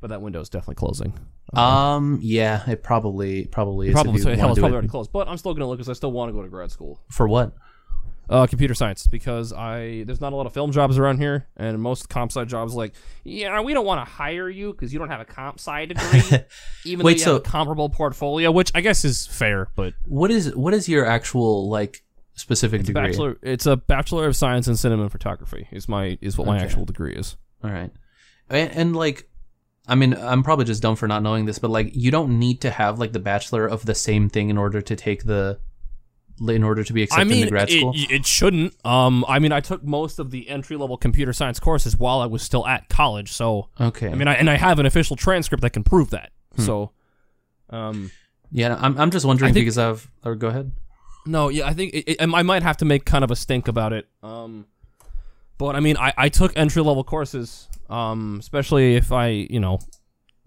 but 0.00 0.08
that 0.10 0.22
window 0.22 0.40
is 0.40 0.48
definitely 0.48 0.76
closing. 0.76 1.12
Um, 1.54 2.20
yeah, 2.22 2.68
it 2.70 2.82
probably 2.82 3.46
probably 3.46 3.88
is. 3.88 3.92
probably 3.94 4.12
if 4.12 4.18
you 4.18 4.22
so 4.22 4.36
hell, 4.36 4.50
it's 4.50 4.58
probably 4.58 4.70
it. 4.70 4.74
already 4.74 4.88
closed, 4.88 5.12
but 5.12 5.28
I'm 5.28 5.36
still 5.36 5.52
gonna 5.54 5.66
look 5.66 5.78
because 5.78 5.88
I 5.88 5.94
still 5.94 6.12
want 6.12 6.28
to 6.28 6.32
go 6.32 6.42
to 6.42 6.48
grad 6.48 6.70
school. 6.70 7.00
for 7.10 7.26
what? 7.28 7.52
Uh, 8.30 8.46
computer 8.46 8.72
science 8.72 9.06
because 9.08 9.52
I 9.52 10.04
there's 10.06 10.20
not 10.20 10.32
a 10.32 10.36
lot 10.36 10.46
of 10.46 10.54
film 10.54 10.70
jobs 10.70 10.96
around 10.96 11.18
here, 11.18 11.48
and 11.56 11.78
most 11.82 12.08
comp 12.08 12.30
sci 12.30 12.44
jobs 12.44 12.72
like 12.72 12.94
yeah 13.24 13.60
we 13.60 13.74
don't 13.74 13.84
want 13.84 14.00
to 14.00 14.10
hire 14.10 14.48
you 14.48 14.72
because 14.72 14.92
you 14.92 14.98
don't 15.00 15.08
have 15.10 15.20
a 15.20 15.24
comp 15.24 15.58
sci 15.58 15.86
degree, 15.86 16.38
even 16.86 17.04
Wait, 17.04 17.14
though 17.14 17.16
you 17.16 17.18
so- 17.18 17.32
have 17.34 17.40
a 17.42 17.44
comparable 17.44 17.90
portfolio, 17.90 18.50
which 18.52 18.70
I 18.76 18.80
guess 18.80 19.04
is 19.04 19.26
fair, 19.26 19.68
but 19.74 19.94
What 20.06 20.30
is 20.30 20.54
what 20.54 20.72
is 20.72 20.88
your 20.88 21.04
actual 21.04 21.68
like 21.68 22.04
specific 22.34 22.82
degree? 22.84 23.02
bachelor 23.08 23.36
it's 23.42 23.66
a 23.66 23.76
bachelor 23.76 24.26
of 24.26 24.34
science 24.36 24.66
in 24.68 24.76
cinema 24.76 25.02
and 25.02 25.12
photography 25.12 25.68
is 25.72 25.88
my 25.88 26.16
is 26.20 26.36
what 26.38 26.46
my 26.46 26.56
Okay. 26.56 26.64
actual 26.64 26.84
degree 26.84 27.14
is. 27.14 27.36
All 27.64 27.70
right, 27.70 27.90
and, 28.50 28.70
and 28.72 28.96
like, 28.96 29.28
I 29.86 29.94
mean, 29.94 30.14
I'm 30.14 30.42
probably 30.42 30.64
just 30.64 30.82
dumb 30.82 30.96
for 30.96 31.06
not 31.06 31.22
knowing 31.22 31.44
this, 31.44 31.58
but 31.58 31.70
like, 31.70 31.90
you 31.94 32.10
don't 32.10 32.38
need 32.38 32.60
to 32.62 32.70
have 32.70 32.98
like 32.98 33.12
the 33.12 33.20
bachelor 33.20 33.66
of 33.66 33.84
the 33.86 33.94
same 33.94 34.28
thing 34.28 34.48
in 34.50 34.58
order 34.58 34.80
to 34.80 34.96
take 34.96 35.24
the, 35.24 35.58
in 36.48 36.64
order 36.64 36.82
to 36.82 36.92
be 36.92 37.02
accepted 37.04 37.20
I 37.20 37.24
mean, 37.28 37.38
into 37.42 37.50
grad 37.50 37.70
school. 37.70 37.92
it 37.94 38.26
shouldn't. 38.26 38.74
Um, 38.84 39.24
I 39.28 39.38
mean, 39.38 39.52
I 39.52 39.60
took 39.60 39.84
most 39.84 40.18
of 40.18 40.30
the 40.32 40.48
entry 40.48 40.76
level 40.76 40.96
computer 40.96 41.32
science 41.32 41.60
courses 41.60 41.96
while 41.96 42.20
I 42.20 42.26
was 42.26 42.42
still 42.42 42.66
at 42.66 42.88
college, 42.88 43.30
so 43.32 43.68
okay, 43.80 44.08
I 44.08 44.14
mean, 44.14 44.26
I, 44.28 44.34
and 44.34 44.50
I 44.50 44.56
have 44.56 44.78
an 44.80 44.86
official 44.86 45.14
transcript 45.14 45.62
that 45.62 45.70
can 45.70 45.84
prove 45.84 46.10
that. 46.10 46.30
Hmm. 46.56 46.62
So, 46.62 46.90
um, 47.70 48.10
yeah, 48.50 48.76
I'm 48.80 48.98
I'm 48.98 49.10
just 49.12 49.24
wondering 49.24 49.54
think- 49.54 49.62
because 49.66 49.78
I've 49.78 50.10
or 50.24 50.34
go 50.34 50.48
ahead. 50.48 50.72
No, 51.26 51.48
yeah, 51.48 51.66
I 51.68 51.72
think 51.74 51.94
it, 51.94 52.12
it, 52.12 52.16
I 52.20 52.42
might 52.42 52.62
have 52.62 52.76
to 52.78 52.84
make 52.84 53.04
kind 53.04 53.24
of 53.24 53.30
a 53.30 53.36
stink 53.36 53.68
about 53.68 53.92
it. 53.92 54.08
Um, 54.22 54.66
but 55.58 55.76
I 55.76 55.80
mean, 55.80 55.96
I, 55.96 56.12
I 56.16 56.28
took 56.28 56.56
entry 56.56 56.82
level 56.82 57.04
courses, 57.04 57.68
um, 57.88 58.38
especially 58.40 58.96
if 58.96 59.12
I, 59.12 59.28
you 59.28 59.60
know, 59.60 59.78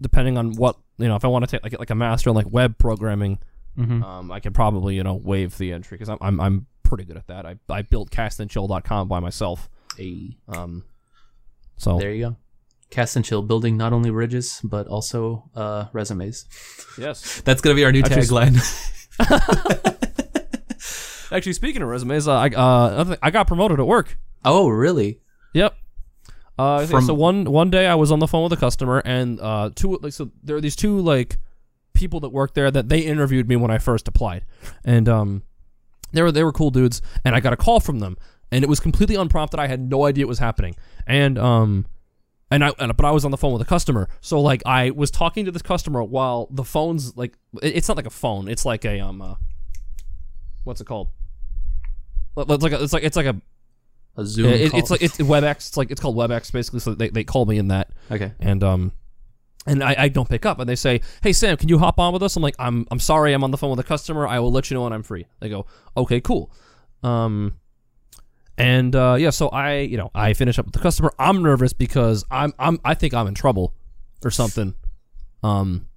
depending 0.00 0.36
on 0.36 0.52
what 0.56 0.76
you 0.98 1.08
know, 1.08 1.16
if 1.16 1.24
I 1.24 1.28
want 1.28 1.44
to 1.44 1.50
take 1.50 1.62
like 1.62 1.78
like 1.78 1.90
a 1.90 1.94
master 1.94 2.30
in 2.30 2.36
like 2.36 2.50
web 2.50 2.78
programming, 2.78 3.38
Mhm. 3.78 4.02
um, 4.02 4.32
I 4.32 4.40
could 4.40 4.54
probably 4.54 4.94
you 4.96 5.02
know 5.04 5.14
waive 5.14 5.56
the 5.58 5.72
entry 5.72 5.96
because 5.98 6.08
I'm, 6.08 6.18
I'm 6.20 6.40
I'm 6.40 6.66
pretty 6.82 7.04
good 7.04 7.16
at 7.16 7.26
that. 7.28 7.44
I 7.46 7.56
I 7.68 7.82
built 7.82 8.10
castandchill.com 8.10 9.08
by 9.08 9.20
myself. 9.20 9.68
Hey, 9.96 10.36
Um, 10.48 10.84
so 11.78 11.98
there 11.98 12.12
you 12.12 12.28
go. 12.30 12.36
Cast 12.90 13.16
and 13.16 13.24
chill, 13.24 13.42
building 13.42 13.76
not 13.76 13.92
only 13.92 14.10
bridges 14.10 14.60
but 14.62 14.86
also 14.86 15.50
uh, 15.54 15.86
resumes. 15.92 16.46
yes. 16.98 17.40
That's 17.44 17.60
gonna 17.60 17.74
be 17.76 17.84
our 17.84 17.92
new 17.92 18.02
tagline. 18.02 18.56
Actually, 21.32 21.52
speaking 21.54 21.82
of 21.82 21.88
resumes, 21.88 22.28
uh, 22.28 22.34
I 22.36 22.48
uh 22.50 23.16
I 23.22 23.30
got 23.30 23.46
promoted 23.46 23.80
at 23.80 23.86
work. 23.86 24.18
oh, 24.44 24.68
really? 24.68 25.20
Yep. 25.54 25.76
Uh, 26.58 26.86
From- 26.86 27.04
so 27.04 27.14
one 27.14 27.44
one 27.50 27.70
day 27.70 27.86
I 27.86 27.94
was 27.94 28.10
on 28.12 28.18
the 28.18 28.26
phone 28.28 28.44
with 28.44 28.52
a 28.52 28.56
customer, 28.56 29.02
and 29.04 29.40
uh, 29.40 29.70
two 29.74 29.98
like 30.02 30.12
so 30.12 30.30
there 30.42 30.56
are 30.56 30.60
these 30.60 30.76
two 30.76 30.98
like 31.00 31.38
people 31.92 32.20
that 32.20 32.28
work 32.30 32.54
there 32.54 32.70
that 32.70 32.88
they 32.88 33.00
interviewed 33.00 33.48
me 33.48 33.56
when 33.56 33.70
I 33.70 33.78
first 33.78 34.06
applied, 34.08 34.44
and 34.84 35.08
um, 35.08 35.42
they 36.12 36.22
were 36.22 36.32
they 36.32 36.44
were 36.44 36.52
cool 36.52 36.70
dudes, 36.70 37.02
and 37.24 37.34
I 37.34 37.40
got 37.40 37.52
a 37.52 37.56
call 37.56 37.80
from 37.80 37.98
them, 37.98 38.16
and 38.50 38.62
it 38.64 38.68
was 38.68 38.80
completely 38.80 39.16
unprompted. 39.16 39.58
I 39.60 39.66
had 39.66 39.90
no 39.90 40.04
idea 40.06 40.24
it 40.24 40.28
was 40.28 40.38
happening, 40.38 40.76
and 41.06 41.38
um, 41.38 41.86
and 42.50 42.64
I 42.64 42.72
and, 42.78 42.96
but 42.96 43.04
I 43.04 43.10
was 43.10 43.24
on 43.26 43.30
the 43.32 43.36
phone 43.36 43.52
with 43.52 43.62
a 43.62 43.66
customer, 43.66 44.08
so 44.22 44.40
like 44.40 44.62
I 44.64 44.90
was 44.90 45.10
talking 45.10 45.44
to 45.44 45.50
this 45.50 45.62
customer 45.62 46.02
while 46.02 46.48
the 46.50 46.64
phone's 46.64 47.16
like 47.16 47.36
it- 47.62 47.76
it's 47.76 47.88
not 47.88 47.96
like 47.98 48.06
a 48.06 48.10
phone, 48.10 48.48
it's 48.48 48.64
like 48.64 48.84
a 48.86 49.00
um, 49.00 49.20
uh, 49.20 49.34
what's 50.66 50.80
it 50.80 50.86
called? 50.86 51.08
It's 52.36 52.62
like 52.62 52.72
a, 52.72 52.82
it's 52.82 52.92
like 52.92 53.02
it's 53.04 53.16
like 53.16 53.26
a 53.26 53.40
A 54.16 54.26
Zoom. 54.26 54.46
it- 54.52 54.70
call. 54.72 54.80
it's 54.80 54.90
like 54.90 55.02
it's 55.02 55.16
WebEx. 55.18 55.56
It's 55.68 55.76
like 55.76 55.90
it's 55.90 56.00
called 56.00 56.16
WebEx 56.16 56.52
basically. 56.52 56.80
So 56.80 56.94
they, 56.94 57.08
they 57.08 57.24
call 57.24 57.46
me 57.46 57.56
in 57.58 57.68
that, 57.68 57.90
okay. 58.10 58.32
and 58.40 58.62
um, 58.62 58.92
and 59.66 59.82
I, 59.82 59.94
I 59.98 60.08
don't 60.08 60.28
pick 60.28 60.44
up, 60.44 60.58
and 60.58 60.68
they 60.68 60.76
say, 60.76 61.00
"Hey 61.22 61.32
Sam, 61.32 61.56
can 61.56 61.68
you 61.68 61.78
hop 61.78 61.98
on 61.98 62.12
with 62.12 62.22
us?" 62.22 62.36
I'm 62.36 62.42
like, 62.42 62.56
"I'm 62.58 62.86
I'm 62.90 63.00
sorry, 63.00 63.32
I'm 63.32 63.42
on 63.44 63.52
the 63.52 63.56
phone 63.56 63.70
with 63.70 63.78
a 63.80 63.84
customer. 63.88 64.26
I 64.26 64.38
will 64.38 64.52
let 64.52 64.70
you 64.70 64.74
know 64.74 64.82
when 64.82 64.92
I'm 64.92 65.02
free." 65.02 65.26
They 65.40 65.48
go, 65.48 65.64
"Okay, 65.96 66.20
cool." 66.20 66.52
Um, 67.02 67.56
and 68.58 68.94
uh, 68.96 69.16
yeah, 69.18 69.30
so 69.30 69.48
I 69.48 69.78
you 69.78 69.96
know 69.96 70.10
I 70.14 70.32
finish 70.34 70.58
up 70.58 70.66
with 70.66 70.74
the 70.74 70.80
customer. 70.80 71.12
I'm 71.18 71.42
nervous 71.42 71.72
because 71.72 72.24
I'm 72.30 72.52
I'm 72.58 72.80
I 72.84 72.94
think 72.94 73.14
I'm 73.14 73.26
in 73.28 73.34
trouble 73.34 73.74
or 74.24 74.30
something. 74.30 74.74
Um, 75.42 75.88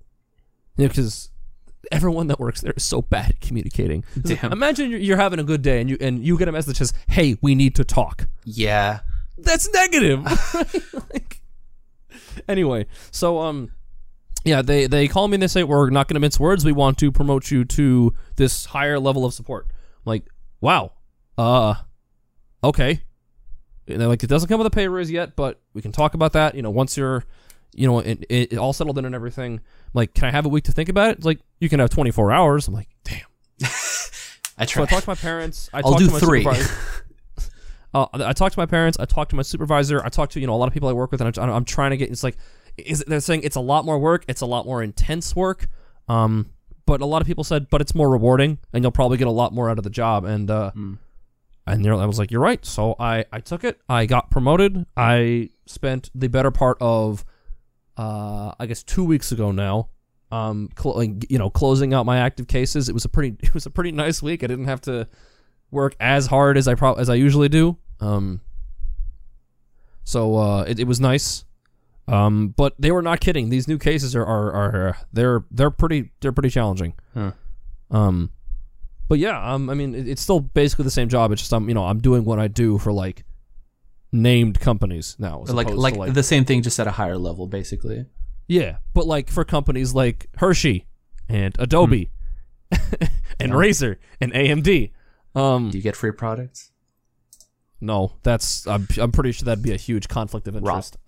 you 0.77 0.83
know, 0.85 0.89
because 0.89 1.29
everyone 1.91 2.27
that 2.27 2.39
works 2.39 2.61
there 2.61 2.73
is 2.75 2.83
so 2.83 3.01
bad 3.01 3.31
at 3.31 3.41
communicating. 3.41 4.03
Damn. 4.21 4.51
Imagine 4.51 4.91
you're, 4.91 4.99
you're 4.99 5.17
having 5.17 5.39
a 5.39 5.43
good 5.43 5.61
day 5.61 5.81
and 5.81 5.89
you 5.89 5.97
and 5.99 6.23
you 6.23 6.37
get 6.37 6.47
a 6.47 6.51
message 6.51 6.77
that 6.77 6.85
says, 6.85 6.93
"Hey, 7.07 7.37
we 7.41 7.55
need 7.55 7.75
to 7.75 7.83
talk." 7.83 8.27
Yeah. 8.45 8.99
that's 9.37 9.71
negative. 9.71 10.23
like, 11.13 11.41
anyway, 12.47 12.85
so 13.11 13.39
um, 13.39 13.71
yeah, 14.43 14.61
they 14.61 14.87
they 14.87 15.07
call 15.07 15.27
me 15.27 15.35
and 15.35 15.43
they 15.43 15.47
say 15.47 15.63
we're 15.63 15.89
not 15.89 16.07
going 16.07 16.15
to 16.15 16.19
mince 16.19 16.39
words. 16.39 16.65
We 16.65 16.71
want 16.71 16.97
to 16.99 17.11
promote 17.11 17.51
you 17.51 17.65
to 17.65 18.13
this 18.35 18.65
higher 18.65 18.99
level 18.99 19.25
of 19.25 19.33
support. 19.33 19.67
I'm 19.69 20.03
like, 20.05 20.27
wow, 20.61 20.93
uh, 21.37 21.75
okay. 22.63 23.01
And 23.87 23.99
they're 23.99 24.07
like, 24.07 24.23
it 24.23 24.27
doesn't 24.27 24.47
come 24.47 24.59
with 24.59 24.67
a 24.67 24.71
pay 24.71 24.87
raise 24.87 25.09
yet, 25.09 25.35
but 25.35 25.59
we 25.73 25.81
can 25.81 25.91
talk 25.91 26.13
about 26.13 26.33
that. 26.33 26.53
You 26.53 26.61
know, 26.61 26.69
once 26.69 26.95
you're, 26.95 27.25
you 27.73 27.87
know, 27.87 27.99
it, 27.99 28.25
it, 28.29 28.53
it 28.53 28.57
all 28.57 28.73
settled 28.73 28.97
in 28.97 29.05
and 29.05 29.13
everything. 29.15 29.53
I'm 29.55 29.61
like, 29.93 30.13
can 30.13 30.25
I 30.25 30.31
have 30.31 30.45
a 30.45 30.49
week 30.49 30.63
to 30.65 30.71
think 30.71 30.89
about 30.89 31.11
it? 31.11 31.17
It's 31.17 31.25
like, 31.25 31.39
you 31.59 31.69
can 31.69 31.79
have 31.79 31.89
24 31.89 32.31
hours. 32.31 32.67
I'm 32.67 32.73
like, 32.73 32.89
damn. 33.03 33.21
I 34.57 34.65
So 34.65 34.65
try. 34.65 34.83
I 34.83 34.85
talked 34.87 35.03
to 35.03 35.09
my 35.09 35.15
parents. 35.15 35.69
I 35.73 35.77
I'll 35.77 35.83
talked 35.83 35.99
do 35.99 36.07
to 36.07 36.13
my 36.13 36.19
three. 36.19 36.43
supervisor. 36.43 36.73
uh, 37.93 38.05
I 38.13 38.33
talked 38.33 38.53
to 38.55 38.59
my 38.59 38.65
parents. 38.65 38.97
I 38.99 39.05
talked 39.05 39.29
to 39.31 39.35
my 39.35 39.41
supervisor. 39.41 40.03
I 40.03 40.09
talked 40.09 40.33
to 40.33 40.39
you 40.39 40.47
know 40.47 40.53
a 40.53 40.57
lot 40.57 40.67
of 40.67 40.73
people 40.73 40.89
I 40.89 40.93
work 40.93 41.11
with, 41.11 41.21
and 41.21 41.37
I'm, 41.37 41.49
I'm 41.49 41.65
trying 41.65 41.91
to 41.91 41.97
get. 41.97 42.09
It's 42.09 42.23
like, 42.23 42.37
is 42.77 43.03
they're 43.07 43.19
saying 43.21 43.41
it's 43.43 43.55
a 43.55 43.61
lot 43.61 43.85
more 43.85 43.97
work. 43.99 44.25
It's 44.27 44.41
a 44.41 44.45
lot 44.45 44.65
more 44.65 44.83
intense 44.83 45.35
work. 45.35 45.67
Um, 46.07 46.51
but 46.85 47.01
a 47.01 47.05
lot 47.05 47.21
of 47.21 47.27
people 47.27 47.43
said, 47.43 47.69
but 47.69 47.81
it's 47.81 47.93
more 47.95 48.09
rewarding, 48.09 48.57
and 48.73 48.83
you'll 48.83 48.91
probably 48.91 49.17
get 49.17 49.27
a 49.27 49.31
lot 49.31 49.53
more 49.53 49.69
out 49.69 49.77
of 49.77 49.83
the 49.83 49.89
job. 49.89 50.25
And 50.25 50.49
uh, 50.51 50.71
Hmm. 50.71 50.93
and 51.67 51.85
they're- 51.85 51.93
I 51.93 52.05
was 52.05 52.19
like, 52.19 52.31
you're 52.31 52.41
right. 52.41 52.65
So 52.65 52.95
I 52.99 53.25
I 53.31 53.39
took 53.39 53.63
it. 53.63 53.79
I 53.87 54.05
got 54.05 54.29
promoted. 54.31 54.85
I 54.97 55.49
spent 55.65 56.09
the 56.15 56.27
better 56.27 56.51
part 56.51 56.77
of, 56.81 57.23
uh, 57.99 58.53
I 58.57 58.65
guess 58.65 58.81
two 58.81 59.03
weeks 59.03 59.33
ago 59.33 59.51
now. 59.51 59.89
Um, 60.31 60.69
cl- 60.79 60.95
like, 60.95 61.29
you 61.29 61.37
know, 61.37 61.49
closing 61.49 61.93
out 61.93 62.05
my 62.05 62.19
active 62.19 62.47
cases. 62.47 62.87
It 62.87 62.93
was 62.93 63.03
a 63.03 63.09
pretty, 63.09 63.35
it 63.41 63.53
was 63.53 63.65
a 63.65 63.69
pretty 63.69 63.91
nice 63.91 64.23
week. 64.23 64.41
I 64.41 64.47
didn't 64.47 64.65
have 64.65 64.81
to 64.81 65.07
work 65.69 65.95
as 65.99 66.27
hard 66.27 66.57
as 66.57 66.67
I 66.67 66.75
pro- 66.75 66.93
as 66.93 67.09
I 67.09 67.15
usually 67.15 67.49
do. 67.49 67.77
Um, 67.99 68.39
so 70.05 70.37
uh, 70.37 70.61
it, 70.63 70.79
it 70.79 70.87
was 70.87 71.01
nice. 71.01 71.43
Um, 72.07 72.53
but 72.55 72.73
they 72.79 72.91
were 72.91 73.01
not 73.01 73.19
kidding. 73.19 73.49
These 73.49 73.67
new 73.67 73.77
cases 73.77 74.15
are, 74.15 74.25
are, 74.25 74.51
are 74.51 74.97
they're 75.11 75.43
they're 75.51 75.69
pretty 75.69 76.11
they're 76.21 76.31
pretty 76.31 76.49
challenging. 76.49 76.93
Huh. 77.13 77.33
Um, 77.91 78.31
but 79.09 79.19
yeah, 79.19 79.53
um, 79.53 79.69
I 79.69 79.73
mean 79.73 79.93
it, 79.93 80.07
it's 80.07 80.21
still 80.21 80.39
basically 80.39 80.85
the 80.85 80.91
same 80.91 81.09
job. 81.09 81.31
It's 81.31 81.41
just 81.41 81.53
I'm 81.53 81.67
you 81.67 81.75
know 81.75 81.85
I'm 81.85 81.99
doing 81.99 82.23
what 82.23 82.39
I 82.39 82.47
do 82.47 82.77
for 82.79 82.91
like 82.91 83.25
named 84.11 84.59
companies 84.59 85.15
now. 85.19 85.43
like 85.47 85.69
like, 85.69 85.93
to, 85.95 86.11
the 86.11 86.23
same 86.23 86.45
thing, 86.45 86.61
just 86.61 86.79
at 86.79 86.87
a 86.87 86.91
higher 86.91 87.17
level, 87.17 87.47
basically. 87.47 88.05
yeah, 88.47 88.77
but 88.93 89.05
like 89.07 89.29
for 89.29 89.43
companies 89.43 89.93
like 89.93 90.27
Hershey 90.37 90.85
and 91.27 91.55
Adobe 91.59 92.09
and 93.39 93.53
Oh. 93.53 93.57
Razer 93.57 93.97
and 94.19 94.33
AMD. 94.33 94.91
Um, 95.35 95.69
Do 95.69 95.77
you 95.77 95.83
get 95.83 95.95
free 95.95 96.11
products? 96.11 96.71
no, 97.81 98.13
that's 98.23 98.67
I'm 98.67 98.87
I'm 98.99 99.11
pretty 99.11 99.31
sure 99.31 99.45
that'd 99.45 99.63
be 99.63 99.71
a 99.73 99.77
huge 99.77 100.07
conflict 100.07 100.47
of 100.47 100.55
interest. 100.55 100.97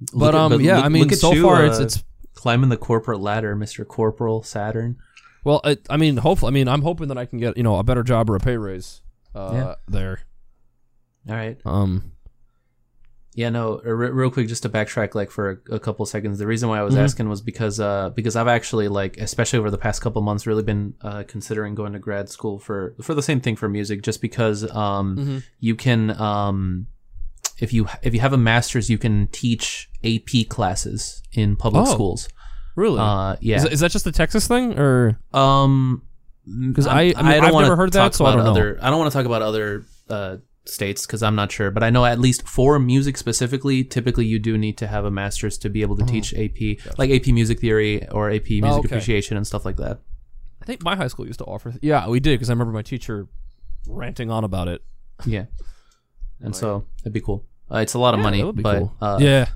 Um, 0.00 0.18
but 0.20 0.34
um, 0.34 0.60
yeah, 0.60 0.80
I 0.80 0.88
mean, 0.88 1.08
so 1.10 1.34
far 1.40 1.64
it's 1.64 1.78
it's 1.78 1.96
uh, 1.98 2.00
climbing 2.34 2.68
the 2.68 2.76
corporate 2.76 3.20
ladder, 3.20 3.54
Mister 3.56 3.84
Corporal 3.84 4.42
Saturn. 4.42 4.96
well, 5.44 5.60
it, 5.64 5.86
I 5.88 5.96
mean, 5.96 6.16
hopefully, 6.18 6.50
I 6.50 6.52
mean, 6.52 6.68
I'm 6.68 6.82
hoping 6.82 7.08
that 7.08 7.16
I 7.16 7.24
can 7.26 7.38
get 7.38 7.56
you 7.56 7.62
know 7.62 7.76
a 7.78 7.82
better 7.84 8.02
job 8.02 8.28
or 8.28 8.36
a 8.36 8.40
pay 8.40 8.56
raise. 8.56 9.00
Uh, 9.34 9.50
Yeah. 9.54 9.74
there. 9.88 10.20
All 11.28 11.34
right. 11.34 11.58
Um, 11.64 12.12
Yeah, 13.36 13.48
no. 13.50 13.80
uh, 13.84 13.90
re- 13.90 14.10
real 14.10 14.30
quick, 14.30 14.46
just 14.46 14.62
to 14.62 14.68
backtrack, 14.68 15.14
like 15.16 15.30
for 15.30 15.62
a, 15.70 15.74
a 15.74 15.78
couple 15.80 16.06
seconds. 16.06 16.38
The 16.38 16.46
reason 16.46 16.68
why 16.68 16.78
I 16.78 16.82
was 16.82 16.94
Mhm. 16.94 16.98
asking 17.02 17.28
was 17.28 17.40
because, 17.40 17.80
uh, 17.80 18.10
because 18.10 18.36
I've 18.36 18.46
actually 18.46 18.86
like, 18.88 19.16
especially 19.18 19.58
over 19.58 19.70
the 19.70 19.78
past 19.78 20.00
couple 20.02 20.22
months, 20.22 20.46
really 20.46 20.62
been 20.62 20.94
uh, 21.00 21.24
considering 21.26 21.74
going 21.74 21.94
to 21.94 21.98
grad 21.98 22.28
school 22.28 22.58
for 22.60 22.94
for 23.02 23.12
the 23.14 23.22
same 23.22 23.40
thing 23.40 23.56
for 23.56 23.68
music, 23.68 24.02
just 24.02 24.20
because 24.20 24.62
um, 24.70 25.16
Mhm. 25.16 25.42
you 25.58 25.74
can 25.74 26.10
um, 26.20 26.86
if 27.58 27.72
you 27.72 27.88
if 28.02 28.14
you 28.14 28.20
have 28.20 28.32
a 28.32 28.38
master's, 28.38 28.88
you 28.88 28.98
can 28.98 29.26
teach 29.32 29.88
AP 30.04 30.44
classes 30.48 31.22
in 31.32 31.56
public 31.56 31.86
Oh. 31.88 31.92
schools. 31.92 32.28
really? 32.76 32.98
Uh, 32.98 33.36
yeah. 33.40 33.56
is, 33.56 33.64
is 33.66 33.80
that 33.80 33.92
just 33.92 34.04
the 34.04 34.10
Texas 34.12 34.48
thing 34.48 34.76
or? 34.78 35.16
Um, 35.32 36.02
'Cause 36.74 36.86
I'm- 36.88 36.96
I- 36.96 37.00
I 37.16 37.22
mean, 37.22 37.40
don't 37.40 37.44
I've 37.54 37.62
never 37.62 37.76
heard 37.76 37.92
that, 37.92 38.14
so 38.16 38.26
I 38.26 38.34
don't 38.34 38.42
know. 38.44 38.50
Other, 38.50 38.78
I 38.82 38.90
don't 38.90 38.98
want 38.98 39.12
to 39.12 39.16
talk 39.16 39.26
about 39.26 39.42
other 39.42 39.84
uh, 40.10 40.36
states 40.66 41.06
because 41.06 41.22
I'm 41.22 41.34
not 41.34 41.52
sure, 41.52 41.70
but 41.70 41.82
I 41.82 41.90
know 41.90 42.04
at 42.06 42.18
least 42.18 42.48
for 42.48 42.78
music 42.78 43.16
specifically, 43.16 43.84
typically 43.84 44.24
you 44.26 44.38
do 44.38 44.56
need 44.56 44.78
to 44.78 44.86
have 44.86 45.04
a 45.04 45.10
master's 45.10 45.58
to 45.58 45.68
be 45.68 45.82
able 45.82 45.96
to 45.96 46.04
teach 46.04 46.32
AP, 46.34 46.78
like 46.98 47.10
AP 47.10 47.26
music 47.28 47.60
theory 47.60 48.08
or 48.08 48.30
AP 48.30 48.48
music 48.50 48.64
Oh, 48.64 48.78
okay. 48.78 48.86
appreciation 48.86 49.36
and 49.36 49.46
stuff 49.46 49.64
like 49.64 49.76
that. 49.76 50.00
I 50.62 50.64
think 50.64 50.82
my 50.82 50.96
high 50.96 51.08
school 51.08 51.26
used 51.26 51.40
to 51.40 51.44
offer. 51.44 51.74
Yeah, 51.82 52.08
we 52.08 52.20
did 52.20 52.32
because 52.34 52.48
I 52.48 52.54
remember 52.54 52.72
my 52.72 52.82
teacher 52.82 53.28
ranting 53.86 54.30
on 54.30 54.44
about 54.44 54.68
it. 54.68 54.82
Yeah, 55.26 55.44
and 56.40 56.56
so 56.56 56.86
it'd 57.02 57.12
be 57.12 57.20
cool. 57.20 57.44
Uh, 57.70 57.78
it's 57.78 57.94
a 57.94 57.98
lot 57.98 58.14
of 58.14 58.18
Yeah, 58.20 58.24
money, 58.24 58.38
that 58.40 58.46
would 58.46 58.56
be 58.56 58.62
but 58.62 58.78
cool. 58.78 58.96
uh, 59.00 59.18
yeah, 59.20 59.46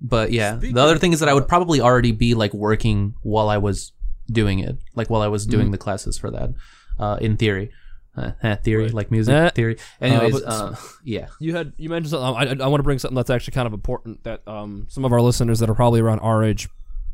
But 0.00 0.32
yeah, 0.32 0.56
Speaking 0.56 0.74
the 0.74 0.80
other 0.82 0.96
thing 0.98 1.12
is 1.12 1.20
that 1.20 1.28
I 1.28 1.34
would 1.34 1.48
probably 1.48 1.80
already 1.80 2.12
be 2.12 2.34
like 2.34 2.54
working 2.54 3.14
while 3.22 3.48
I 3.48 3.58
was 3.58 3.92
doing 4.30 4.58
it, 4.60 4.76
like 4.94 5.10
while 5.10 5.22
I 5.22 5.28
was 5.28 5.46
doing 5.46 5.68
Mhm. 5.68 5.72
the 5.72 5.78
classes 5.78 6.16
for 6.18 6.30
that, 6.30 6.50
uh, 6.98 7.18
in 7.20 7.36
theory. 7.36 7.70
Uh, 8.18 8.32
eh, 8.42 8.54
theory, 8.56 8.84
Right. 8.84 8.94
like 8.94 9.10
music 9.10 9.34
Eh. 9.34 9.50
theory. 9.50 9.76
Anyways, 10.00 10.40
but- 10.40 10.44
uh, 10.46 10.74
yeah. 11.04 11.28
you 11.40 11.54
had 11.54 11.72
you 11.76 11.88
mentioned 11.88 12.10
something. 12.10 12.26
I, 12.48 12.52
I, 12.52 12.66
I 12.66 12.68
want 12.68 12.80
to 12.80 12.84
bring 12.84 12.98
something 12.98 13.14
that's 13.16 13.30
actually 13.30 13.52
kind 13.52 13.66
of 13.66 13.72
important 13.72 14.24
that 14.24 14.46
um 14.48 14.86
some 14.88 15.04
of 15.04 15.12
our 15.12 15.20
listeners 15.20 15.58
that 15.60 15.70
are 15.70 15.74
probably 15.74 16.00
around 16.00 16.18
our 16.20 16.42
age 16.42 16.68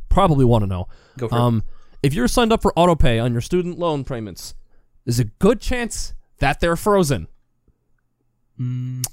probably 0.09 0.45
want 0.45 0.63
to 0.63 0.67
know. 0.67 0.87
Go 1.19 1.29
for 1.29 1.35
Um, 1.35 1.63
if 2.03 2.15
you're 2.15 2.29
signed 2.29 2.53
up 2.53 2.63
for 2.63 2.73
autopay 2.77 3.23
on 3.23 3.33
your 3.33 3.41
student 3.41 3.79
loan 3.79 4.05
payments, 4.05 4.55
there's 5.05 5.19
a 5.19 5.25
good 5.25 5.61
chance 5.61 6.15
that 6.39 6.61
they're 6.61 6.77
frozen. 6.77 7.29
Mm, 8.61 9.05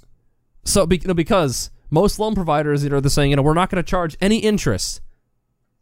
So, 0.64 0.86
be, 0.86 0.98
you 0.98 1.08
know, 1.08 1.14
because 1.14 1.72
most 1.90 2.20
loan 2.20 2.36
providers, 2.36 2.84
you 2.84 2.90
know, 2.90 3.00
they're 3.00 3.10
saying, 3.10 3.32
you 3.32 3.36
know, 3.36 3.42
we're 3.42 3.54
not 3.54 3.70
going 3.70 3.84
to 3.84 3.90
charge 3.90 4.16
any 4.22 4.38
interest. 4.38 5.02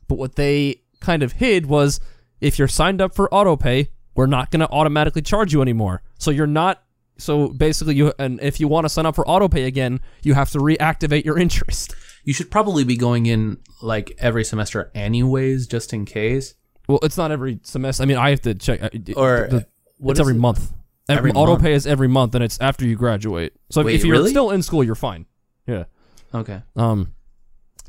But 0.08 0.18
what 0.18 0.36
they 0.36 0.82
kind 1.02 1.22
of 1.24 1.34
hid 1.34 1.66
was, 1.66 2.00
if 2.42 2.58
you're 2.58 2.68
signed 2.68 3.02
up 3.02 3.14
for 3.14 3.28
autopay, 3.30 3.90
we're 4.20 4.26
not 4.26 4.52
going 4.52 4.60
to 4.60 4.70
automatically 4.70 5.22
charge 5.22 5.54
you 5.54 5.62
anymore. 5.62 6.02
So 6.18 6.30
you're 6.30 6.46
not. 6.62 6.84
So 7.18 7.48
basically, 7.50 7.96
you 7.96 8.12
and 8.20 8.40
if 8.42 8.60
you 8.60 8.68
want 8.68 8.84
to 8.86 8.90
sign 8.90 9.06
up 9.06 9.16
for 9.16 9.24
autopay 9.26 9.66
again, 9.66 10.02
you 10.24 10.34
have 10.34 10.50
to 10.52 10.58
reactivate 10.60 11.24
your 11.24 11.38
interest. 11.46 11.96
you 12.26 12.34
should 12.34 12.52
probably 12.52 12.84
be 12.84 12.98
going 12.98 13.26
in 13.28 13.58
like 13.82 14.12
every 14.20 14.44
semester, 14.44 14.92
anyways, 14.94 15.68
just 15.68 15.94
in 15.94 16.04
case. 16.06 16.56
Well, 16.90 17.00
it's 17.02 17.18
not 17.18 17.32
every 17.32 17.60
semester. 17.64 18.04
I 18.04 18.06
mean, 18.08 18.18
I 18.18 18.30
have 18.32 18.42
to 18.42 18.56
check. 18.56 18.82
uh, 18.84 18.90
Or 19.16 19.48
the- 19.50 19.66
what 19.98 20.12
it's 20.12 20.20
every 20.20 20.36
it? 20.36 20.40
month. 20.40 20.72
Every, 21.08 21.32
Every 21.32 21.32
autopay 21.42 21.72
is 21.72 21.88
every 21.88 22.08
month, 22.08 22.36
and 22.36 22.44
it's 22.44 22.60
after 22.62 22.86
you 22.86 22.96
graduate. 22.96 23.54
So 23.72 23.80
if- 23.82 23.86
Wait, 23.88 23.96
if 23.96 24.04
you're 24.06 24.18
really? 24.18 24.30
still 24.32 24.52
in 24.52 24.62
school, 24.62 24.84
you're 24.84 24.96
fine. 24.96 25.26
Yeah. 25.68 25.86
Okay. 26.34 26.62
Um, 26.76 27.14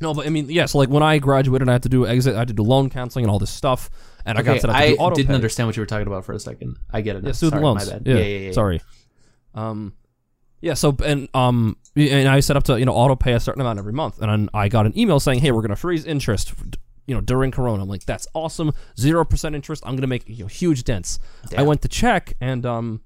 no, 0.01 0.13
but 0.13 0.25
I 0.25 0.29
mean, 0.29 0.49
yeah. 0.49 0.65
So 0.65 0.77
like 0.79 0.89
when 0.89 1.03
I 1.03 1.19
graduated, 1.19 1.69
I 1.69 1.73
had 1.73 1.83
to 1.83 1.89
do 1.89 2.05
exit. 2.07 2.35
I 2.35 2.39
had 2.39 2.47
to 2.49 2.53
do 2.53 2.63
loan 2.63 2.89
counseling 2.89 3.25
and 3.25 3.31
all 3.31 3.39
this 3.39 3.51
stuff, 3.51 3.89
and 4.25 4.37
I 4.37 4.41
Okay, 4.41 4.53
got 4.53 4.61
set 4.61 4.69
up 4.69 4.75
to 4.75 4.81
I 4.81 4.87
do 4.89 4.95
auto 4.97 5.15
didn't 5.15 5.29
pay. 5.29 5.33
understand 5.35 5.67
what 5.67 5.77
you 5.77 5.81
were 5.81 5.85
talking 5.87 6.07
about 6.07 6.25
for 6.25 6.33
a 6.33 6.39
second. 6.39 6.77
I 6.91 7.01
get 7.01 7.15
it. 7.15 7.23
Now. 7.23 7.27
Yeah, 7.29 7.33
student 7.33 7.53
Sorry, 7.61 7.63
loans. 7.63 7.85
My 7.87 7.93
bad. 7.93 8.07
Yeah, 8.07 8.15
Yeah, 8.15 8.23
yeah, 8.23 8.39
yeah. 8.47 8.51
Sorry. 8.51 8.81
Um, 9.53 9.93
yeah. 10.61 10.73
So 10.75 10.95
and 11.05 11.27
um, 11.33 11.77
and 11.95 12.27
I 12.27 12.39
set 12.39 12.55
up 12.57 12.63
to 12.65 12.79
you 12.79 12.85
know 12.85 12.93
auto 12.93 13.15
pay 13.15 13.33
a 13.33 13.39
certain 13.39 13.61
amount 13.61 13.79
every 13.79 13.93
month, 13.93 14.19
and 14.21 14.31
then 14.31 14.49
I 14.53 14.67
got 14.69 14.85
an 14.85 14.97
email 14.97 15.19
saying, 15.19 15.39
hey, 15.39 15.51
we're 15.51 15.61
gonna 15.61 15.75
freeze 15.75 16.05
interest. 16.05 16.53
You 17.07 17.15
know, 17.15 17.21
during 17.21 17.51
Corona, 17.51 17.81
I'm 17.83 17.89
like, 17.89 18.05
that's 18.05 18.27
awesome. 18.33 18.71
Zero 18.97 19.25
percent 19.25 19.55
interest. 19.55 19.83
I'm 19.85 19.95
gonna 19.95 20.07
make 20.07 20.27
you 20.29 20.43
know, 20.43 20.47
huge 20.47 20.83
dents. 20.83 21.19
I 21.57 21.63
went 21.63 21.81
to 21.81 21.87
check, 21.87 22.33
and 22.39 22.65
um, 22.65 23.01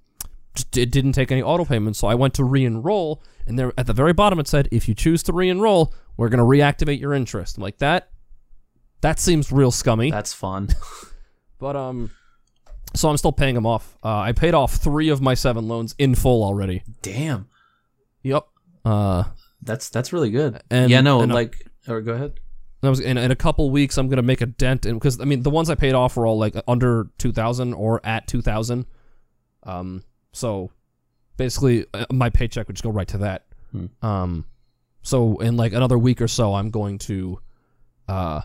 it 0.76 0.92
didn't 0.92 1.14
take 1.14 1.32
any 1.32 1.42
auto 1.42 1.66
payments, 1.66 2.00
so 2.00 2.08
I 2.08 2.16
went 2.16 2.34
to 2.36 2.44
re-enroll, 2.44 3.24
and 3.48 3.58
there 3.60 3.74
at 3.78 3.86
the 3.88 3.94
very 3.94 4.14
bottom 4.14 4.40
it 4.40 4.48
said, 4.48 4.68
if 4.72 4.88
you 4.88 4.94
choose 4.96 5.24
to 5.24 5.34
re-enroll, 5.34 5.94
we're 6.18 6.30
gonna 6.30 6.44
reactivate 6.44 7.00
your 7.00 7.14
interest. 7.14 7.58
I'm 7.58 7.64
like 7.64 7.78
that. 7.80 8.10
That 9.02 9.20
seems 9.20 9.52
real 9.52 9.72
scummy. 9.72 10.12
That's 10.12 10.34
fun. 10.34 10.70
But 11.58 11.78
um, 11.78 12.12
so 12.96 13.10
I'm 13.10 13.16
still 13.16 13.32
paying 13.32 13.56
them 13.56 13.66
off. 13.66 13.98
Uh, 14.04 14.18
I 14.20 14.34
paid 14.34 14.54
off 14.54 14.76
three 14.76 15.08
of 15.08 15.22
my 15.22 15.34
seven 15.34 15.70
loans 15.70 15.96
in 15.98 16.16
full 16.16 16.44
already. 16.44 16.84
Damn. 17.02 17.48
Yep. 18.24 18.46
Uh, 18.84 19.24
That's 19.62 19.90
that's 19.90 20.12
really 20.12 20.32
good. 20.32 20.62
And- 20.70 20.92
yeah, 20.92 21.00
no, 21.00 21.22
and, 21.22 21.34
like, 21.34 21.66
or 21.88 22.02
go 22.02 22.12
ahead. 22.14 22.40
I 22.84 22.90
was 22.90 23.00
in, 23.00 23.18
in 23.18 23.32
a 23.32 23.36
couple 23.38 23.72
weeks. 23.72 23.98
I'm 23.98 24.10
gonna 24.10 24.22
make 24.22 24.42
a 24.42 24.46
dent 24.46 24.86
in 24.86 24.96
because 24.96 25.20
I 25.22 25.24
mean 25.24 25.44
the 25.44 25.50
ones 25.50 25.70
I 25.70 25.76
paid 25.76 25.94
off 25.94 26.18
were 26.18 26.28
all 26.28 26.38
like 26.38 26.56
under 26.68 27.08
two 27.18 27.32
thousand 27.32 27.74
or 27.74 28.06
at 28.06 28.28
two 28.28 28.42
thousand. 28.42 28.86
Um, 29.64 30.04
so 30.34 30.72
basically 31.38 31.86
uh, 31.94 32.06
my 32.12 32.30
paycheck 32.30 32.68
would 32.68 32.76
just 32.76 32.84
go 32.84 32.90
right 32.90 33.08
to 33.10 33.18
that. 33.20 33.46
Hmm. 33.72 33.86
Um, 34.02 34.46
so 35.02 35.38
in 35.38 35.58
like 35.58 35.74
another 35.74 35.98
week 35.98 36.22
or 36.22 36.28
so, 36.28 36.54
I'm 36.56 36.70
going 36.72 36.98
to, 37.00 37.40
uh. 38.08 38.42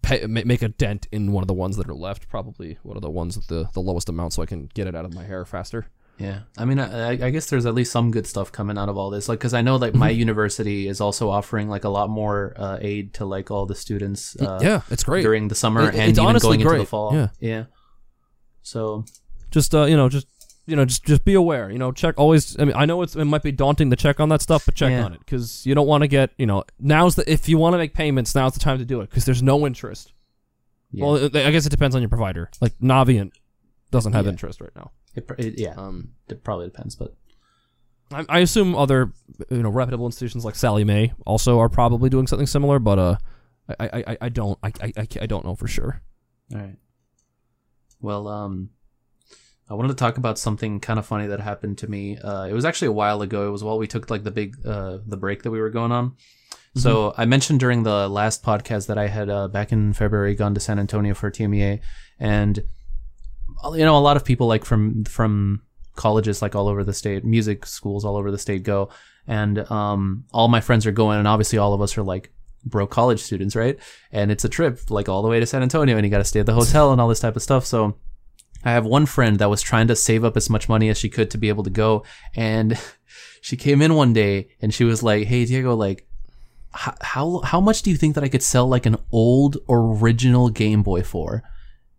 Pay, 0.00 0.24
make 0.26 0.62
a 0.62 0.68
dent 0.68 1.06
in 1.10 1.32
one 1.32 1.42
of 1.42 1.48
the 1.48 1.54
ones 1.54 1.76
that 1.76 1.88
are 1.88 1.94
left. 1.94 2.28
Probably 2.28 2.78
one 2.82 2.96
of 2.96 3.02
the 3.02 3.10
ones 3.10 3.36
with 3.36 3.48
the, 3.48 3.68
the 3.74 3.80
lowest 3.80 4.08
amount, 4.08 4.32
so 4.32 4.42
I 4.42 4.46
can 4.46 4.70
get 4.72 4.86
it 4.86 4.94
out 4.94 5.04
of 5.04 5.12
my 5.12 5.24
hair 5.24 5.44
faster. 5.44 5.86
Yeah, 6.18 6.42
I 6.56 6.64
mean, 6.64 6.78
I, 6.78 7.10
I 7.10 7.30
guess 7.30 7.50
there's 7.50 7.66
at 7.66 7.74
least 7.74 7.92
some 7.92 8.10
good 8.10 8.26
stuff 8.26 8.50
coming 8.50 8.78
out 8.78 8.88
of 8.88 8.96
all 8.96 9.10
this. 9.10 9.28
Like, 9.28 9.40
because 9.40 9.54
I 9.54 9.60
know 9.60 9.76
like 9.76 9.94
my 9.94 10.08
university 10.08 10.88
is 10.88 11.00
also 11.00 11.28
offering 11.28 11.68
like 11.68 11.84
a 11.84 11.88
lot 11.88 12.08
more 12.10 12.54
uh, 12.56 12.78
aid 12.80 13.12
to 13.14 13.24
like 13.26 13.50
all 13.50 13.66
the 13.66 13.74
students. 13.74 14.34
Uh, 14.40 14.60
yeah, 14.62 14.80
it's 14.88 15.04
great. 15.04 15.22
during 15.22 15.48
the 15.48 15.54
summer 15.54 15.88
It- 15.88 15.94
and 15.96 16.10
it's 16.10 16.18
even 16.18 16.36
going 16.38 16.60
into 16.60 16.78
the 16.78 16.86
fall. 16.86 17.12
Yeah. 17.14 17.28
yeah. 17.40 17.64
So 18.62 19.04
just 19.50 19.74
uh, 19.74 19.84
you 19.84 19.96
know, 19.96 20.08
just 20.08 20.26
you 20.68 20.76
know, 20.76 20.84
just 20.84 21.04
just 21.04 21.24
be 21.24 21.34
aware. 21.34 21.70
You 21.70 21.78
know, 21.78 21.90
check 21.92 22.14
always. 22.18 22.58
I 22.60 22.64
mean, 22.64 22.76
I 22.76 22.84
know 22.84 23.02
it's 23.02 23.16
it 23.16 23.24
might 23.24 23.42
be 23.42 23.50
daunting 23.52 23.90
to 23.90 23.96
check 23.96 24.20
on 24.20 24.28
that 24.28 24.42
stuff, 24.42 24.64
but 24.66 24.74
check 24.74 24.90
Yeah. 24.90 25.04
on 25.04 25.14
it 25.14 25.20
because 25.20 25.64
you 25.66 25.74
don't 25.74 25.86
want 25.86 26.02
to 26.02 26.08
get 26.08 26.30
you 26.38 26.46
know. 26.46 26.64
Now's 26.78 27.14
the 27.16 27.30
if 27.30 27.48
you 27.48 27.58
want 27.58 27.74
to 27.74 27.78
make 27.78 27.94
payments, 27.94 28.34
now's 28.34 28.52
the 28.54 28.60
time 28.60 28.78
to 28.78 28.84
do 28.84 29.00
it 29.00 29.08
because 29.10 29.24
there's 29.24 29.42
no 29.42 29.66
interest. 29.66 30.12
yeah, 30.92 31.04
Well, 31.04 31.16
it- 31.16 31.34
I 31.36 31.50
guess 31.50 31.66
it 31.66 31.70
depends 31.70 31.96
on 31.96 32.02
your 32.02 32.08
provider. 32.10 32.50
Like 32.60 32.78
Navient 32.78 33.32
doesn't 33.90 34.12
have 34.12 34.26
Yeah. 34.26 34.32
interest 34.32 34.60
right 34.60 34.74
now. 34.76 34.90
it, 35.14 35.26
pr- 35.26 35.34
it- 35.38 35.58
yeah, 35.58 35.74
Um, 35.74 36.10
it 36.28 36.44
probably 36.44 36.66
depends, 36.66 36.94
but 36.94 37.16
I, 38.12 38.24
I 38.28 38.38
assume 38.40 38.74
other 38.74 39.12
you 39.50 39.62
know 39.62 39.70
reputable 39.70 40.06
institutions 40.06 40.44
like 40.44 40.54
Sallie 40.54 40.84
Mae 40.84 41.12
also 41.26 41.58
are 41.58 41.68
probably 41.68 42.08
doing 42.10 42.26
something 42.26 42.46
similar, 42.46 42.78
but 42.78 42.98
uh, 42.98 43.16
I 43.80 43.86
I, 43.88 44.04
I, 44.12 44.18
I 44.22 44.28
don't 44.28 44.58
I, 44.62 44.68
I, 44.82 44.92
I 44.98 45.06
ca- 45.06 45.20
I 45.22 45.26
don't 45.26 45.44
know 45.44 45.54
for 45.56 45.66
sure. 45.66 46.02
All 46.54 46.60
right. 46.60 46.76
Well, 48.00 48.28
um, 48.28 48.70
I 49.70 49.74
wanted 49.74 49.88
to 49.88 49.94
talk 49.94 50.16
about 50.16 50.38
something 50.38 50.80
kind 50.80 50.98
of 50.98 51.06
funny 51.06 51.26
that 51.26 51.40
happened 51.40 51.78
to 51.78 51.88
me. 51.88 52.16
Uh, 52.16 52.44
it 52.44 52.52
was 52.54 52.64
actually 52.64 52.88
a 52.88 52.92
while 52.92 53.20
ago. 53.22 53.46
It 53.46 53.50
was 53.50 53.62
while 53.62 53.78
we 53.78 53.86
took 53.86 54.10
like 54.10 54.24
the 54.24 54.30
big 54.30 54.56
uh 54.66 54.98
the 55.06 55.16
break 55.16 55.42
that 55.42 55.50
we 55.50 55.60
were 55.60 55.70
going 55.70 55.92
on. 55.92 56.16
So 56.74 57.12
I 57.16 57.24
mentioned 57.24 57.60
during 57.60 57.82
the 57.82 58.08
last 58.08 58.44
podcast 58.44 58.86
that 58.86 58.98
I 58.98 59.08
had 59.08 59.28
uh, 59.28 59.48
back 59.48 59.72
in 59.72 59.92
February 59.92 60.34
gone 60.34 60.54
to 60.54 60.60
San 60.60 60.78
Antonio 60.78 61.14
for 61.14 61.30
TMEA, 61.30 61.80
and 62.20 62.62
uh, 63.64 63.72
you 63.72 63.84
know 63.84 63.96
a 63.96 64.00
lot 64.00 64.16
of 64.16 64.24
people 64.24 64.46
like 64.46 64.64
from 64.64 65.04
from 65.04 65.62
colleges 65.96 66.40
like 66.40 66.54
all 66.54 66.68
over 66.68 66.84
the 66.84 66.94
state, 66.94 67.24
music 67.24 67.66
schools 67.66 68.04
all 68.04 68.16
over 68.16 68.30
the 68.30 68.38
state 68.38 68.62
go, 68.62 68.90
and 69.26 69.68
um, 69.70 70.24
all 70.32 70.48
my 70.48 70.60
friends 70.60 70.86
are 70.86 70.92
going, 70.92 71.18
and 71.18 71.26
obviously 71.26 71.58
all 71.58 71.74
of 71.74 71.82
us 71.82 71.98
are 71.98 72.02
like 72.02 72.32
broke 72.64 72.90
college 72.90 73.20
students, 73.20 73.56
right? 73.56 73.78
And 74.12 74.30
it's 74.30 74.44
a 74.44 74.48
trip 74.48 74.90
like 74.90 75.08
all 75.08 75.22
the 75.22 75.28
way 75.28 75.40
to 75.40 75.46
San 75.46 75.62
Antonio, 75.62 75.96
and 75.96 76.06
you 76.06 76.10
got 76.10 76.18
to 76.18 76.24
stay 76.24 76.40
at 76.40 76.46
the 76.46 76.54
hotel 76.54 76.92
and 76.92 77.00
all 77.00 77.08
this 77.08 77.20
type 77.20 77.34
of 77.36 77.42
stuff. 77.42 77.66
So 77.66 77.96
I 78.68 78.72
have 78.72 78.86
one 78.86 79.06
friend 79.06 79.38
that 79.38 79.50
was 79.50 79.62
trying 79.62 79.88
to 79.88 79.96
save 79.96 80.24
up 80.24 80.36
as 80.36 80.50
much 80.50 80.68
money 80.68 80.88
as 80.88 80.98
she 80.98 81.08
could 81.08 81.30
to 81.30 81.38
be 81.38 81.48
able 81.48 81.64
to 81.64 81.70
go, 81.70 82.04
and 82.34 82.78
she 83.40 83.56
came 83.56 83.82
in 83.82 83.94
one 83.94 84.12
day 84.12 84.48
and 84.60 84.72
she 84.72 84.84
was 84.84 85.02
like, 85.02 85.26
"Hey 85.26 85.44
Diego, 85.44 85.74
like." 85.74 86.06
h- 86.74 86.94
How 87.00 87.40
how 87.40 87.60
much 87.60 87.82
do 87.82 87.90
you 87.90 87.96
think 87.96 88.14
that 88.14 88.24
I 88.24 88.28
could 88.28 88.42
sell 88.42 88.68
like 88.68 88.86
an 88.86 88.96
old 89.10 89.56
original 89.68 90.50
Game 90.50 90.82
Boy 90.82 91.02
for? 91.02 91.42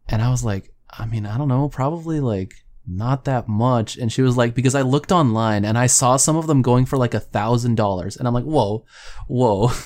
And 0.08 0.22
I 0.22 0.30
was 0.30 0.44
like, 0.44 0.72
I 0.90 1.06
mean, 1.06 1.26
I 1.26 1.38
don't 1.38 1.48
know, 1.48 1.70
probably 1.70 2.20
like 2.20 2.54
not 2.86 3.26
that 3.26 3.48
much. 3.48 3.98
And 3.98 4.12
she 4.12 4.22
was 4.22 4.38
like, 4.38 4.54
because 4.56 4.76
I 4.76 4.82
looked 4.82 5.12
online 5.12 5.66
and 5.66 5.78
I 5.78 5.88
saw 5.88 6.18
some 6.18 6.36
of 6.38 6.48
them 6.48 6.62
going 6.62 6.86
for 6.86 6.98
like 6.98 7.14
a 7.16 7.20
thousand 7.20 7.76
dollars, 7.76 8.16
and 8.18 8.28
I'm 8.28 8.34
like, 8.34 8.46
whoa, 8.46 8.86
whoa. 9.28 9.72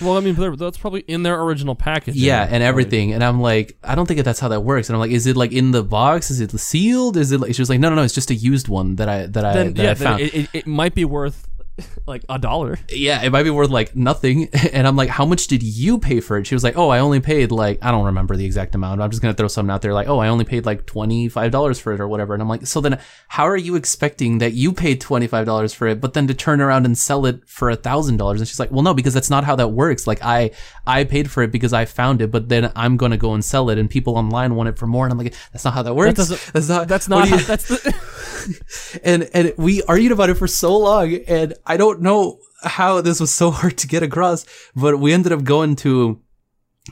Well, 0.00 0.16
I 0.16 0.20
mean 0.20 0.34
that's 0.56 0.78
probably 0.78 1.00
in 1.00 1.22
their 1.22 1.40
original 1.40 1.74
package. 1.74 2.16
Yeah, 2.16 2.46
and 2.48 2.62
everything. 2.62 3.12
And 3.12 3.24
I'm 3.24 3.40
like, 3.40 3.76
I 3.82 3.94
don't 3.94 4.06
think 4.06 4.22
that's 4.24 4.40
how 4.40 4.48
that 4.48 4.60
works. 4.60 4.88
And 4.88 4.96
I'm 4.96 5.00
like, 5.00 5.10
is 5.10 5.26
it 5.26 5.36
like 5.36 5.52
in 5.52 5.70
the 5.70 5.82
box? 5.82 6.30
Is 6.30 6.40
it 6.40 6.50
sealed? 6.52 7.16
Is 7.16 7.32
it 7.32 7.40
like? 7.40 7.54
She 7.54 7.62
was 7.62 7.70
like, 7.70 7.80
no, 7.80 7.88
no, 7.88 7.96
no. 7.96 8.02
It's 8.02 8.14
just 8.14 8.30
a 8.30 8.34
used 8.34 8.68
one 8.68 8.96
that 8.96 9.08
I 9.08 9.26
that 9.26 9.44
I 9.44 9.52
Then 9.54 9.74
that 9.74 9.82
yeah, 9.82 9.90
I 9.90 9.94
found. 9.94 10.20
it, 10.20 10.34
it, 10.34 10.50
it 10.52 10.66
might 10.66 10.94
be 10.94 11.04
worth 11.04 11.48
like 12.06 12.24
a 12.28 12.38
dollar. 12.38 12.78
yeah, 12.90 13.22
it 13.22 13.30
might 13.30 13.42
be 13.42 13.50
worth 13.50 13.70
like 13.70 13.94
nothing. 13.96 14.48
And 14.72 14.86
I'm 14.86 14.96
like, 14.96 15.08
how 15.08 15.24
much 15.24 15.46
did 15.46 15.62
you 15.62 15.98
pay 15.98 16.20
for 16.20 16.36
it? 16.38 16.46
She 16.46 16.54
was 16.54 16.64
like, 16.64 16.76
oh, 16.76 16.88
I 16.90 16.98
only 16.98 17.20
paid 17.20 17.50
like 17.50 17.78
I 17.82 17.90
don't 17.90 18.06
remember 18.06 18.36
the 18.36 18.44
exact 18.44 18.74
amount. 18.74 19.00
I'm 19.00 19.10
just 19.10 19.22
gonna 19.22 19.34
throw 19.34 19.48
something 19.48 19.72
out 19.72 19.80
there 19.82 19.94
like, 19.94 20.08
oh, 20.08 20.18
I 20.18 20.28
only 20.28 20.44
paid 20.44 20.66
like 20.66 20.86
twenty 20.86 21.28
five 21.28 21.50
dollars 21.52 21.78
for 21.78 21.92
it 21.92 22.00
or 22.00 22.08
whatever. 22.08 22.34
And 22.34 22.42
I'm 22.42 22.48
like, 22.48 22.66
so 22.66 22.80
then 22.80 22.98
how 23.28 23.46
are 23.46 23.56
you 23.56 23.76
expecting 23.76 24.38
that 24.38 24.52
you 24.54 24.72
paid 24.72 25.00
twenty 25.00 25.26
five 25.26 25.46
dollars 25.46 25.72
for 25.72 25.86
it, 25.86 26.00
but 26.00 26.14
then 26.14 26.26
to 26.26 26.34
turn 26.34 26.60
around 26.60 26.84
and 26.84 26.96
sell 26.98 27.24
it 27.26 27.46
for 27.48 27.70
a 27.70 27.76
thousand 27.76 28.16
dollars? 28.18 28.40
And 28.40 28.48
she's 28.48 28.60
like, 28.60 28.70
well, 28.70 28.82
no, 28.82 28.92
because 28.94 29.14
that's 29.14 29.30
not 29.30 29.44
how 29.44 29.56
that 29.56 29.68
works. 29.68 30.06
Like 30.06 30.22
I 30.22 30.50
I 30.86 31.04
paid 31.04 31.30
for 31.30 31.42
it 31.42 31.52
because 31.52 31.72
I 31.72 31.84
found 31.84 32.20
it, 32.22 32.30
but 32.30 32.48
then 32.48 32.72
I'm 32.76 32.96
gonna 32.96 33.16
go 33.16 33.32
and 33.34 33.44
sell 33.44 33.70
it, 33.70 33.78
and 33.78 33.88
people 33.88 34.16
online 34.18 34.54
want 34.56 34.68
it 34.68 34.78
for 34.78 34.86
more. 34.86 35.04
And 35.06 35.12
I'm 35.12 35.18
like, 35.18 35.34
that's 35.52 35.64
not 35.64 35.74
how 35.74 35.82
that 35.82 35.94
works. 35.94 36.14
doesn't- 36.16 36.40
that's 36.52 36.68
not. 36.68 36.88
That's 36.88 37.08
not 37.08 37.28
how, 37.28 37.36
that's 37.38 37.68
the 37.68 37.94
and 39.04 39.28
and 39.34 39.52
we 39.56 39.82
argued 39.84 40.12
about 40.12 40.30
it 40.30 40.34
for 40.34 40.46
so 40.46 40.76
long 40.76 41.14
and 41.28 41.54
i 41.66 41.76
don't 41.76 42.00
know 42.00 42.38
how 42.62 43.00
this 43.00 43.20
was 43.20 43.30
so 43.30 43.50
hard 43.58 43.76
to 43.76 43.86
get 43.86 44.02
across 44.02 44.46
but 44.74 44.98
we 44.98 45.12
ended 45.12 45.32
up 45.32 45.44
going 45.44 45.76
to 45.76 46.20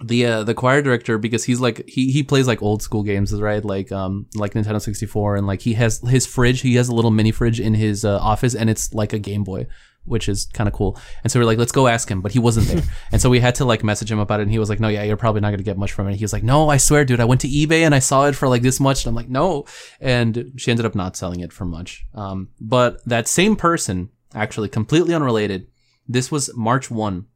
the 0.03 0.27
uh, 0.27 0.43
the 0.43 0.55
choir 0.55 0.83
director 0.83 1.19
because 1.19 1.45
he's 1.45 1.61
like 1.61 1.87
he 1.89 2.11
he 2.11 2.23
plays 2.23 2.49
like 2.49 2.63
old 2.63 2.83
school 2.83 3.03
games 3.03 3.33
right? 3.41 3.65
Like 3.65 3.93
um 3.93 4.27
like 4.35 4.55
Nintendo 4.55 4.81
64 4.81 5.37
and 5.37 5.47
like 5.47 5.61
he 5.61 5.75
has 5.75 6.01
his 6.01 6.27
fridge 6.27 6.63
he 6.63 6.75
has 6.75 6.89
a 6.89 6.95
little 6.95 7.11
mini 7.11 7.31
fridge 7.31 7.61
in 7.61 7.75
his 7.75 8.05
uh, 8.05 8.19
office 8.19 8.55
and 8.55 8.69
it's 8.69 8.93
like 8.93 9.13
a 9.13 9.19
Game 9.19 9.45
Boy 9.45 9.67
which 10.05 10.29
is 10.29 10.47
kind 10.47 10.69
of 10.69 10.75
cool 10.75 10.99
and 11.23 11.33
so 11.33 11.39
we're 11.39 11.47
like 11.47 11.59
let's 11.59 11.73
go 11.73 11.87
ask 11.87 12.11
him 12.11 12.21
but 12.21 12.33
he 12.33 12.39
wasn't 12.39 12.67
there 12.67 12.83
and 13.13 13.21
so 13.21 13.31
we 13.31 13.41
had 13.41 13.55
to 13.55 13.65
like 13.65 13.83
message 13.83 14.11
him 14.11 14.19
about 14.19 14.41
it 14.41 14.45
and 14.45 14.53
he 14.53 14.59
was 14.59 14.69
like 14.69 14.81
no 14.81 14.89
yeah 14.89 15.03
you're 15.03 15.17
probably 15.17 15.41
not 15.41 15.51
gonna 15.51 15.63
get 15.63 15.79
much 15.79 15.93
from 15.93 16.09
it 16.09 16.17
he 16.17 16.25
was 16.25 16.33
like 16.33 16.43
no 16.43 16.69
I 16.69 16.77
swear 16.77 17.05
dude 17.05 17.21
I 17.21 17.25
went 17.25 17.41
to 17.43 17.49
eBay 17.49 17.83
and 17.83 17.95
I 17.95 17.99
saw 17.99 18.27
it 18.27 18.35
for 18.35 18.49
like 18.49 18.63
this 18.63 18.81
much 18.81 19.05
and 19.05 19.11
I'm 19.11 19.15
like 19.15 19.29
no 19.29 19.65
and 20.01 20.53
she 20.57 20.71
ended 20.71 20.87
up 20.87 20.95
not 20.95 21.17
selling 21.17 21.41
it 21.41 21.53
for 21.53 21.65
much 21.65 22.05
um 22.15 22.49
but 22.61 23.05
that 23.07 23.29
same 23.29 23.57
person 23.57 24.11
actually 24.35 24.69
completely 24.69 25.15
unrelated 25.15 25.67
this 26.07 26.31
was 26.31 26.51
March 26.55 26.91
1 26.91 27.27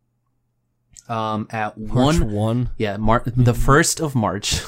um 1.08 1.46
at 1.50 1.78
March 1.78 2.20
one 2.20 2.32
one. 2.32 2.70
yeah, 2.76 2.96
Mar- 2.98 3.22
the 3.26 3.54
first 3.54 3.98
of 4.00 4.14
March 4.14 4.60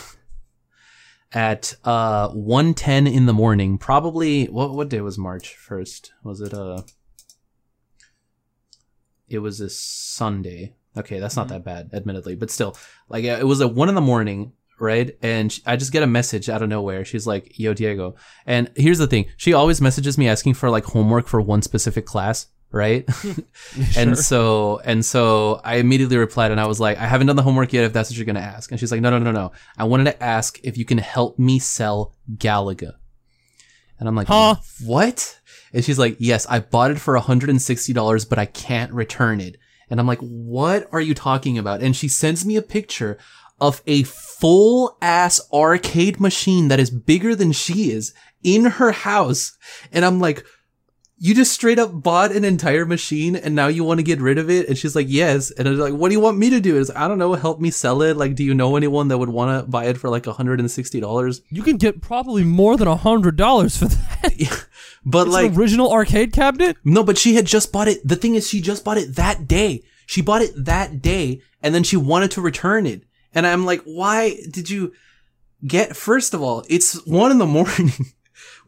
at 1.32 1.74
uh 1.84 2.28
1:10 2.30 3.12
in 3.12 3.26
the 3.26 3.32
morning. 3.32 3.78
Probably 3.78 4.46
what 4.46 4.72
what 4.72 4.88
day 4.88 5.00
was 5.00 5.18
March 5.18 5.54
first? 5.54 6.12
Was 6.24 6.40
it 6.40 6.54
uh 6.54 6.82
It 9.30 9.38
was 9.38 9.60
a 9.60 9.70
Sunday. 9.70 10.74
Okay, 10.96 11.20
that's 11.20 11.36
not 11.36 11.46
mm-hmm. 11.46 11.54
that 11.54 11.64
bad, 11.64 11.90
admittedly, 11.92 12.34
but 12.34 12.50
still, 12.50 12.76
like 13.08 13.24
it 13.24 13.46
was 13.46 13.60
at 13.60 13.74
one 13.74 13.88
in 13.88 13.94
the 13.94 14.00
morning, 14.00 14.52
right? 14.80 15.16
And 15.22 15.56
I 15.64 15.76
just 15.76 15.92
get 15.92 16.02
a 16.02 16.06
message 16.06 16.48
out 16.48 16.62
of 16.62 16.68
nowhere. 16.68 17.04
She's 17.04 17.26
like, 17.26 17.58
"Yo, 17.58 17.74
Diego," 17.74 18.16
and 18.44 18.70
here's 18.76 18.98
the 18.98 19.06
thing: 19.06 19.26
she 19.36 19.52
always 19.52 19.80
messages 19.80 20.18
me 20.18 20.28
asking 20.28 20.54
for 20.54 20.68
like 20.68 20.84
homework 20.84 21.28
for 21.28 21.40
one 21.40 21.62
specific 21.62 22.06
class, 22.06 22.48
right? 22.72 23.08
And 23.96 24.18
so 24.18 24.80
and 24.84 25.04
so 25.04 25.60
I 25.64 25.76
immediately 25.76 26.16
replied 26.16 26.50
and 26.50 26.60
I 26.60 26.66
was 26.66 26.80
like, 26.80 26.98
I 26.98 27.06
haven't 27.06 27.26
done 27.26 27.36
the 27.36 27.42
homework 27.42 27.72
yet 27.72 27.84
if 27.84 27.92
that's 27.92 28.10
what 28.10 28.16
you're 28.16 28.26
gonna 28.26 28.40
ask. 28.40 28.70
And 28.70 28.80
she's 28.80 28.90
like, 28.90 29.00
No, 29.00 29.10
no, 29.10 29.18
no, 29.18 29.32
no. 29.32 29.52
I 29.76 29.84
wanted 29.84 30.04
to 30.04 30.22
ask 30.22 30.58
if 30.62 30.76
you 30.76 30.84
can 30.84 30.98
help 30.98 31.38
me 31.38 31.58
sell 31.58 32.14
Galaga. 32.36 32.94
And 33.98 34.08
I'm 34.08 34.16
like, 34.16 34.28
Huh? 34.28 34.56
What? 34.84 35.39
And 35.72 35.84
she's 35.84 35.98
like, 35.98 36.16
Yes, 36.18 36.46
I 36.46 36.60
bought 36.60 36.90
it 36.90 37.00
for 37.00 37.18
$160, 37.18 38.28
but 38.28 38.38
I 38.38 38.46
can't 38.46 38.92
return 38.92 39.40
it. 39.40 39.56
And 39.88 39.98
I'm 39.98 40.06
like, 40.06 40.20
What 40.20 40.88
are 40.92 41.00
you 41.00 41.14
talking 41.14 41.58
about? 41.58 41.82
And 41.82 41.96
she 41.96 42.08
sends 42.08 42.44
me 42.44 42.56
a 42.56 42.62
picture 42.62 43.18
of 43.60 43.82
a 43.86 44.04
full 44.04 44.96
ass 45.02 45.40
arcade 45.52 46.18
machine 46.18 46.68
that 46.68 46.80
is 46.80 46.90
bigger 46.90 47.34
than 47.34 47.52
she 47.52 47.90
is 47.90 48.14
in 48.42 48.64
her 48.64 48.92
house. 48.92 49.56
And 49.92 50.04
I'm 50.04 50.18
like, 50.18 50.44
you 51.22 51.34
just 51.34 51.52
straight 51.52 51.78
up 51.78 51.90
bought 51.92 52.32
an 52.32 52.44
entire 52.44 52.86
machine 52.86 53.36
and 53.36 53.54
now 53.54 53.66
you 53.68 53.84
want 53.84 53.98
to 53.98 54.02
get 54.02 54.20
rid 54.22 54.38
of 54.38 54.48
it? 54.48 54.68
And 54.68 54.78
she's 54.78 54.96
like, 54.96 55.06
yes. 55.08 55.50
And 55.50 55.68
I 55.68 55.70
was 55.70 55.78
like, 55.78 55.92
what 55.92 56.08
do 56.08 56.14
you 56.14 56.20
want 56.20 56.38
me 56.38 56.48
to 56.48 56.60
do? 56.60 56.78
It's 56.78 56.88
like, 56.88 56.96
I 56.98 57.08
don't 57.08 57.18
know, 57.18 57.34
help 57.34 57.60
me 57.60 57.70
sell 57.70 58.00
it. 58.00 58.16
Like, 58.16 58.34
do 58.34 58.42
you 58.42 58.54
know 58.54 58.74
anyone 58.74 59.08
that 59.08 59.18
would 59.18 59.28
want 59.28 59.64
to 59.64 59.70
buy 59.70 59.84
it 59.84 59.98
for 59.98 60.08
like 60.08 60.24
$160? 60.24 61.40
You 61.50 61.62
can 61.62 61.76
get 61.76 62.00
probably 62.00 62.42
more 62.42 62.76
than 62.78 62.88
a 62.88 62.96
hundred 62.96 63.36
dollars 63.36 63.76
for 63.76 63.84
that. 63.86 64.66
But 65.04 65.28
It's 65.28 65.34
like, 65.34 65.52
an 65.52 65.58
original 65.58 65.90
arcade 65.90 66.32
cabinet. 66.32 66.76
no, 66.84 67.02
but 67.02 67.16
she 67.16 67.34
had 67.34 67.46
just 67.46 67.72
bought 67.72 67.88
it. 67.88 68.06
The 68.06 68.16
thing 68.16 68.34
is, 68.34 68.46
she 68.48 68.60
just 68.60 68.84
bought 68.84 68.98
it 68.98 69.16
that 69.16 69.48
day. 69.48 69.82
She 70.04 70.20
bought 70.20 70.42
it 70.42 70.52
that 70.56 71.00
day 71.00 71.40
and 71.62 71.74
then 71.74 71.84
she 71.84 71.96
wanted 71.96 72.30
to 72.32 72.42
return 72.42 72.86
it. 72.86 73.04
And 73.34 73.46
I'm 73.46 73.64
like, 73.64 73.80
why 73.84 74.36
did 74.50 74.68
you 74.68 74.92
get, 75.66 75.96
first 75.96 76.34
of 76.34 76.42
all, 76.42 76.64
it's 76.68 76.94
one 77.06 77.30
in 77.30 77.38
the 77.38 77.46
morning. 77.46 77.92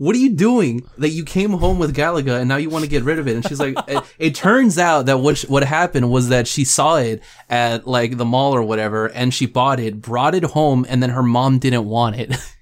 What 0.02 0.16
are 0.16 0.18
you 0.18 0.30
doing 0.30 0.84
that 0.98 1.10
you 1.10 1.24
came 1.24 1.50
home 1.52 1.78
with 1.78 1.94
Galaga 1.94 2.40
and 2.40 2.48
now 2.48 2.56
you 2.56 2.70
want 2.70 2.82
to 2.82 2.90
get 2.90 3.04
rid 3.04 3.20
of 3.20 3.28
it? 3.28 3.36
And 3.36 3.46
she's 3.46 3.60
like, 3.60 3.76
it, 3.86 4.02
it 4.18 4.34
turns 4.34 4.76
out 4.76 5.06
that 5.06 5.18
what, 5.20 5.42
what 5.42 5.62
happened 5.62 6.10
was 6.10 6.28
that 6.30 6.48
she 6.48 6.64
saw 6.64 6.96
it 6.96 7.22
at 7.48 7.86
like 7.86 8.16
the 8.16 8.24
mall 8.24 8.52
or 8.52 8.64
whatever 8.64 9.06
and 9.06 9.32
she 9.32 9.46
bought 9.46 9.78
it, 9.78 10.00
brought 10.02 10.34
it 10.34 10.42
home 10.42 10.84
and 10.88 11.00
then 11.00 11.10
her 11.10 11.22
mom 11.22 11.60
didn't 11.60 11.84
want 11.84 12.16
it. 12.16 12.34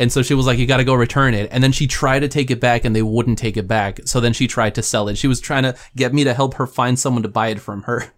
And 0.00 0.12
so 0.12 0.22
she 0.22 0.34
was 0.34 0.46
like, 0.46 0.58
you 0.58 0.66
gotta 0.68 0.84
go 0.84 0.94
return 0.94 1.34
it. 1.34 1.48
And 1.50 1.64
then 1.64 1.72
she 1.72 1.88
tried 1.88 2.20
to 2.20 2.28
take 2.28 2.52
it 2.52 2.60
back 2.60 2.84
and 2.84 2.94
they 2.94 3.02
wouldn't 3.02 3.36
take 3.38 3.56
it 3.56 3.66
back. 3.66 3.98
So 4.04 4.20
then 4.20 4.32
she 4.32 4.46
tried 4.46 4.76
to 4.76 4.82
sell 4.82 5.08
it. 5.08 5.18
She 5.18 5.26
was 5.26 5.40
trying 5.40 5.64
to 5.64 5.74
get 5.96 6.14
me 6.14 6.22
to 6.22 6.32
help 6.32 6.54
her 6.54 6.68
find 6.68 6.96
someone 6.96 7.24
to 7.24 7.28
buy 7.28 7.48
it 7.48 7.60
from 7.60 7.82
her. 7.82 8.12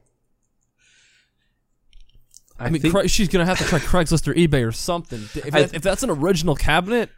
I, 2.59 2.67
I 2.67 2.69
mean, 2.69 2.83
think, 2.83 2.93
Cra- 2.93 3.09
she's 3.09 3.29
gonna 3.29 3.47
have 3.47 3.57
to 3.57 3.65
try 3.65 3.79
Craigslist 3.79 4.29
or 4.29 4.35
eBay 4.35 4.69
or 4.69 4.73
something. 4.73 5.21
If, 5.35 5.55
I- 5.55 5.61
if 5.61 5.81
that's 5.81 6.03
an 6.03 6.11
original 6.11 6.55
cabinet, 6.55 7.09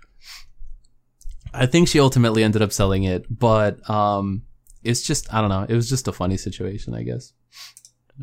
I 1.55 1.67
think 1.67 1.89
she 1.89 2.01
ultimately 2.01 2.43
ended 2.45 2.63
up 2.63 2.73
selling 2.73 3.05
it, 3.05 3.27
but, 3.29 3.89
um, 3.89 4.43
it's 4.83 5.03
just, 5.03 5.33
I 5.33 5.41
don't 5.41 5.51
know. 5.51 5.67
It 5.69 5.75
was 5.75 5.89
just 5.89 6.09
a 6.09 6.13
funny 6.13 6.37
situation, 6.37 6.95
I 6.95 7.03
guess. 7.03 7.33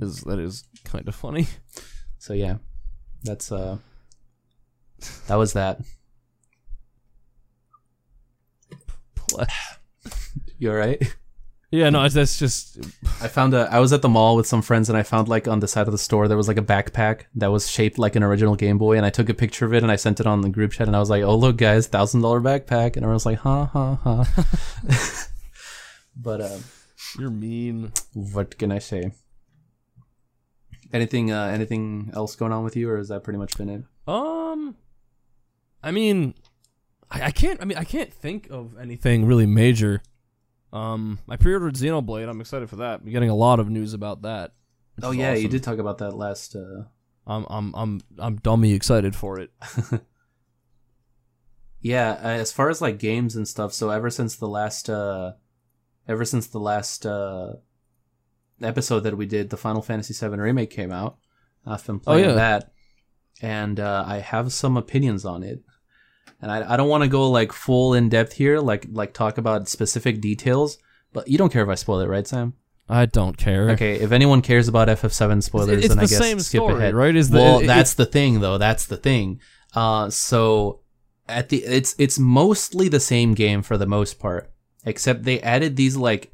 is 0.01 0.21
that 0.21 0.39
is 0.39 0.63
kind 0.83 1.07
of 1.07 1.15
funny. 1.15 1.47
So 2.17 2.33
yeah, 2.33 2.57
that's, 3.23 3.51
uh, 3.51 3.77
that 5.27 5.35
was 5.35 5.53
that. 5.53 5.79
You 10.57 10.71
alright? 10.71 11.01
Yeah, 11.71 11.91
no, 11.91 12.07
that's 12.09 12.39
just 12.39 12.79
I 13.21 13.27
found 13.27 13.53
a. 13.53 13.69
I 13.71 13.79
was 13.79 13.93
at 13.93 14.01
the 14.01 14.09
mall 14.09 14.35
with 14.35 14.47
some 14.47 14.63
friends, 14.63 14.89
and 14.89 14.97
I 14.97 15.03
found 15.03 15.27
like 15.27 15.47
on 15.47 15.59
the 15.59 15.67
side 15.67 15.87
of 15.87 15.91
the 15.91 15.99
store 15.99 16.27
there 16.27 16.37
was 16.37 16.47
like 16.47 16.57
a 16.57 16.63
backpack 16.63 17.25
that 17.35 17.51
was 17.51 17.69
shaped 17.69 17.99
like 17.99 18.15
an 18.15 18.23
original 18.23 18.55
Game 18.55 18.79
Boy, 18.79 18.97
and 18.97 19.05
I 19.05 19.11
took 19.11 19.29
a 19.29 19.35
picture 19.35 19.65
of 19.65 19.73
it 19.75 19.83
and 19.83 19.91
I 19.91 19.95
sent 19.95 20.19
it 20.19 20.25
on 20.25 20.41
the 20.41 20.49
group 20.49 20.71
chat, 20.71 20.87
and 20.87 20.95
I 20.95 20.99
was 20.99 21.11
like, 21.11 21.21
"Oh 21.21 21.35
look, 21.35 21.57
guys, 21.57 21.85
thousand 21.85 22.21
dollar 22.21 22.41
backpack," 22.41 22.95
and 22.95 22.97
everyone 22.97 23.13
was 23.13 23.25
like, 23.27 23.37
"Ha 23.39 23.65
ha 23.65 23.95
ha." 23.95 24.47
but 26.15 26.41
uh, 26.41 26.57
you're 27.19 27.29
mean. 27.29 27.91
what 28.13 28.57
can 28.57 28.71
I 28.71 28.79
say? 28.79 29.11
Anything? 30.91 31.31
Uh, 31.31 31.45
anything 31.53 32.09
else 32.15 32.35
going 32.35 32.51
on 32.51 32.63
with 32.63 32.75
you, 32.75 32.89
or 32.89 32.97
has 32.97 33.09
that 33.09 33.23
pretty 33.23 33.37
much 33.37 33.55
been 33.57 33.69
it? 33.69 33.83
Um, 34.07 34.75
I 35.83 35.91
mean, 35.91 36.33
I, 37.11 37.25
I 37.25 37.31
can't. 37.31 37.61
I 37.61 37.65
mean, 37.65 37.77
I 37.77 37.83
can't 37.83 38.11
think 38.11 38.49
of 38.49 38.75
anything 38.79 39.27
really 39.27 39.45
major 39.45 40.01
Um, 40.71 41.19
I 41.27 41.35
pre-ordered 41.35 41.75
Xenoblade. 41.75 42.29
I'm 42.29 42.41
excited 42.41 42.69
for 42.69 42.75
that. 42.77 43.01
I'm 43.01 43.09
getting 43.11 43.29
a 43.29 43.35
lot 43.35 43.59
of 43.59 43.69
news 43.69 43.93
about 43.93 44.21
that. 44.21 44.53
Oh 45.01 45.11
yeah, 45.11 45.33
you 45.33 45.47
did 45.47 45.63
talk 45.63 45.79
about 45.79 45.97
that 45.99 46.11
last. 46.11 46.55
Uh... 46.55 46.83
I'm 47.25 47.45
I'm 47.49 47.73
I'm 47.75 48.01
I'm 48.17 48.35
dummy 48.37 48.73
excited 48.73 49.15
for 49.15 49.39
it. 49.39 49.51
Yeah, 51.81 52.11
uh, 52.21 52.27
as 52.27 52.51
far 52.51 52.69
as 52.69 52.81
like 52.81 52.99
games 52.99 53.35
and 53.35 53.47
stuff, 53.47 53.71
so 53.73 53.89
ever 53.89 54.09
since 54.09 54.35
the 54.35 54.47
last, 54.47 54.89
uh 54.89 55.33
ever 56.07 56.25
since 56.25 56.47
the 56.47 56.59
last 56.59 57.05
uh 57.05 57.53
episode 58.61 59.01
that 59.01 59.15
we 59.15 59.25
did, 59.25 59.49
the 59.49 59.57
Final 59.57 59.81
Fantasy 59.81 60.13
VII 60.13 60.35
remake 60.35 60.71
came 60.71 60.91
out. 60.91 61.17
I've 61.65 61.85
been 61.85 61.99
playing 61.99 62.25
Oh, 62.25 62.29
yeah. 62.29 62.35
that, 62.35 62.71
and 63.41 63.79
uh, 63.79 64.03
I 64.05 64.17
have 64.19 64.51
some 64.51 64.75
opinions 64.75 65.23
on 65.23 65.43
it. 65.43 65.61
And 66.41 66.51
I, 66.51 66.73
I 66.73 66.77
don't 66.77 66.89
want 66.89 67.03
to 67.03 67.09
go 67.09 67.29
like 67.29 67.51
full 67.51 67.93
in 67.93 68.09
depth 68.09 68.33
here, 68.33 68.59
like 68.59 68.85
like 68.91 69.13
talk 69.13 69.37
about 69.37 69.67
specific 69.67 70.21
details. 70.21 70.77
But 71.13 71.27
you 71.27 71.37
don't 71.37 71.51
care 71.51 71.63
if 71.63 71.69
I 71.69 71.75
spoil 71.75 71.99
it, 72.01 72.07
right, 72.07 72.27
Sam? 72.27 72.53
I 72.87 73.05
don't 73.05 73.37
care. 73.37 73.69
Okay, 73.71 73.95
if 73.99 74.11
anyone 74.11 74.41
cares 74.41 74.67
about 74.67 74.87
FF7 74.87 75.43
spoilers, 75.43 75.79
it's 75.85 75.87
then 75.89 75.99
I 75.99 76.03
the 76.03 76.07
guess 76.09 76.17
same 76.17 76.39
skip 76.39 76.59
story, 76.59 76.75
ahead. 76.75 76.95
right? 76.95 77.15
Is 77.15 77.29
the 77.29 77.37
well, 77.39 77.59
it- 77.59 77.67
that's 77.67 77.93
the 77.93 78.05
thing, 78.05 78.39
though. 78.41 78.57
That's 78.57 78.85
the 78.87 78.97
thing. 78.97 79.39
Uh, 79.75 80.09
so 80.09 80.79
at 81.27 81.49
the 81.49 81.57
it's 81.65 81.93
it's 81.99 82.17
mostly 82.17 82.89
the 82.89 82.99
same 82.99 83.33
game 83.35 83.61
for 83.61 83.77
the 83.77 83.85
most 83.85 84.19
part, 84.19 84.51
except 84.85 85.23
they 85.23 85.39
added 85.41 85.75
these 85.75 85.95
like 85.95 86.31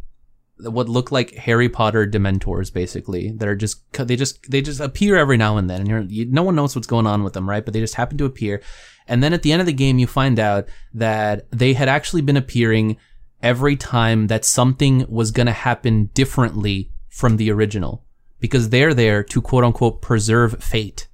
what 0.57 0.87
look 0.87 1.11
like 1.11 1.31
Harry 1.35 1.67
Potter 1.67 2.07
Dementors, 2.07 2.71
basically. 2.73 3.31
That 3.31 3.49
are 3.49 3.55
just 3.57 3.81
they 3.93 4.15
just 4.15 4.49
they 4.49 4.61
just 4.61 4.79
appear 4.79 5.17
every 5.17 5.35
now 5.35 5.57
and 5.57 5.69
then, 5.69 5.81
and 5.81 5.89
you're, 5.89 6.01
you, 6.03 6.25
no 6.25 6.43
one 6.43 6.55
knows 6.55 6.73
what's 6.75 6.87
going 6.87 7.07
on 7.07 7.23
with 7.23 7.33
them, 7.33 7.49
right? 7.49 7.63
But 7.65 7.73
they 7.73 7.81
just 7.81 7.95
happen 7.95 8.17
to 8.19 8.25
appear, 8.25 8.61
and 9.07 9.23
then 9.23 9.33
at 9.33 9.43
the 9.43 9.51
end 9.51 9.61
of 9.61 9.65
the 9.65 9.73
game, 9.73 9.99
you 9.99 10.07
find 10.07 10.39
out 10.39 10.67
that 10.93 11.47
they 11.51 11.73
had 11.73 11.87
actually 11.87 12.21
been 12.21 12.37
appearing 12.37 12.97
every 13.41 13.75
time 13.75 14.27
that 14.27 14.45
something 14.45 15.05
was 15.07 15.31
going 15.31 15.45
to 15.45 15.53
happen 15.53 16.05
differently 16.13 16.91
from 17.09 17.37
the 17.37 17.51
original 17.51 18.03
because 18.39 18.69
they're 18.69 18.93
there 18.93 19.23
to 19.23 19.41
quote 19.41 19.63
unquote 19.63 20.01
preserve 20.01 20.63
fate. 20.63 21.07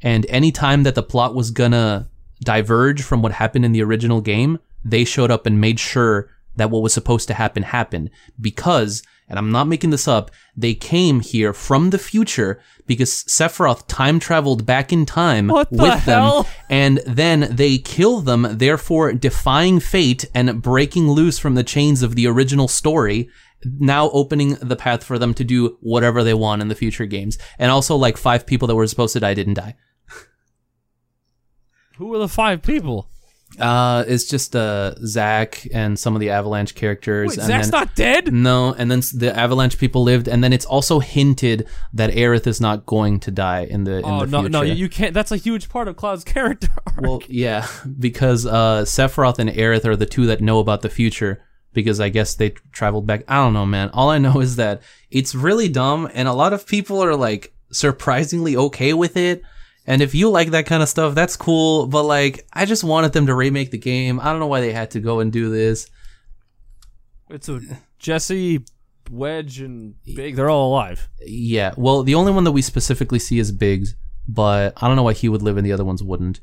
And 0.00 0.26
any 0.28 0.50
time 0.50 0.82
that 0.82 0.94
the 0.94 1.02
plot 1.02 1.34
was 1.34 1.50
gonna 1.50 2.08
diverge 2.42 3.02
from 3.02 3.22
what 3.22 3.32
happened 3.32 3.64
in 3.64 3.72
the 3.72 3.82
original 3.82 4.20
game, 4.20 4.58
they 4.84 5.04
showed 5.04 5.30
up 5.30 5.46
and 5.46 5.60
made 5.60 5.78
sure 5.78 6.30
that 6.56 6.70
what 6.70 6.82
was 6.82 6.92
supposed 6.92 7.28
to 7.28 7.34
happen 7.34 7.62
happened 7.62 8.10
because, 8.40 9.02
and 9.32 9.38
I'm 9.38 9.50
not 9.50 9.66
making 9.66 9.88
this 9.88 10.06
up, 10.06 10.30
they 10.54 10.74
came 10.74 11.20
here 11.20 11.54
from 11.54 11.88
the 11.88 11.98
future 11.98 12.60
because 12.86 13.24
Sephiroth 13.24 13.86
time 13.88 14.20
traveled 14.20 14.66
back 14.66 14.92
in 14.92 15.06
time 15.06 15.48
What 15.48 15.70
the 15.70 15.82
with 15.82 16.00
hell? 16.00 16.42
them 16.42 16.52
and 16.68 17.00
then 17.06 17.48
they 17.50 17.78
kill 17.78 18.20
them, 18.20 18.46
therefore 18.58 19.14
defying 19.14 19.80
fate 19.80 20.26
and 20.34 20.60
breaking 20.60 21.10
loose 21.10 21.38
from 21.38 21.54
the 21.54 21.64
chains 21.64 22.02
of 22.02 22.14
the 22.14 22.26
original 22.26 22.68
story, 22.68 23.30
now 23.64 24.10
opening 24.10 24.56
the 24.56 24.76
path 24.76 25.02
for 25.02 25.18
them 25.18 25.32
to 25.32 25.44
do 25.44 25.78
whatever 25.80 26.22
they 26.22 26.34
want 26.34 26.60
in 26.60 26.68
the 26.68 26.74
future 26.74 27.06
games. 27.06 27.38
And 27.58 27.70
also, 27.70 27.96
like, 27.96 28.18
five 28.18 28.44
people 28.46 28.68
that 28.68 28.74
were 28.74 28.86
supposed 28.86 29.14
to 29.14 29.20
die 29.20 29.32
didn't 29.32 29.54
die. 29.54 29.76
Who 31.96 32.08
were 32.08 32.18
the 32.18 32.28
five 32.28 32.60
people? 32.62 33.08
Uh, 33.58 34.04
it's 34.06 34.24
just, 34.24 34.56
uh, 34.56 34.94
Zack 35.04 35.66
and 35.72 35.98
some 35.98 36.14
of 36.14 36.20
the 36.20 36.30
Avalanche 36.30 36.74
characters. 36.74 37.30
Wait, 37.30 37.38
and 37.38 37.46
Zack's 37.46 37.70
then, 37.70 37.80
not 37.80 37.94
dead. 37.94 38.32
No, 38.32 38.72
and 38.74 38.90
then 38.90 39.00
the 39.14 39.32
Avalanche 39.36 39.78
people 39.78 40.02
lived, 40.02 40.28
and 40.28 40.42
then 40.42 40.52
it's 40.52 40.64
also 40.64 40.98
hinted 41.00 41.66
that 41.92 42.10
Aerith 42.10 42.46
is 42.46 42.60
not 42.60 42.86
going 42.86 43.20
to 43.20 43.30
die 43.30 43.60
in 43.64 43.84
the 43.84 43.98
in 43.98 44.04
Oh 44.04 44.20
the 44.20 44.26
no, 44.26 44.38
future. 44.40 44.48
no, 44.50 44.62
you, 44.62 44.74
you 44.74 44.88
can't. 44.88 45.12
That's 45.14 45.32
a 45.32 45.36
huge 45.36 45.68
part 45.68 45.88
of 45.88 45.96
Cloud's 45.96 46.24
character. 46.34 46.68
arc. 46.86 47.00
Well, 47.00 47.20
yeah, 47.28 47.66
because 47.98 48.46
uh, 48.46 48.82
Sephiroth 48.82 49.38
and 49.38 49.50
Aerith 49.50 49.84
are 49.84 49.96
the 49.96 50.06
two 50.06 50.26
that 50.26 50.40
know 50.40 50.58
about 50.58 50.82
the 50.82 50.88
future 50.90 51.42
because 51.74 52.00
I 52.00 52.08
guess 52.10 52.34
they 52.34 52.50
traveled 52.72 53.06
back. 53.06 53.24
I 53.28 53.36
don't 53.36 53.52
know, 53.54 53.66
man. 53.66 53.90
All 53.92 54.10
I 54.10 54.18
know 54.18 54.40
is 54.46 54.56
that 54.56 54.82
it's 55.10 55.34
really 55.34 55.68
dumb, 55.68 56.08
and 56.14 56.26
a 56.28 56.32
lot 56.32 56.52
of 56.52 56.66
people 56.66 57.02
are 57.02 57.14
like 57.16 57.52
surprisingly 57.70 58.56
okay 58.56 58.92
with 58.94 59.16
it. 59.16 59.42
And 59.86 60.00
if 60.00 60.14
you 60.14 60.30
like 60.30 60.50
that 60.50 60.66
kind 60.66 60.82
of 60.82 60.88
stuff, 60.88 61.14
that's 61.14 61.36
cool. 61.36 61.86
But 61.86 62.04
like, 62.04 62.46
I 62.52 62.64
just 62.64 62.84
wanted 62.84 63.12
them 63.12 63.26
to 63.26 63.34
remake 63.34 63.70
the 63.70 63.78
game. 63.78 64.20
I 64.20 64.26
don't 64.26 64.38
know 64.38 64.46
why 64.46 64.60
they 64.60 64.72
had 64.72 64.92
to 64.92 65.00
go 65.00 65.20
and 65.20 65.32
do 65.32 65.50
this. 65.50 65.88
it's 67.30 67.48
a 67.48 67.60
Jesse, 67.98 68.64
Wedge, 69.10 69.60
and 69.60 69.94
Biggs. 70.04 70.36
They're 70.36 70.50
all 70.50 70.68
alive. 70.68 71.08
Yeah, 71.20 71.74
well, 71.76 72.02
the 72.02 72.14
only 72.14 72.32
one 72.32 72.44
that 72.44 72.52
we 72.52 72.62
specifically 72.62 73.18
see 73.18 73.38
is 73.38 73.50
Biggs, 73.50 73.96
but 74.28 74.74
I 74.76 74.86
don't 74.86 74.96
know 74.96 75.02
why 75.02 75.14
he 75.14 75.28
would 75.28 75.42
live 75.42 75.56
and 75.56 75.66
the 75.66 75.72
other 75.72 75.84
ones 75.84 76.02
wouldn't. 76.02 76.40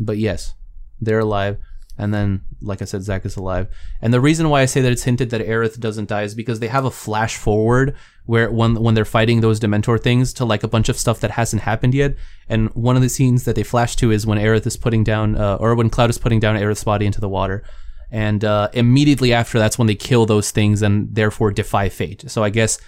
But 0.00 0.18
yes, 0.18 0.54
they're 1.00 1.20
alive. 1.20 1.58
And 1.98 2.14
then, 2.14 2.42
like 2.62 2.80
I 2.80 2.84
said, 2.84 3.02
Zack 3.02 3.26
is 3.26 3.36
alive. 3.36 3.68
And 4.00 4.14
the 4.14 4.20
reason 4.20 4.48
why 4.48 4.62
I 4.62 4.66
say 4.66 4.80
that 4.80 4.92
it's 4.92 5.02
hinted 5.02 5.30
that 5.30 5.40
Aerith 5.40 5.80
doesn't 5.80 6.08
die 6.08 6.22
is 6.22 6.34
because 6.34 6.60
they 6.60 6.68
have 6.68 6.84
a 6.84 6.90
flash 6.90 7.36
forward 7.36 7.96
where 8.24 8.50
when 8.50 8.74
when 8.76 8.94
they're 8.94 9.04
fighting 9.04 9.40
those 9.40 9.58
Dementor 9.58 10.00
things 10.00 10.32
to 10.34 10.44
like 10.44 10.62
a 10.62 10.68
bunch 10.68 10.88
of 10.88 10.96
stuff 10.96 11.20
that 11.20 11.32
hasn't 11.32 11.62
happened 11.62 11.94
yet. 11.94 12.14
And 12.48 12.70
one 12.74 12.94
of 12.94 13.02
the 13.02 13.08
scenes 13.08 13.44
that 13.44 13.56
they 13.56 13.64
flash 13.64 13.96
to 13.96 14.12
is 14.12 14.26
when 14.26 14.38
Aerith 14.38 14.66
is 14.66 14.76
putting 14.76 15.02
down, 15.02 15.36
uh, 15.36 15.56
or 15.56 15.74
when 15.74 15.90
Cloud 15.90 16.10
is 16.10 16.18
putting 16.18 16.38
down 16.38 16.56
Aerith's 16.56 16.84
body 16.84 17.04
into 17.04 17.20
the 17.20 17.28
water. 17.28 17.64
And 18.10 18.44
uh, 18.44 18.70
immediately 18.72 19.32
after, 19.32 19.58
that's 19.58 19.78
when 19.78 19.86
they 19.86 19.94
kill 19.94 20.24
those 20.24 20.50
things 20.50 20.80
and 20.82 21.14
therefore 21.14 21.50
defy 21.50 21.88
fate. 21.88 22.30
So 22.30 22.42
I 22.44 22.50
guess 22.50 22.78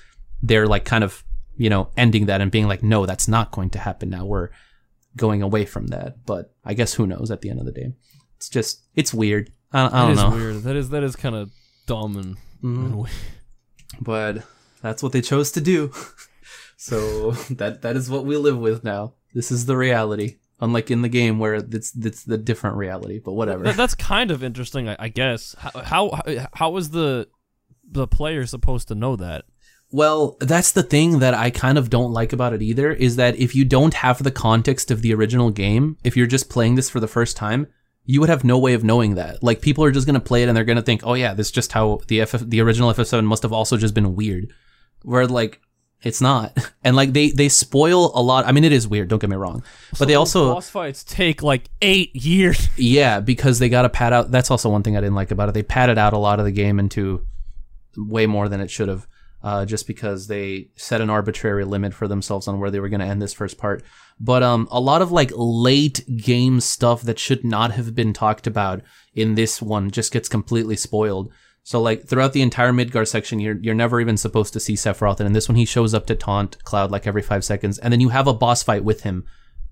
they're 0.42 0.66
like 0.66 0.84
kind 0.84 1.04
of 1.04 1.24
you 1.56 1.68
know 1.68 1.90
ending 1.96 2.26
that 2.26 2.40
and 2.40 2.50
being 2.50 2.68
like, 2.68 2.82
no, 2.82 3.06
that's 3.06 3.26
not 3.26 3.50
going 3.50 3.70
to 3.70 3.78
happen. 3.78 4.08
Now 4.08 4.24
we're 4.24 4.50
going 5.16 5.42
away 5.42 5.64
from 5.64 5.88
that. 5.88 6.24
But 6.24 6.54
I 6.64 6.74
guess 6.74 6.94
who 6.94 7.06
knows 7.06 7.30
at 7.30 7.40
the 7.40 7.50
end 7.50 7.58
of 7.58 7.66
the 7.66 7.72
day. 7.72 7.92
It's 8.41 8.49
just 8.49 8.80
it's 8.95 9.12
weird. 9.12 9.53
I, 9.70 9.84
I 9.86 10.07
don't 10.07 10.16
know. 10.16 10.30
weird. 10.34 10.62
That 10.62 10.74
is 10.74 10.88
that 10.91 11.03
is 11.03 11.14
kind 11.14 11.34
of 11.36 11.51
dumb 11.86 12.16
and, 12.16 12.36
Mm-hmm. 12.64 12.84
and 12.86 12.97
weird. 13.01 13.11
but 14.01 14.43
that's 14.80 15.03
what 15.03 15.12
they 15.12 15.20
chose 15.20 15.53
to 15.53 15.61
do. 15.61 15.93
so 16.78 17.32
that 17.51 17.82
that 17.82 17.97
is 17.97 18.09
what 18.09 18.24
we 18.24 18.36
live 18.38 18.57
with 18.59 18.82
now. 18.82 19.12
This 19.34 19.53
is 19.53 19.66
the 19.66 19.76
reality. 19.76 20.36
Unlike 20.62 20.91
in 20.91 21.03
the 21.03 21.09
game 21.11 21.38
where 21.38 21.55
it's 21.55 21.95
it's 21.97 22.24
the 22.24 22.38
different 22.38 22.76
reality, 22.76 23.18
but 23.18 23.32
whatever. 23.32 23.64
That, 23.64 23.76
that's 23.76 23.95
kind 23.95 24.30
of 24.30 24.43
interesting, 24.43 24.88
I, 24.88 24.97
I 24.99 25.09
guess. 25.09 25.55
How, 25.59 25.70
how 25.82 26.22
how 26.55 26.76
is 26.78 26.91
the 26.91 27.28
the 27.91 28.07
player 28.07 28.47
supposed 28.47 28.88
to 28.88 28.95
know 28.95 29.16
that? 29.16 29.45
Well, 29.93 30.36
that's 30.41 30.72
the 30.72 30.82
thing 30.84 31.18
that 31.18 31.34
I 31.34 31.51
kind 31.51 31.76
of 31.76 31.91
don't 31.91 32.12
like 32.12 32.32
about 32.32 32.53
it 32.55 32.62
either 32.62 32.93
is 32.93 33.16
that 33.16 33.36
if 33.36 33.55
you 33.57 33.64
don't 33.64 33.95
have 33.95 34.22
the 34.22 34.30
context 34.30 34.91
of 34.91 35.03
the 35.03 35.12
original 35.12 35.51
game, 35.51 35.97
if 36.05 36.16
you're 36.16 36.28
just 36.28 36.49
playing 36.49 36.76
this 36.76 36.88
for 36.88 37.01
the 37.01 37.09
first 37.09 37.36
time, 37.36 37.66
you 38.11 38.18
would 38.18 38.28
have 38.28 38.42
no 38.42 38.58
way 38.58 38.74
of 38.74 38.82
knowing 38.82 39.14
that. 39.14 39.40
Like 39.40 39.61
people 39.61 39.84
are 39.84 39.92
just 39.92 40.04
going 40.04 40.14
to 40.14 40.20
play 40.20 40.42
it 40.42 40.48
and 40.48 40.56
they're 40.56 40.64
going 40.64 40.76
to 40.76 40.82
think, 40.82 41.02
"Oh 41.04 41.14
yeah, 41.14 41.32
this 41.32 41.46
is 41.46 41.52
just 41.52 41.70
how 41.70 42.00
the 42.08 42.24
FF, 42.24 42.40
the 42.40 42.61
original 42.61 42.92
FF7 42.92 43.24
must 43.24 43.44
have 43.44 43.52
also 43.52 43.76
just 43.76 43.94
been 43.94 44.16
weird." 44.16 44.52
Where 45.02 45.26
like 45.28 45.61
it's 46.02 46.20
not. 46.20 46.56
And 46.82 46.96
like 46.96 47.12
they 47.12 47.28
they 47.30 47.50
spoil 47.50 48.11
a 48.18 48.22
lot. 48.22 48.46
I 48.46 48.52
mean, 48.52 48.64
it 48.64 48.72
is 48.72 48.88
weird, 48.88 49.08
don't 49.08 49.18
get 49.18 49.28
me 49.28 49.36
wrong. 49.36 49.62
But 49.98 50.08
they 50.08 50.14
Those 50.14 50.34
also 50.34 50.54
boss 50.54 50.70
fights 50.70 51.04
take 51.04 51.42
like 51.42 51.68
eight 51.82 52.16
years. 52.16 52.68
yeah, 52.76 53.20
because 53.20 53.58
they 53.58 53.68
got 53.68 53.82
to 53.82 53.90
pad 53.90 54.14
out. 54.14 54.30
That's 54.30 54.50
also 54.50 54.70
one 54.70 54.82
thing 54.82 54.96
I 54.96 55.00
didn't 55.00 55.14
like 55.14 55.30
about 55.30 55.50
it. 55.50 55.52
They 55.52 55.62
padded 55.62 55.98
out 55.98 56.14
a 56.14 56.18
lot 56.18 56.38
of 56.38 56.46
the 56.46 56.52
game 56.52 56.78
into 56.80 57.26
way 57.98 58.26
more 58.26 58.48
than 58.48 58.62
it 58.62 58.70
should 58.70 58.88
have, 58.88 59.06
uh, 59.43 59.64
just 59.64 59.86
because 59.86 60.26
they 60.26 60.68
set 60.76 61.01
an 61.01 61.11
arbitrary 61.11 61.64
limit 61.64 61.95
for 61.95 62.07
themselves 62.07 62.47
on 62.47 62.61
where 62.61 62.70
they 62.70 62.80
were 62.80 62.88
going 62.88 63.01
to 63.01 63.07
end 63.07 63.22
this 63.22 63.32
first 63.32 63.59
part. 63.59 63.82
But 64.18 64.43
um, 64.43 64.68
a 64.70 64.80
lot 64.80 65.03
of 65.03 65.12
like 65.12 65.32
late 65.34 66.05
game 66.16 66.61
stuff 66.61 67.03
that 67.03 67.18
should 67.18 67.45
not 67.45 67.72
have 67.72 67.95
been 67.95 68.12
talked 68.12 68.47
about 68.47 68.82
in 69.14 69.34
this 69.34 69.62
one 69.62 69.91
just 69.91 70.12
gets 70.12 70.28
completely 70.28 70.76
spoiled. 70.76 71.32
So 71.62 71.80
like 71.80 72.07
throughout 72.07 72.32
the 72.32 72.43
entire 72.43 72.72
Midgar 72.72 73.07
section, 73.07 73.38
you're 73.38 73.59
you're 73.61 73.74
never 73.74 74.01
even 74.01 74.16
supposed 74.16 74.53
to 74.55 74.61
see 74.61 74.74
Sephiroth, 74.74 75.20
and 75.20 75.26
in 75.26 75.32
this 75.32 75.49
one 75.49 75.57
he 75.57 75.64
shows 75.64 75.95
up 75.95 76.07
to 76.07 76.14
taunt 76.14 76.62
Cloud 76.64 76.91
like 76.91 77.07
every 77.07 77.22
five 77.22 77.45
seconds, 77.45 77.78
and 77.78 77.93
then 77.93 78.01
you 78.01 78.09
have 78.11 78.26
a 78.26 78.34
boss 78.34 78.62
fight 78.62 78.84
with 78.84 79.03
him 79.03 79.24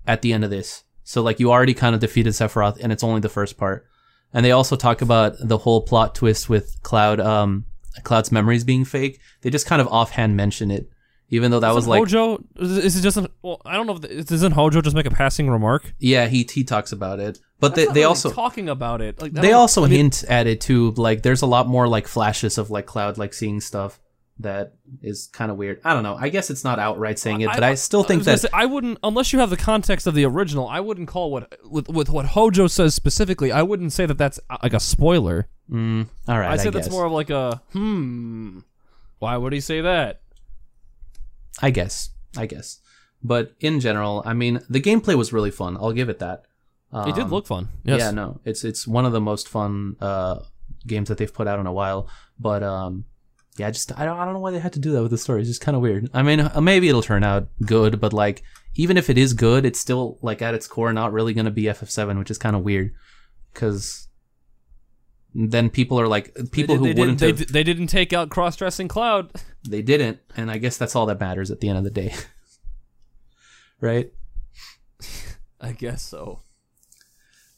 at 0.07 0.21
the 0.21 0.33
end 0.33 0.43
of 0.43 0.49
this. 0.49 0.83
So 1.03 1.21
like 1.21 1.39
you 1.39 1.51
already 1.51 1.73
kind 1.73 1.95
of 1.95 2.01
defeated 2.01 2.33
Sephiroth, 2.33 2.79
and 2.81 2.91
it's 2.91 3.03
only 3.03 3.21
the 3.21 3.29
first 3.29 3.57
part. 3.57 3.85
And 4.31 4.45
they 4.45 4.51
also 4.51 4.75
talk 4.75 5.01
about 5.01 5.35
the 5.39 5.57
whole 5.57 5.81
plot 5.81 6.13
twist 6.13 6.47
with 6.49 6.77
Cloud, 6.83 7.19
um, 7.19 7.65
Cloud's 8.03 8.31
memories 8.31 8.63
being 8.63 8.85
fake. 8.85 9.19
They 9.41 9.49
just 9.49 9.65
kind 9.65 9.81
of 9.81 9.87
offhand 9.87 10.35
mention 10.35 10.71
it, 10.71 10.89
even 11.29 11.51
though 11.51 11.59
that 11.59 11.73
was 11.73 11.87
like, 11.87 11.99
Hojo. 11.99 12.43
Is 12.57 12.77
is 12.77 12.95
it 12.97 13.01
just? 13.01 13.17
An, 13.17 13.27
well, 13.41 13.61
I 13.65 13.75
don't 13.75 13.87
know. 13.87 13.99
if 14.01 14.27
Doesn't 14.27 14.53
Hojo 14.53 14.81
just 14.81 14.95
make 14.95 15.05
a 15.05 15.11
passing 15.11 15.49
remark? 15.49 15.93
yeah, 15.99 16.27
he 16.27 16.47
he 16.51 16.63
talks 16.63 16.91
about 16.91 17.19
it, 17.19 17.39
but 17.59 17.75
That's 17.75 17.87
they 17.87 17.93
they 17.93 17.99
really 18.01 18.03
also 18.05 18.31
talking 18.31 18.69
about 18.69 19.01
it. 19.01 19.21
Like 19.21 19.33
they 19.33 19.53
also 19.53 19.83
I 19.83 19.87
mean, 19.87 19.97
hint 19.97 20.23
at 20.27 20.47
it 20.47 20.61
too. 20.61 20.91
Like 20.91 21.23
there's 21.23 21.41
a 21.41 21.47
lot 21.47 21.67
more 21.67 21.87
like 21.87 22.07
flashes 22.07 22.57
of 22.57 22.69
like 22.69 22.85
Cloud 22.85 23.17
like 23.17 23.33
seeing 23.33 23.61
stuff 23.61 23.99
that 24.39 24.75
is 25.01 25.27
kind 25.27 25.51
of 25.51 25.57
weird. 25.57 25.81
I 25.83 25.93
don't 25.93 26.03
know. 26.03 26.15
I 26.15 26.29
guess 26.29 26.49
it's 26.49 26.63
not 26.63 26.79
outright 26.79 27.19
saying 27.19 27.41
it, 27.41 27.47
but 27.47 27.63
I, 27.63 27.75
still 27.75 28.03
think 28.03 28.23
gonna 28.23 28.37
that 28.37 28.39
say, 28.41 28.49
I 28.53 28.65
wouldn't, 28.65 28.97
unless 29.03 29.33
you 29.33 29.39
have 29.39 29.49
the 29.49 29.57
context 29.57 30.07
of 30.07 30.13
the 30.15 30.25
original. 30.25 30.67
I 30.67 30.79
wouldn't 30.79 31.07
call 31.07 31.31
what 31.31 31.59
with 31.65 31.89
with 31.89 32.09
what 32.09 32.27
Hojo 32.27 32.67
says 32.67 32.95
specifically. 32.95 33.51
I 33.51 33.61
wouldn't 33.63 33.91
say 33.93 34.05
that 34.05 34.17
that's 34.17 34.39
uh, 34.49 34.57
like 34.63 34.73
a 34.73 34.79
spoiler. 34.79 35.47
mm, 35.69 36.07
all 36.27 36.39
right. 36.39 36.51
I'd 36.51 36.61
say 36.61 36.67
I 36.67 36.71
that's 36.71 36.87
guess. 36.87 36.91
more 36.91 37.05
of 37.05 37.11
like 37.11 37.29
a 37.29 37.61
hmm. 37.73 38.59
Why 39.19 39.35
would 39.35 39.51
he 39.51 39.59
say 39.59 39.81
that? 39.81 40.21
I 41.61 41.71
guess. 41.71 42.09
I 42.37 42.45
guess. 42.45 42.79
But 43.21 43.53
in 43.59 43.81
general, 43.81 44.23
I 44.25 44.33
mean, 44.33 44.61
the 44.69 44.79
gameplay 44.79 45.15
was 45.15 45.33
really 45.33 45.51
fun. 45.51 45.75
I'll 45.75 45.91
give 45.91 46.07
it 46.07 46.19
that. 46.19 46.45
It 46.93 47.13
did 47.13 47.25
Um, 47.25 47.29
look 47.29 47.45
fun. 47.45 47.67
Yes. 47.83 47.99
Yeah, 47.99 48.11
no, 48.11 48.39
it's 48.45 48.63
it's 48.63 48.87
one 48.87 49.05
of 49.05 49.11
the 49.11 49.21
most 49.21 49.47
fun 49.49 49.95
uh, 49.99 50.39
games 50.87 51.09
that 51.09 51.17
they've 51.17 51.33
put 51.33 51.47
out 51.47 51.59
in 51.59 51.67
a 51.67 51.73
while. 51.73 52.07
But 52.39 52.63
um, 52.63 53.05
yeah, 53.59 53.67
I 53.67 53.71
just 53.71 53.97
I 53.99 54.05
don't 54.05 54.17
I 54.17 54.25
don't 54.25 54.33
know 54.33 54.39
why 54.39 54.51
they 54.51 54.59
had 54.59 54.73
to 54.73 54.79
do 54.79 54.91
that 54.93 55.01
with 55.01 55.11
the 55.11 55.17
story. 55.17 55.41
It's 55.41 55.49
just 55.49 55.61
kind 55.61 55.75
of 55.75 55.81
weird. 55.81 56.09
I 56.13 56.23
mean, 56.23 56.39
uh, 56.39 56.61
maybe 56.61 56.87
it'll 56.89 57.01
turn 57.01 57.23
out 57.23 57.47
good, 57.65 57.99
but 57.99 58.13
like 58.13 58.43
even 58.75 58.97
if 58.97 59.09
it 59.09 59.17
is 59.17 59.33
good, 59.33 59.65
it's 59.65 59.79
still 59.79 60.17
like 60.21 60.41
at 60.41 60.53
its 60.53 60.67
core 60.67 60.93
not 60.93 61.11
really 61.11 61.33
going 61.33 61.45
to 61.45 61.51
be 61.51 61.63
FF7, 61.63 62.17
which 62.17 62.31
is 62.31 62.37
kind 62.37 62.55
of 62.55 62.63
weird 62.63 62.93
because 63.53 64.07
then 65.33 65.69
people 65.69 65.99
are 65.99 66.07
like 66.07 66.33
people 66.51 66.77
who 66.77 66.85
wouldn't 66.85 67.19
didn't, 67.19 67.39
have, 67.39 67.47
they, 67.47 67.53
they 67.59 67.63
didn't 67.63 67.87
take 67.87 68.13
out 68.13 68.29
cross-dressing 68.29 68.87
Cloud. 68.87 69.31
they 69.67 69.81
didn't, 69.81 70.19
and 70.35 70.49
I 70.49 70.57
guess 70.57 70.77
that's 70.77 70.95
all 70.95 71.05
that 71.07 71.19
matters 71.19 71.51
at 71.51 71.59
the 71.59 71.69
end 71.69 71.77
of 71.77 71.83
the 71.83 71.89
day, 71.89 72.13
right? 73.81 74.11
I 75.61 75.73
guess 75.73 76.01
so. 76.01 76.41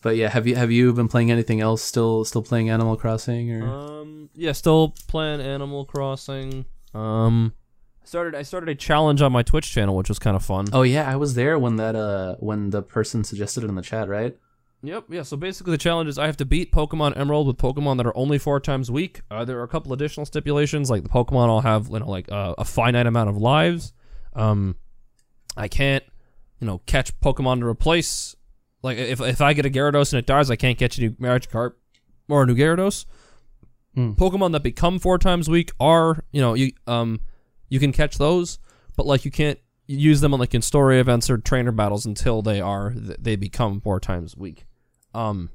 But 0.02 0.16
yeah, 0.16 0.30
have 0.30 0.48
you 0.48 0.56
have 0.56 0.72
you 0.72 0.94
been 0.94 1.08
playing 1.08 1.32
anything 1.32 1.62
else? 1.62 1.82
Still 1.82 2.26
still 2.26 2.42
playing 2.42 2.70
Animal 2.70 2.98
Crossing 2.98 3.52
or? 3.52 3.68
Um, 3.68 4.30
yeah, 4.34 4.52
still 4.52 4.96
playing 5.08 5.42
Animal 5.42 5.86
Crossing. 5.86 6.66
Um, 6.94 7.54
I 8.02 8.06
started 8.06 8.36
I 8.36 8.42
started 8.42 8.70
a 8.70 8.76
challenge 8.76 9.22
on 9.22 9.32
my 9.32 9.44
Twitch 9.44 9.72
channel, 9.72 9.96
which 9.96 10.10
was 10.10 10.18
kind 10.20 10.36
of 10.36 10.44
fun. 10.44 10.66
oh 10.74 10.82
yeah, 10.82 11.10
I 11.10 11.16
was 11.18 11.36
there 11.36 11.60
when 11.60 11.76
that 11.76 11.96
uh 11.96 12.36
when 12.40 12.72
the 12.72 12.82
person 12.82 13.24
suggested 13.24 13.64
it 13.64 13.68
in 13.68 13.76
the 13.76 13.82
chat, 13.84 14.10
right? 14.10 14.36
Yep, 14.84 15.06
yeah. 15.10 15.22
So 15.22 15.38
basically, 15.38 15.72
the 15.72 15.78
challenge 15.78 16.10
is 16.10 16.18
I 16.18 16.26
have 16.26 16.38
to 16.38 16.46
beat 16.46 16.72
Pokemon 16.72 17.16
Emerald 17.16 17.46
with 17.46 17.58
Pokemon 17.58 17.98
that 17.98 18.08
are 18.08 18.18
only 18.18 18.40
four 18.40 18.60
times 18.60 18.90
weak. 18.90 19.22
Uh, 19.30 19.46
there 19.46 19.60
are 19.60 19.64
a 19.64 19.68
couple 19.68 19.94
additional 19.94 20.26
stipulations, 20.26 20.90
like 20.90 21.04
the 21.04 21.10
Pokemon 21.10 21.50
all 21.50 21.62
have 21.62 21.90
you 21.90 22.00
know 22.00 22.10
like 22.10 22.32
uh, 22.32 22.56
a 22.58 22.66
finite 22.66 23.06
amount 23.06 23.30
of 23.30 23.38
lives. 23.38 23.94
Um, 24.34 24.78
I 25.56 25.68
can't 25.68 26.04
you 26.60 26.66
know 26.66 26.80
catch 26.88 27.18
Pokemon 27.20 27.60
to 27.60 27.68
replace. 27.68 28.36
Like 28.84 28.98
if 28.98 29.22
if 29.22 29.42
I 29.42 29.54
get 29.54 29.66
a 29.66 29.70
Gyarados 29.70 30.14
and 30.14 30.20
it 30.20 30.26
dies, 30.26 30.50
I 30.50 30.56
can't 30.56 30.78
catch 30.78 30.98
a 30.98 31.02
new 31.02 31.12
Magikarp 31.12 31.74
or 32.28 32.44
a 32.44 32.46
new 32.46 32.56
Gyarados. 32.56 33.06
Hmm. 33.96 34.12
Pokemon 34.12 34.54
that 34.54 34.64
become 34.64 35.00
four 35.00 35.18
times 35.18 35.50
weak 35.50 35.72
are 35.80 36.24
you 36.32 36.42
know 36.42 36.54
you 36.54 36.72
um 36.88 37.20
you 37.70 37.80
can 37.80 37.92
catch 37.92 38.18
those, 38.18 38.60
but 38.96 39.06
like 39.06 39.26
you 39.26 39.32
can't 39.32 39.60
use 39.88 40.22
them 40.22 40.34
on 40.34 40.40
like 40.40 40.54
in 40.54 40.62
story 40.62 41.00
events 41.00 41.30
or 41.30 41.38
trainer 41.38 41.72
battles 41.72 42.06
until 42.06 42.42
they 42.42 42.62
are 42.62 42.94
they 42.96 43.36
become 43.36 43.82
four 43.82 44.00
times 44.00 44.36
weak. 44.38 44.66
Um, 45.14 45.50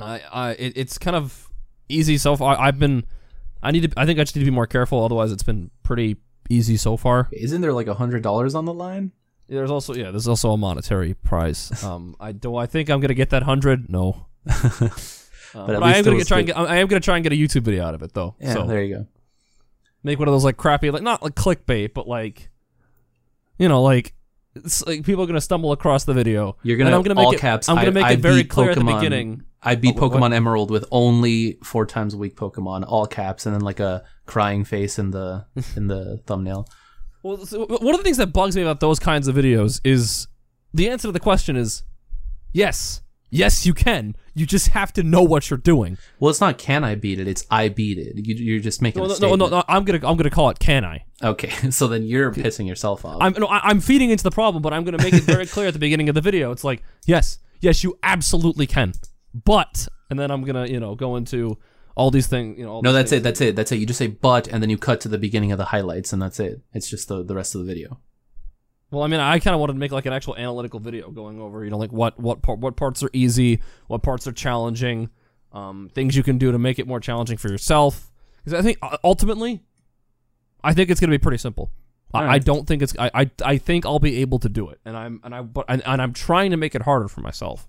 I, 0.00 0.20
I, 0.32 0.50
it, 0.52 0.72
it's 0.76 0.98
kind 0.98 1.16
of 1.16 1.48
easy 1.88 2.18
so 2.18 2.36
far. 2.36 2.58
I've 2.58 2.78
been, 2.78 3.04
I 3.62 3.70
need 3.70 3.90
to, 3.90 4.00
I 4.00 4.06
think 4.06 4.18
I 4.18 4.24
just 4.24 4.36
need 4.36 4.40
to 4.40 4.50
be 4.50 4.54
more 4.54 4.66
careful. 4.66 5.04
Otherwise, 5.04 5.32
it's 5.32 5.42
been 5.42 5.70
pretty 5.82 6.16
easy 6.50 6.76
so 6.76 6.96
far. 6.96 7.28
Isn't 7.32 7.60
there 7.60 7.72
like 7.72 7.86
a 7.86 7.94
hundred 7.94 8.22
dollars 8.22 8.54
on 8.54 8.64
the 8.64 8.74
line? 8.74 9.12
There's 9.48 9.70
also, 9.70 9.94
yeah, 9.94 10.10
there's 10.10 10.28
also 10.28 10.52
a 10.52 10.56
monetary 10.56 11.14
prize. 11.14 11.70
Um, 11.84 12.16
I 12.20 12.32
do 12.32 12.56
I 12.56 12.66
think 12.66 12.88
I'm 12.88 13.00
gonna 13.00 13.14
get 13.14 13.30
that 13.30 13.42
hundred? 13.42 13.90
No. 13.90 14.26
Uh, 15.54 15.66
but 15.66 15.76
at 15.76 15.82
I 15.82 15.96
am 15.98 16.04
gonna 16.04 16.24
try 16.24 16.38
and 16.38 16.46
get. 16.46 16.56
I 16.56 16.76
am 16.78 16.86
gonna 16.86 17.00
try 17.00 17.16
and 17.16 17.22
get 17.22 17.30
a 17.30 17.36
YouTube 17.36 17.60
video 17.64 17.84
out 17.84 17.94
of 17.94 18.02
it 18.02 18.14
though. 18.14 18.34
Yeah, 18.40 18.54
so 18.54 18.66
there 18.66 18.82
you 18.82 18.94
go. 18.96 19.06
make 20.02 20.18
one 20.18 20.26
of 20.26 20.32
those 20.32 20.44
like 20.44 20.56
crappy, 20.56 20.90
like 20.90 21.02
not 21.02 21.22
like 21.22 21.34
clickbait, 21.34 21.92
but 21.92 22.08
like, 22.08 22.48
you 23.58 23.68
know, 23.68 23.82
like. 23.82 24.14
It's 24.54 24.82
like 24.86 25.04
people 25.04 25.24
are 25.24 25.26
gonna 25.26 25.42
stumble 25.42 25.72
across 25.72 26.04
the 26.04 26.14
video. 26.14 26.56
You're 26.62 26.78
gonna, 26.78 26.88
and 26.88 26.94
I'm 26.96 27.02
gonna 27.02 27.16
make 27.16 27.26
all 27.26 27.32
it, 27.32 27.38
caps. 27.40 27.68
I'm 27.68 27.76
gonna 27.76 27.90
make 27.90 28.04
I 28.04 28.12
it 28.12 28.20
very 28.20 28.44
clear 28.44 28.70
at 28.70 28.78
the 28.78 28.84
beginning. 28.84 29.44
I 29.62 29.74
beat 29.76 29.94
Oh, 29.98 30.08
what- 30.08 30.12
Pokemon 30.12 30.34
Emerald 30.34 30.70
with 30.70 30.86
only 30.90 31.58
four 31.62 31.84
times 31.86 32.14
a 32.14 32.18
week 32.18 32.34
Pokemon, 32.36 32.84
all 32.86 33.06
caps, 33.06 33.46
and 33.46 33.54
then 33.54 33.60
like 33.62 33.80
a 33.80 34.04
crying 34.26 34.64
face 34.64 34.98
in 34.98 35.10
the 35.10 35.46
in 35.76 35.86
the 35.86 36.22
thumbnail. 36.26 36.66
Well, 37.22 37.44
so 37.46 37.66
one 37.66 37.94
of 37.94 37.98
the 38.00 38.04
things 38.04 38.16
that 38.16 38.32
bugs 38.32 38.56
me 38.56 38.62
about 38.62 38.80
those 38.80 38.98
kinds 38.98 39.28
of 39.28 39.34
videos 39.36 39.80
is 39.84 40.26
the 40.74 40.88
answer 40.88 41.08
to 41.08 41.12
the 41.12 41.20
question 41.20 41.56
is 41.56 41.82
yes. 42.52 43.00
Yes, 43.34 43.64
you 43.64 43.72
can. 43.72 44.14
You 44.34 44.44
just 44.44 44.68
have 44.68 44.92
to 44.92 45.02
know 45.02 45.22
what 45.22 45.48
you're 45.48 45.56
doing. 45.56 45.96
Well, 46.20 46.28
it's 46.28 46.40
not 46.42 46.58
can 46.58 46.84
I 46.84 46.96
beat 46.96 47.18
it; 47.18 47.26
it's 47.26 47.46
I 47.50 47.70
beat 47.70 47.96
it. 47.96 48.26
You, 48.26 48.34
you're 48.34 48.60
just 48.60 48.82
making 48.82 49.02
No, 49.02 49.06
a 49.06 49.18
no, 49.18 49.28
no, 49.28 49.36
no, 49.36 49.48
no, 49.48 49.64
I'm 49.68 49.84
gonna, 49.84 50.06
I'm 50.06 50.18
gonna 50.18 50.28
call 50.28 50.50
it. 50.50 50.58
Can 50.58 50.84
I? 50.84 51.06
Okay, 51.22 51.48
so 51.70 51.88
then 51.88 52.02
you're 52.02 52.30
pissing 52.30 52.68
yourself 52.68 53.06
off. 53.06 53.22
I'm, 53.22 53.32
no, 53.32 53.46
I'm 53.48 53.80
feeding 53.80 54.10
into 54.10 54.22
the 54.22 54.30
problem, 54.30 54.60
but 54.62 54.74
I'm 54.74 54.84
gonna 54.84 55.02
make 55.02 55.14
it 55.14 55.22
very 55.22 55.46
clear 55.46 55.68
at 55.68 55.72
the 55.72 55.78
beginning 55.78 56.10
of 56.10 56.14
the 56.14 56.20
video. 56.20 56.52
It's 56.52 56.62
like, 56.62 56.82
yes, 57.06 57.38
yes, 57.60 57.82
you 57.82 57.98
absolutely 58.02 58.66
can, 58.66 58.92
but, 59.32 59.88
and 60.10 60.18
then 60.18 60.30
I'm 60.30 60.44
gonna, 60.44 60.66
you 60.66 60.78
know, 60.78 60.94
go 60.94 61.16
into 61.16 61.56
all 61.94 62.10
these 62.10 62.26
things. 62.26 62.58
You 62.58 62.64
know, 62.64 62.72
all 62.72 62.82
no, 62.82 62.92
that's 62.92 63.10
things. 63.10 63.20
it. 63.20 63.24
That's 63.24 63.40
it. 63.40 63.56
That's 63.56 63.72
it. 63.72 63.76
You 63.76 63.86
just 63.86 63.98
say 63.98 64.08
but, 64.08 64.48
and 64.48 64.62
then 64.62 64.70
you 64.70 64.78
cut 64.78 65.00
to 65.02 65.08
the 65.08 65.18
beginning 65.18 65.52
of 65.52 65.58
the 65.58 65.66
highlights, 65.66 66.12
and 66.12 66.20
that's 66.20 66.40
it. 66.40 66.60
It's 66.72 66.88
just 66.88 67.08
the 67.08 67.22
the 67.24 67.34
rest 67.34 67.54
of 67.54 67.60
the 67.60 67.66
video. 67.66 68.00
Well, 68.90 69.02
I 69.02 69.06
mean, 69.06 69.20
I 69.20 69.38
kind 69.38 69.54
of 69.54 69.60
wanted 69.60 69.72
to 69.72 69.78
make 69.78 69.90
like 69.90 70.04
an 70.04 70.12
actual 70.12 70.36
analytical 70.36 70.78
video 70.78 71.10
going 71.10 71.40
over, 71.40 71.64
you 71.64 71.70
know, 71.70 71.78
like 71.78 71.92
what 71.92 72.20
what 72.20 72.42
part, 72.42 72.58
what 72.58 72.76
parts 72.76 73.02
are 73.02 73.10
easy, 73.14 73.60
what 73.86 74.02
parts 74.02 74.26
are 74.26 74.32
challenging, 74.32 75.08
um, 75.52 75.90
things 75.94 76.14
you 76.14 76.22
can 76.22 76.36
do 76.36 76.52
to 76.52 76.58
make 76.58 76.78
it 76.78 76.86
more 76.86 77.00
challenging 77.00 77.38
for 77.38 77.48
yourself. 77.48 78.12
Because 78.44 78.58
I 78.58 78.62
think 78.62 78.78
uh, 78.82 78.98
ultimately, 79.02 79.62
I 80.62 80.74
think 80.74 80.90
it's 80.90 81.00
going 81.00 81.10
to 81.10 81.18
be 81.18 81.22
pretty 81.22 81.38
simple. 81.38 81.70
I, 82.14 82.34
I 82.34 82.38
don't 82.38 82.66
think 82.68 82.82
it's. 82.82 82.94
I, 82.98 83.10
I 83.14 83.30
I 83.42 83.56
think 83.56 83.86
I'll 83.86 83.98
be 83.98 84.18
able 84.18 84.38
to 84.40 84.50
do 84.50 84.68
it, 84.68 84.78
and 84.84 84.94
I'm 84.94 85.20
and 85.24 85.34
I 85.34 85.40
but 85.40 85.64
and, 85.68 85.82
and 85.86 86.02
I'm 86.02 86.12
trying 86.12 86.50
to 86.50 86.58
make 86.58 86.74
it 86.74 86.82
harder 86.82 87.08
for 87.08 87.22
myself. 87.22 87.66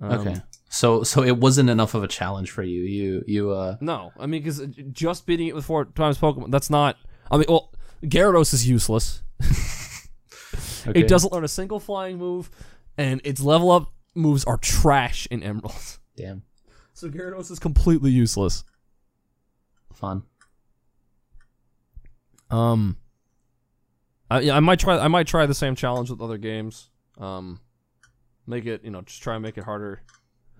Um, 0.00 0.12
Okay. 0.12 0.40
So 0.68 1.02
so 1.02 1.22
it 1.22 1.38
wasn't 1.38 1.70
enough 1.70 1.94
of 1.94 2.02
a 2.02 2.08
challenge 2.08 2.50
for 2.50 2.62
you. 2.62 2.82
You 2.82 3.24
you 3.26 3.50
uh 3.50 3.76
No, 3.80 4.12
I 4.18 4.26
mean, 4.26 4.42
because 4.42 4.60
just 4.92 5.26
beating 5.26 5.48
it 5.48 5.54
with 5.54 5.64
four 5.64 5.86
times 5.86 6.18
Pokemon, 6.18 6.50
that's 6.50 6.70
not. 6.70 6.96
I 7.30 7.36
mean, 7.38 7.46
well, 7.48 7.72
Gyarados 8.04 8.52
is 8.52 8.68
useless. 8.68 9.22
okay. 10.86 11.00
It 11.00 11.08
doesn't 11.08 11.32
learn 11.32 11.44
a 11.44 11.48
single 11.48 11.80
flying 11.80 12.18
move, 12.18 12.50
and 12.96 13.20
its 13.24 13.40
level 13.40 13.70
up 13.70 13.92
moves 14.14 14.44
are 14.44 14.58
trash 14.58 15.26
in 15.30 15.42
Emerald. 15.42 15.98
damn 16.16 16.42
So 16.92 17.08
Gyarados 17.08 17.50
is 17.50 17.58
completely 17.58 18.10
useless. 18.10 18.64
fun. 19.94 20.22
Um, 22.50 22.96
I, 24.30 24.40
yeah, 24.40 24.56
I 24.56 24.60
might 24.60 24.78
try. 24.78 24.98
I 24.98 25.08
might 25.08 25.26
try 25.26 25.46
the 25.46 25.54
same 25.54 25.74
challenge 25.74 26.10
with 26.10 26.20
other 26.20 26.38
games. 26.38 26.90
Um, 27.18 27.60
make 28.46 28.66
it, 28.66 28.84
you 28.84 28.90
know, 28.90 29.02
just 29.02 29.22
try 29.22 29.34
and 29.34 29.42
make 29.42 29.58
it 29.58 29.64
harder. 29.64 30.02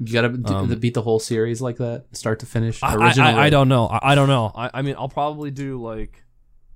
You 0.00 0.12
gotta 0.12 0.28
d- 0.28 0.54
Um, 0.54 0.74
beat 0.78 0.94
the 0.94 1.02
whole 1.02 1.18
series 1.18 1.60
like 1.60 1.76
that, 1.78 2.04
start 2.12 2.40
to 2.40 2.46
finish. 2.46 2.82
I, 2.82 2.94
I, 2.94 3.12
I, 3.18 3.44
I 3.46 3.50
don't 3.50 3.68
know. 3.68 3.86
I, 3.86 4.12
I 4.12 4.14
don't 4.14 4.28
know. 4.28 4.52
I, 4.54 4.70
I 4.74 4.82
mean, 4.82 4.94
I'll 4.98 5.08
probably 5.08 5.50
do 5.50 5.82
like 5.82 6.24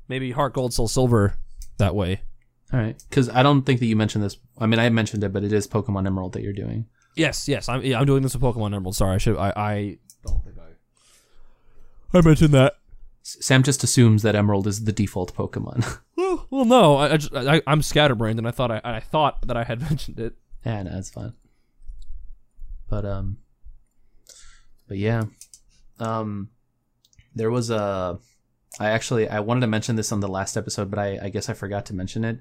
maybe 0.08 0.32
Heart 0.32 0.54
Gold, 0.54 0.74
Soul 0.74 0.88
Silver 0.88 1.34
that 1.78 1.94
way. 1.94 2.22
All 2.72 2.80
right, 2.80 3.00
because 3.08 3.28
I 3.28 3.42
don't 3.42 3.62
think 3.62 3.80
that 3.80 3.86
you 3.86 3.96
mentioned 3.96 4.24
this. 4.24 4.36
I 4.58 4.66
mean, 4.66 4.80
I 4.80 4.88
mentioned 4.88 5.22
it, 5.24 5.32
but 5.32 5.44
it 5.44 5.52
is 5.52 5.66
Pokemon 5.68 6.06
Emerald 6.06 6.32
that 6.32 6.42
you're 6.42 6.52
doing. 6.52 6.86
Yes, 7.14 7.46
yes. 7.46 7.68
I'm. 7.68 7.82
Yeah, 7.82 8.00
I'm 8.00 8.06
doing 8.06 8.22
this 8.22 8.34
with 8.34 8.42
Pokemon 8.42 8.74
Emerald. 8.74 8.96
Sorry, 8.96 9.14
I 9.14 9.18
should. 9.18 9.36
I. 9.36 9.52
I 9.54 9.98
don't 10.26 10.42
think 10.44 10.56
I. 10.58 12.18
I 12.18 12.20
mentioned 12.22 12.54
that. 12.54 12.74
Sam 13.22 13.62
just 13.62 13.84
assumes 13.84 14.22
that 14.22 14.34
Emerald 14.34 14.66
is 14.66 14.84
the 14.84 14.92
default 14.92 15.34
Pokemon. 15.34 15.98
Well, 16.14 16.46
well 16.50 16.64
no. 16.64 16.96
I, 16.96 17.14
I, 17.14 17.16
just, 17.16 17.34
I 17.34 17.62
I'm 17.66 17.82
scatterbrained, 17.82 18.38
and 18.38 18.46
I 18.46 18.52
thought 18.52 18.70
I, 18.70 18.80
I 18.84 19.00
thought 19.00 19.44
that 19.46 19.56
I 19.56 19.64
had 19.64 19.80
mentioned 19.90 20.20
it. 20.20 20.34
yeah, 20.64 20.82
no, 20.84 20.96
it's 20.96 21.10
fine. 21.10 21.32
But 22.92 23.06
um, 23.06 23.38
but 24.86 24.98
yeah, 24.98 25.24
um, 25.98 26.50
there 27.34 27.50
was 27.50 27.70
a. 27.70 28.18
I 28.78 28.90
actually 28.90 29.30
I 29.30 29.40
wanted 29.40 29.62
to 29.62 29.66
mention 29.66 29.96
this 29.96 30.12
on 30.12 30.20
the 30.20 30.28
last 30.28 30.58
episode, 30.58 30.90
but 30.90 30.98
I 30.98 31.18
I 31.22 31.28
guess 31.30 31.48
I 31.48 31.54
forgot 31.54 31.86
to 31.86 31.94
mention 31.94 32.22
it. 32.22 32.40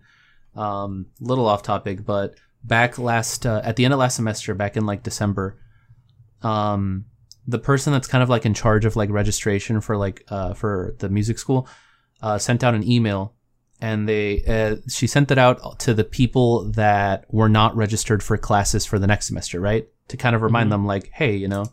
Um, 0.53 1.05
little 1.21 1.47
off 1.47 1.63
topic, 1.63 2.05
but 2.05 2.35
back 2.65 2.99
last 2.99 3.45
uh, 3.45 3.61
at 3.63 3.77
the 3.77 3.85
end 3.85 3.93
of 3.93 4.01
last 4.01 4.17
semester, 4.17 4.53
back 4.53 4.75
in 4.75 4.85
like 4.85 5.03
December, 5.03 5.57
um, 6.41 7.05
the 7.47 7.57
person 7.57 7.93
that's 7.93 8.09
kind 8.09 8.21
of 8.21 8.27
like 8.27 8.45
in 8.45 8.53
charge 8.53 8.83
of 8.83 8.97
like 8.97 9.09
registration 9.09 9.79
for 9.79 9.95
like 9.95 10.25
uh 10.27 10.53
for 10.53 10.97
the 10.99 11.07
music 11.07 11.39
school, 11.39 11.65
uh, 12.21 12.37
sent 12.37 12.61
out 12.61 12.75
an 12.75 12.83
email 12.83 13.35
and 13.79 14.07
they 14.07 14.43
uh, 14.43 14.75
she 14.89 15.07
sent 15.07 15.31
it 15.31 15.37
out 15.37 15.79
to 15.79 15.93
the 15.93 16.03
people 16.03 16.71
that 16.71 17.25
were 17.29 17.49
not 17.49 17.75
registered 17.75 18.21
for 18.21 18.37
classes 18.37 18.85
for 18.85 18.99
the 18.99 19.07
next 19.07 19.27
semester, 19.27 19.61
right? 19.61 19.87
To 20.11 20.17
kind 20.17 20.35
of 20.35 20.41
remind 20.41 20.67
Mhm. 20.67 20.71
them, 20.71 20.85
like, 20.85 21.09
hey, 21.13 21.35
you 21.35 21.47
know, 21.47 21.65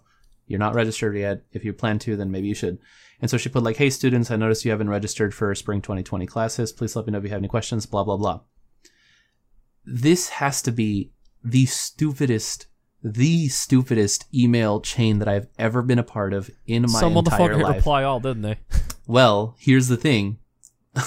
you're 0.47 0.59
not 0.59 0.75
registered 0.75 1.17
yet. 1.17 1.43
If 1.53 1.65
you 1.65 1.73
plan 1.73 1.99
to, 2.01 2.17
then 2.17 2.31
maybe 2.31 2.49
you 2.49 2.55
should. 2.55 2.79
And 3.21 3.29
so 3.31 3.37
she 3.37 3.49
put 3.49 3.63
like, 3.63 3.77
hey, 3.77 3.91
students, 3.91 4.31
I 4.31 4.37
noticed 4.37 4.65
you 4.65 4.71
haven't 4.71 4.89
registered 4.91 5.35
for 5.35 5.55
spring 5.55 5.83
2020 5.83 6.25
classes. 6.27 6.73
Please 6.73 6.95
let 6.97 7.05
me 7.07 7.13
know 7.13 7.19
if 7.19 7.25
you 7.25 7.31
have 7.31 7.39
any 7.39 7.49
questions. 7.49 7.85
Blah 7.87 8.05
blah 8.05 8.17
blah. 8.17 8.41
This 9.85 10.29
has 10.29 10.63
to 10.63 10.73
be 10.73 11.11
the 11.43 11.67
stupidest, 11.67 12.67
the 13.03 13.49
stupidest 13.49 14.27
email 14.35 14.81
chain 14.81 15.19
that 15.19 15.29
I've 15.29 15.49
ever 15.59 15.83
been 15.83 15.99
a 15.99 16.03
part 16.05 16.33
of 16.33 16.51
in 16.67 16.83
my 16.83 17.01
Some 17.01 17.17
entire 17.17 17.39
motherfucker 17.51 17.57
hit 17.57 17.63
life. 17.65 17.77
reply 17.77 18.03
all, 18.05 18.21
didn't 18.21 18.43
they? 18.43 18.59
Well, 19.07 19.55
here's 19.59 19.89
the 19.89 19.97
thing. 19.97 20.37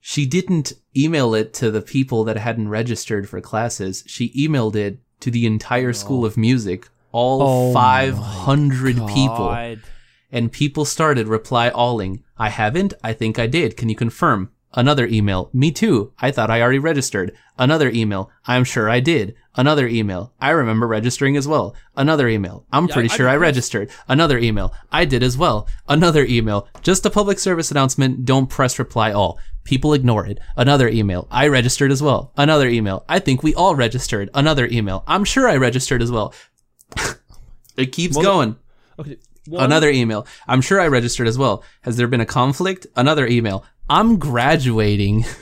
she 0.00 0.24
didn't 0.24 0.72
email 0.96 1.34
it 1.34 1.52
to 1.54 1.70
the 1.70 1.82
people 1.82 2.22
that 2.24 2.36
hadn't 2.36 2.68
registered 2.68 3.28
for 3.28 3.40
classes. 3.40 4.04
She 4.06 4.32
emailed 4.34 4.76
it 4.76 5.00
to 5.20 5.30
the 5.30 5.46
entire 5.46 5.90
oh, 5.90 5.92
School 5.92 6.24
of 6.24 6.36
Music, 6.36 6.88
all 7.12 7.42
Oh 7.42 7.72
500 7.72 9.06
people. 9.08 9.76
And 10.30 10.52
people 10.52 10.84
started 10.84 11.28
reply 11.28 11.70
alling. 11.70 12.22
I 12.36 12.50
haven't. 12.50 12.94
I 13.02 13.12
think 13.12 13.38
I 13.38 13.46
did. 13.46 13.76
Can 13.76 13.88
you 13.88 13.96
confirm? 13.96 14.50
Another 14.74 15.06
email. 15.06 15.48
Me 15.52 15.70
too. 15.70 16.12
I 16.18 16.30
thought 16.30 16.50
I 16.50 16.60
already 16.60 16.78
registered. 16.78 17.34
Another 17.58 17.88
email. 17.88 18.30
I'm 18.46 18.64
sure 18.64 18.90
I 18.90 19.00
did. 19.00 19.34
Another 19.56 19.88
email. 19.88 20.32
I 20.40 20.50
remember 20.50 20.86
registering 20.86 21.36
as 21.36 21.48
well. 21.48 21.74
Another 21.96 22.28
email. 22.28 22.66
I'm 22.70 22.88
pretty 22.88 23.08
I- 23.08 23.14
I 23.14 23.16
sure 23.16 23.28
I, 23.28 23.34
this. 23.34 23.40
registered. 23.40 23.90
Another 24.06 24.38
email. 24.38 24.74
I 24.92 25.06
did 25.06 25.22
as 25.22 25.36
well. 25.38 25.66
Another 25.88 26.24
email. 26.26 26.68
Just 26.82 27.06
a 27.06 27.10
public 27.10 27.38
service 27.38 27.70
announcement. 27.70 28.24
Don't 28.26 28.48
press 28.48 28.78
reply 28.78 29.12
all. 29.12 29.38
People 29.64 29.94
ignore 29.94 30.26
it. 30.26 30.38
Another 30.56 30.88
email. 30.88 31.26
I 31.30 31.48
registered 31.48 31.90
as 31.90 32.02
well. 32.02 32.32
Another 32.36 32.68
email. 32.68 33.04
I 33.08 33.18
think 33.18 33.42
we 33.42 33.54
all 33.54 33.74
registered. 33.74 34.28
Another 34.34 34.66
email. 34.66 35.02
I'm 35.06 35.24
sure 35.24 35.48
I 35.48 35.56
registered 35.56 36.02
as 36.02 36.12
well. 36.12 36.34
it 37.76 37.86
keeps 37.92 38.16
going. 38.16 38.56
Okay. 38.98 39.16
One, 39.48 39.64
Another 39.64 39.88
email. 39.90 40.26
I'm 40.46 40.60
sure 40.60 40.80
I 40.80 40.88
registered 40.88 41.28
as 41.28 41.38
well. 41.38 41.62
Has 41.82 41.96
there 41.96 42.08
been 42.08 42.20
a 42.20 42.26
conflict? 42.26 42.86
Another 42.96 43.26
email. 43.26 43.64
I'm 43.88 44.18
graduating. 44.18 45.24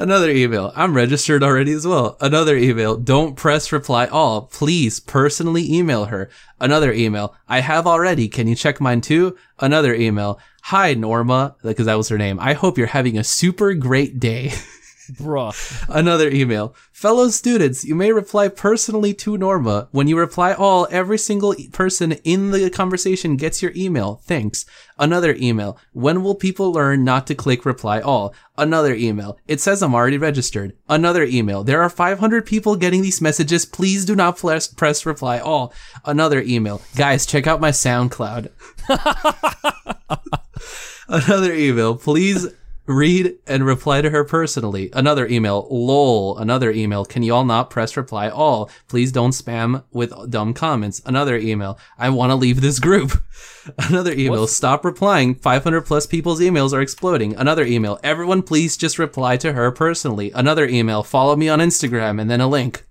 Another 0.00 0.30
email. 0.30 0.72
I'm 0.74 0.94
registered 0.94 1.42
already 1.42 1.72
as 1.72 1.86
well. 1.86 2.16
Another 2.22 2.56
email. 2.56 2.96
Don't 2.96 3.36
press 3.36 3.70
reply 3.70 4.06
all. 4.06 4.46
Please 4.46 4.98
personally 4.98 5.70
email 5.70 6.06
her. 6.06 6.30
Another 6.58 6.90
email. 6.90 7.36
I 7.46 7.60
have 7.60 7.86
already. 7.86 8.26
Can 8.26 8.48
you 8.48 8.54
check 8.54 8.80
mine 8.80 9.02
too? 9.02 9.36
Another 9.58 9.94
email. 9.94 10.40
Hi, 10.62 10.94
Norma, 10.94 11.54
because 11.62 11.84
that 11.84 11.98
was 11.98 12.08
her 12.08 12.16
name. 12.16 12.40
I 12.40 12.54
hope 12.54 12.78
you're 12.78 12.86
having 12.86 13.18
a 13.18 13.24
super 13.24 13.74
great 13.74 14.18
day. 14.18 14.52
bruh. 15.10 15.54
Another 15.88 16.30
email. 16.30 16.74
Fellow 16.92 17.28
students, 17.28 17.84
you 17.84 17.94
may 17.94 18.12
reply 18.12 18.48
personally 18.48 19.14
to 19.14 19.36
Norma. 19.36 19.88
When 19.90 20.08
you 20.08 20.18
reply 20.18 20.52
all, 20.52 20.86
every 20.90 21.18
single 21.18 21.54
person 21.72 22.12
in 22.24 22.50
the 22.50 22.70
conversation 22.70 23.36
gets 23.36 23.62
your 23.62 23.72
email. 23.74 24.20
Thanks. 24.24 24.66
Another 24.98 25.34
email. 25.38 25.78
When 25.92 26.22
will 26.22 26.34
people 26.34 26.72
learn 26.72 27.04
not 27.04 27.26
to 27.28 27.34
click 27.34 27.64
reply 27.64 28.00
all? 28.00 28.34
Another 28.58 28.94
email. 28.94 29.38
It 29.48 29.60
says 29.60 29.82
I'm 29.82 29.94
already 29.94 30.18
registered. 30.18 30.76
Another 30.88 31.24
email. 31.24 31.64
There 31.64 31.82
are 31.82 31.88
500 31.88 32.44
people 32.44 32.76
getting 32.76 33.00
these 33.00 33.22
messages. 33.22 33.64
Please 33.64 34.04
do 34.04 34.14
not 34.14 34.36
press, 34.36 34.66
press 34.66 35.06
reply 35.06 35.38
all. 35.38 35.72
Another 36.04 36.42
email. 36.42 36.82
Guys, 36.96 37.24
check 37.24 37.46
out 37.46 37.60
my 37.60 37.70
SoundCloud. 37.70 38.50
Another 41.08 41.54
email. 41.54 41.96
Please 41.96 42.46
read 42.86 43.36
and 43.46 43.64
reply 43.64 44.00
to 44.02 44.10
her 44.10 44.24
personally. 44.24 44.90
Another 44.92 45.26
email. 45.26 45.68
Lol. 45.70 46.36
Another 46.38 46.70
email. 46.70 47.04
Can 47.04 47.22
you 47.22 47.34
all 47.34 47.44
not 47.44 47.70
press 47.70 47.96
reply 47.96 48.28
all? 48.28 48.70
Please 48.88 49.12
don't 49.12 49.30
spam 49.30 49.84
with 49.92 50.12
dumb 50.30 50.54
comments. 50.54 51.00
Another 51.06 51.36
email. 51.36 51.78
I 51.98 52.10
want 52.10 52.30
to 52.30 52.36
leave 52.36 52.60
this 52.60 52.78
group. 52.78 53.22
Another 53.78 54.12
email. 54.12 54.40
What's- 54.40 54.56
Stop 54.56 54.84
replying. 54.84 55.34
500 55.34 55.82
plus 55.82 56.06
people's 56.06 56.40
emails 56.40 56.72
are 56.72 56.80
exploding. 56.80 57.34
Another 57.36 57.64
email. 57.64 57.98
Everyone 58.02 58.42
please 58.42 58.76
just 58.76 58.98
reply 58.98 59.36
to 59.38 59.52
her 59.52 59.70
personally. 59.70 60.30
Another 60.34 60.66
email. 60.66 61.02
Follow 61.02 61.36
me 61.36 61.48
on 61.48 61.60
Instagram 61.60 62.20
and 62.20 62.30
then 62.30 62.40
a 62.40 62.48
link. 62.48 62.84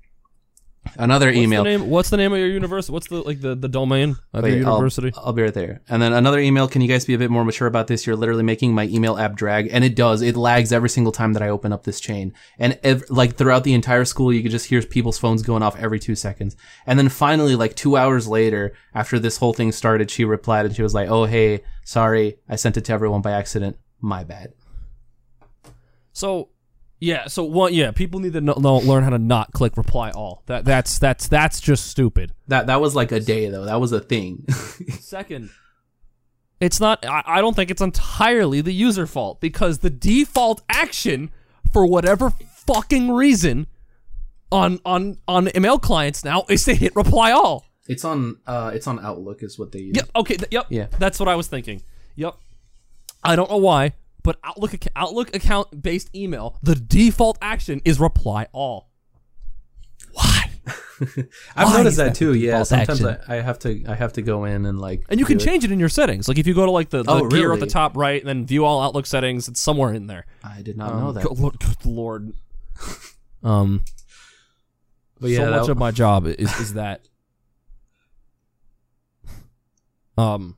Another 0.98 1.28
What's 1.28 1.38
email. 1.38 1.64
The 1.64 1.70
name, 1.70 1.90
what's 1.90 2.10
the 2.10 2.18
name 2.18 2.34
of 2.34 2.40
your 2.40 2.48
university? 2.48 2.92
What's 2.92 3.08
the 3.08 3.22
like 3.22 3.42
the, 3.42 3.54
the 3.54 3.68
domain 3.68 4.16
of 4.34 4.44
Wait, 4.44 4.58
your 4.58 4.68
I'll- 4.68 4.76
university? 4.76 5.12
I'll, 5.16 5.34
be 5.34 5.44
right 5.44 5.54
there. 5.54 5.82
And 5.88 6.02
then 6.02 6.14
another 6.14 6.40
email. 6.40 6.68
Can 6.68 6.82
you 6.82 6.88
guys 6.88 7.06
be 7.06 7.14
a 7.14 7.18
bit 7.18 7.30
more 7.30 7.46
mature 7.46 7.68
about 7.68 7.88
this? 7.88 8.08
You're 8.08 8.16
literally 8.16 8.44
making 8.44 8.74
my 8.74 8.86
email 8.86 9.18
app 9.18 9.36
drag, 9.36 9.68
and 9.72 9.84
it 9.84 9.96
does. 9.96 10.22
It 10.22 10.36
lags 10.36 10.72
every 10.72 10.90
single 10.90 11.12
time 11.12 11.34
that 11.34 11.42
I 11.44 11.50
open 11.50 11.72
up 11.74 11.84
this 11.84 12.00
chain. 12.00 12.34
And 12.58 12.80
ev- 12.84 13.04
like 13.10 13.36
throughout 13.36 13.64
the 13.66 13.74
entire 13.74 14.06
school, 14.06 14.34
you 14.34 14.42
could 14.42 14.52
just 14.52 14.68
hear 14.68 14.82
people's 14.82 15.20
phones 15.20 15.44
going 15.44 15.64
off 15.64 15.78
every 15.78 16.00
two 16.00 16.16
seconds. 16.16 16.56
And 16.86 16.98
then 16.98 17.10
finally, 17.10 17.56
like 17.56 17.76
two 17.76 17.96
hours 17.96 18.28
later, 18.28 18.74
after 18.96 19.20
this 19.20 19.38
whole 19.38 19.54
thing 19.54 19.72
started, 19.72 20.10
she 20.10 20.26
replied 20.26 20.66
and 20.66 20.76
she 20.76 20.82
was 20.82 20.94
like, 20.94 21.10
"Oh 21.10 21.26
hey, 21.26 21.62
sorry, 21.84 22.40
I 22.50 22.56
sent 22.56 22.78
it 22.78 22.86
to 22.86 22.94
everyone 22.94 23.22
by 23.22 23.32
accident. 23.32 23.78
My 24.02 24.24
bad." 24.24 24.54
So, 26.14 26.50
yeah. 27.00 27.28
So 27.28 27.44
one, 27.44 27.74
yeah. 27.74 27.92
People 27.92 28.20
need 28.20 28.34
to 28.34 28.42
know, 28.42 28.54
know, 28.54 28.78
learn 28.78 29.04
how 29.04 29.10
to 29.12 29.20
not 29.20 29.52
click 29.54 29.78
reply 29.78 30.12
all. 30.12 30.44
That 30.48 30.66
that's 30.66 31.00
that's 31.00 31.28
that's 31.28 31.60
just 31.60 31.88
stupid. 31.88 32.34
That 32.48 32.68
that 32.68 32.82
was 32.82 32.96
like 32.96 33.12
a 33.12 33.20
day 33.20 33.50
though. 33.50 33.66
That 33.66 33.80
was 33.80 33.92
a 33.92 34.00
thing. 34.00 34.46
Second, 35.00 35.50
it's 36.60 36.80
not. 36.80 37.06
I, 37.06 37.24
I 37.26 37.42
don't 37.42 37.56
think 37.56 37.72
it's 37.72 37.82
entirely 37.82 38.62
the 38.62 38.74
user 38.74 39.08
fault 39.08 39.40
because 39.40 39.80
the 39.80 39.90
default 39.90 40.62
action 40.70 41.32
for 41.72 41.86
whatever 41.86 42.32
fucking 42.66 43.12
reason 43.12 43.68
on 44.52 44.80
on 44.86 45.18
on 45.28 45.50
email 45.56 45.80
clients 45.80 46.24
now 46.24 46.46
is 46.50 46.66
to 46.66 46.76
hit 46.76 46.96
reply 46.96 47.32
all. 47.32 47.66
it's 47.88 48.04
on. 48.04 48.38
Uh, 48.46 48.72
it's 48.74 48.88
on 48.88 49.00
Outlook 49.00 49.42
is 49.44 49.58
what 49.58 49.72
they 49.72 49.80
use. 49.80 49.96
Yep. 49.96 50.10
Okay. 50.16 50.36
Th- 50.38 50.52
yep. 50.52 50.66
Yeah. 50.70 50.88
That's 50.98 51.20
what 51.20 51.30
I 51.30 51.36
was 51.36 51.48
thinking. 51.48 51.82
Yep. 52.16 52.36
I 53.24 53.36
don't 53.36 53.50
know 53.50 53.58
why, 53.58 53.94
but 54.30 54.38
Outlook 54.44 54.76
Outlook 54.96 55.36
account 55.36 55.82
based 55.82 56.16
email, 56.16 56.56
the 56.62 56.76
default 56.76 57.40
action 57.42 57.82
is 57.84 58.00
reply 58.00 58.46
all. 58.52 58.92
Why? 60.12 60.52
I've 61.56 61.70
Why 61.70 61.78
noticed 61.78 61.98
that 61.98 62.04
that 62.10 62.16
too. 62.16 62.36
Yeah, 62.36 62.62
sometimes 62.62 63.04
I. 63.04 63.18
I 63.28 63.36
have 63.38 63.58
to 63.60 63.84
I 63.88 63.96
have 63.96 64.14
to 64.14 64.22
go 64.22 64.46
in 64.46 64.68
and 64.68 64.80
like 64.80 65.04
And 65.10 65.20
you 65.20 65.26
can 65.26 65.40
do 65.40 65.44
it. 65.44 65.48
change 65.48 65.64
it 65.64 65.72
in 65.72 65.80
your 65.80 65.90
settings. 65.90 66.28
Like 66.28 66.38
if 66.38 66.46
you 66.46 66.54
go 66.54 66.64
to 66.68 66.72
like 66.72 66.92
the, 66.92 67.02
the 67.02 67.10
Oh, 67.12 67.28
gear 67.28 67.52
at 67.54 67.60
the 67.60 67.66
top 67.66 67.98
right 67.98 68.22
and 68.22 68.30
then 68.30 68.46
view 68.46 68.66
all 68.66 68.84
Outlook 68.84 69.08
settings, 69.08 69.48
it's 69.48 69.60
somewhere 69.60 69.94
in 69.96 70.06
there. 70.06 70.28
I 70.44 70.62
did 70.62 70.78
not 70.78 70.94
know 70.96 71.12
that. 71.12 71.24
Good, 71.24 71.40
lord, 71.40 71.58
good 71.60 71.86
lord. 71.86 72.32
Um, 73.42 73.84
But 75.20 75.32
yeah, 75.32 75.38
so 75.40 75.50
much 75.50 75.66
that- 75.66 75.72
of 75.72 75.78
my 75.80 75.90
job 75.90 76.28
is 76.28 76.54
is 76.60 76.74
that. 76.76 77.02
Um, 80.20 80.56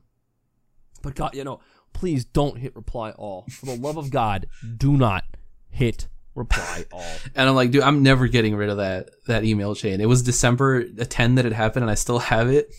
but 1.02 1.14
God, 1.14 1.34
you 1.34 1.44
know, 1.44 1.60
please 1.92 2.24
don't 2.24 2.58
hit 2.58 2.74
reply 2.74 3.10
all. 3.12 3.46
For 3.50 3.66
the 3.66 3.76
love 3.76 3.96
of 3.96 4.10
God, 4.10 4.46
do 4.76 4.96
not 4.96 5.24
hit 5.70 6.08
reply 6.34 6.84
all. 6.92 7.04
and 7.34 7.48
I'm 7.48 7.54
like, 7.54 7.70
dude, 7.70 7.82
I'm 7.82 8.02
never 8.02 8.28
getting 8.28 8.56
rid 8.56 8.68
of 8.70 8.78
that 8.78 9.10
that 9.26 9.44
email 9.44 9.74
chain. 9.74 10.00
It 10.00 10.08
was 10.08 10.22
December 10.22 10.84
10 10.84 11.36
that 11.36 11.46
it 11.46 11.52
happened, 11.52 11.84
and 11.84 11.90
I 11.90 11.94
still 11.94 12.18
have 12.18 12.48
it. 12.48 12.72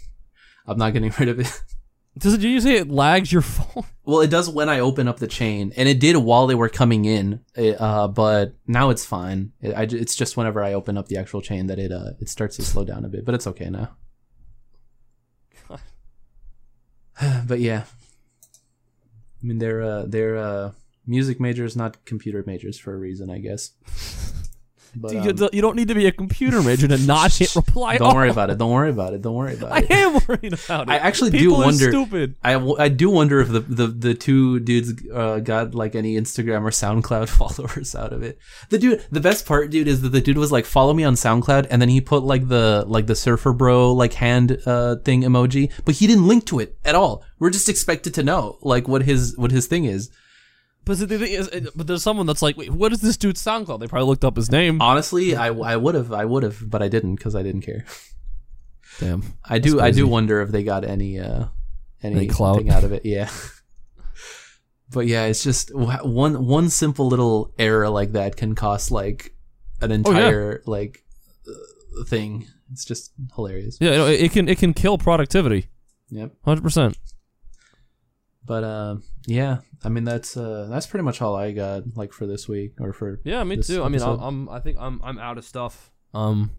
I'm 0.65 0.77
not 0.77 0.93
getting 0.93 1.13
rid 1.19 1.29
of 1.29 1.39
it. 1.39 1.63
Does 2.17 2.33
it? 2.35 2.41
Did 2.41 2.49
you 2.49 2.61
say 2.61 2.75
it 2.75 2.89
lags 2.89 3.31
your 3.31 3.41
phone? 3.41 3.85
Well, 4.05 4.19
it 4.19 4.29
does 4.29 4.49
when 4.49 4.67
I 4.67 4.81
open 4.81 5.07
up 5.07 5.19
the 5.19 5.27
chain, 5.27 5.71
and 5.77 5.87
it 5.87 5.97
did 6.01 6.17
while 6.17 6.45
they 6.45 6.55
were 6.55 6.67
coming 6.67 7.05
in. 7.05 7.39
It, 7.55 7.79
uh, 7.79 8.09
but 8.09 8.53
now 8.67 8.89
it's 8.89 9.05
fine. 9.05 9.53
It, 9.61 9.71
I, 9.71 9.83
it's 9.83 10.13
just 10.13 10.35
whenever 10.35 10.61
I 10.61 10.73
open 10.73 10.97
up 10.97 11.07
the 11.07 11.15
actual 11.15 11.41
chain 11.41 11.67
that 11.67 11.79
it 11.79 11.93
uh 11.93 12.09
it 12.19 12.27
starts 12.27 12.57
to 12.57 12.63
slow 12.63 12.83
down 12.83 13.05
a 13.05 13.07
bit, 13.07 13.23
but 13.23 13.33
it's 13.33 13.47
okay 13.47 13.69
now. 13.69 13.95
but 17.47 17.61
yeah, 17.61 17.83
I 19.43 19.45
mean 19.45 19.59
they're 19.59 19.81
uh, 19.81 20.05
they're 20.07 20.37
uh, 20.37 20.71
music 21.05 21.39
majors, 21.39 21.75
not 21.75 22.05
computer 22.05 22.43
majors, 22.47 22.77
for 22.77 22.93
a 22.93 22.97
reason, 22.97 23.29
I 23.29 23.39
guess. 23.39 23.71
But, 24.95 25.13
You- 25.13 25.45
um, 25.45 25.49
you 25.53 25.61
don't 25.61 25.75
need 25.75 25.87
to 25.87 25.95
be 25.95 26.05
a 26.05 26.11
computer 26.11 26.61
major 26.61 26.87
to 26.87 26.97
not 26.97 27.33
hit 27.33 27.55
reply 27.55 27.97
don't 27.97 28.13
worry 28.13 28.29
about 28.29 28.49
it. 28.49 28.57
Don't 28.57 28.71
worry 28.71 28.89
about 28.89 29.13
it. 29.13 29.21
Don't 29.21 29.35
worry 29.35 29.53
about 29.55 29.77
it. 29.83 29.91
I 29.91 29.95
am 29.95 30.13
worried 30.27 30.53
about 30.53 30.87
it. 30.87 30.91
I 30.91 30.97
actually 30.97 31.31
do 31.31 31.39
People 31.39 31.55
are 31.57 31.65
wonder- 31.65 31.89
Stupid. 31.91 32.35
I 32.43 32.89
do 32.89 33.09
wonder 33.09 33.39
if 33.39 33.49
the, 33.49 33.59
the, 33.61 33.87
the 33.87 34.13
two 34.13 34.59
dudes 34.59 34.93
uh, 35.13 35.39
got 35.39 35.73
like 35.73 35.95
any 35.95 36.15
Instagram 36.15 36.61
or 36.63 36.69
SoundCloud 36.71 37.27
followers 37.39 37.95
out 37.95 38.13
of 38.13 38.23
it. 38.23 38.37
The 38.69 38.77
dude, 38.77 39.03
the 39.11 39.19
best 39.21 39.45
part, 39.45 39.71
dude, 39.71 39.87
is 39.87 40.01
that 40.01 40.09
the 40.09 40.21
dude 40.21 40.37
was 40.37 40.51
like, 40.51 40.65
"Follow 40.65 40.93
me 40.93 41.03
on 41.03 41.15
SoundCloud," 41.15 41.67
and 41.69 41.81
then 41.81 41.89
he 41.89 41.99
put 42.01 42.23
like 42.23 42.47
the 42.47 42.83
like 42.87 43.07
the 43.07 43.15
surfer 43.15 43.53
bro 43.53 43.93
like 43.93 44.13
hand 44.13 44.59
uh, 44.65 44.97
thing 44.97 45.23
emoji, 45.23 45.71
but 45.85 45.95
he 45.95 46.07
didn't 46.07 46.27
link 46.27 46.45
to 46.47 46.59
it 46.59 46.77
at 46.85 46.95
all. 46.95 47.23
We're 47.39 47.49
just 47.49 47.69
expected 47.69 48.13
to 48.15 48.23
know 48.23 48.57
like 48.61 48.87
what 48.87 49.03
his 49.03 49.37
what 49.37 49.51
his 49.51 49.67
thing 49.67 49.85
is. 49.85 50.09
But 50.85 50.99
the 50.99 51.07
thing 51.07 51.21
is, 51.31 51.49
but 51.75 51.87
there's 51.87 52.03
someone 52.03 52.25
that's 52.25 52.41
like, 52.41 52.57
wait, 52.57 52.69
what 52.71 52.91
is 52.91 52.99
this 52.99 53.15
dude's 53.15 53.41
SoundCloud? 53.43 53.79
They 53.79 53.87
probably 53.87 54.07
looked 54.07 54.25
up 54.25 54.35
his 54.35 54.51
name. 54.51 54.81
Honestly, 54.81 55.35
I 55.35 55.47
I 55.47 55.77
would 55.77 55.95
have 55.95 56.11
I 56.11 56.25
would 56.25 56.43
have, 56.43 56.69
but 56.69 56.81
I 56.81 56.87
didn't 56.89 57.15
because 57.15 57.35
I 57.35 57.43
didn't 57.43 57.61
care. 57.61 57.85
Damn. 58.99 59.23
I 59.45 59.59
do 59.59 59.79
I 59.79 59.91
do 59.91 60.07
wonder 60.07 60.41
if 60.41 60.49
they 60.51 60.63
got 60.63 60.83
any 60.83 61.19
uh 61.19 61.45
Any 62.01 62.27
clout. 62.27 62.55
anything 62.57 62.71
out 62.73 62.83
of 62.83 62.91
it. 62.91 63.05
Yeah. 63.05 63.29
but 64.91 65.07
yeah, 65.07 65.25
it's 65.25 65.43
just 65.43 65.73
one 65.73 66.45
one 66.45 66.69
simple 66.69 67.07
little 67.07 67.53
error 67.57 67.89
like 67.89 68.11
that 68.13 68.35
can 68.35 68.53
cost 68.55 68.91
like 68.91 69.33
an 69.81 69.91
Oh, 69.91 70.11
yeah. 70.11 70.17
entire 70.17 70.63
like 70.65 71.03
uh, 71.47 72.03
thing. 72.05 72.47
It's 72.71 72.85
just 72.85 73.11
hilarious. 73.35 73.77
Yeah, 73.79 74.05
it, 74.07 74.21
it 74.21 74.31
can 74.31 74.47
it 74.49 74.57
can 74.57 74.73
kill 74.73 74.97
productivity. 74.97 75.67
Yep. 76.09 76.31
Hundred 76.45 76.61
percent. 76.61 76.97
But 78.45 78.63
uh, 78.63 78.95
yeah, 79.25 79.59
I 79.83 79.89
mean 79.89 80.03
that's 80.03 80.35
uh 80.35 80.67
that's 80.69 80.85
pretty 80.87 81.03
much 81.03 81.21
all 81.21 81.35
I 81.35 81.51
got 81.53 81.95
like 81.95 82.11
for 82.11 82.25
this 82.27 82.47
week 82.47 82.73
or 82.79 82.91
for 82.93 83.19
Yeah, 83.23 83.43
me 83.43 83.57
too. 83.57 83.83
I 83.83 83.87
mean, 83.89 84.01
I'm. 84.01 84.19
I'm 84.19 84.49
I 84.49 84.59
think 84.59 84.77
I'm 84.79 84.99
I'm 85.03 85.17
out 85.17 85.37
of 85.37 85.45
stuff. 85.45 85.91
Um, 86.13 86.51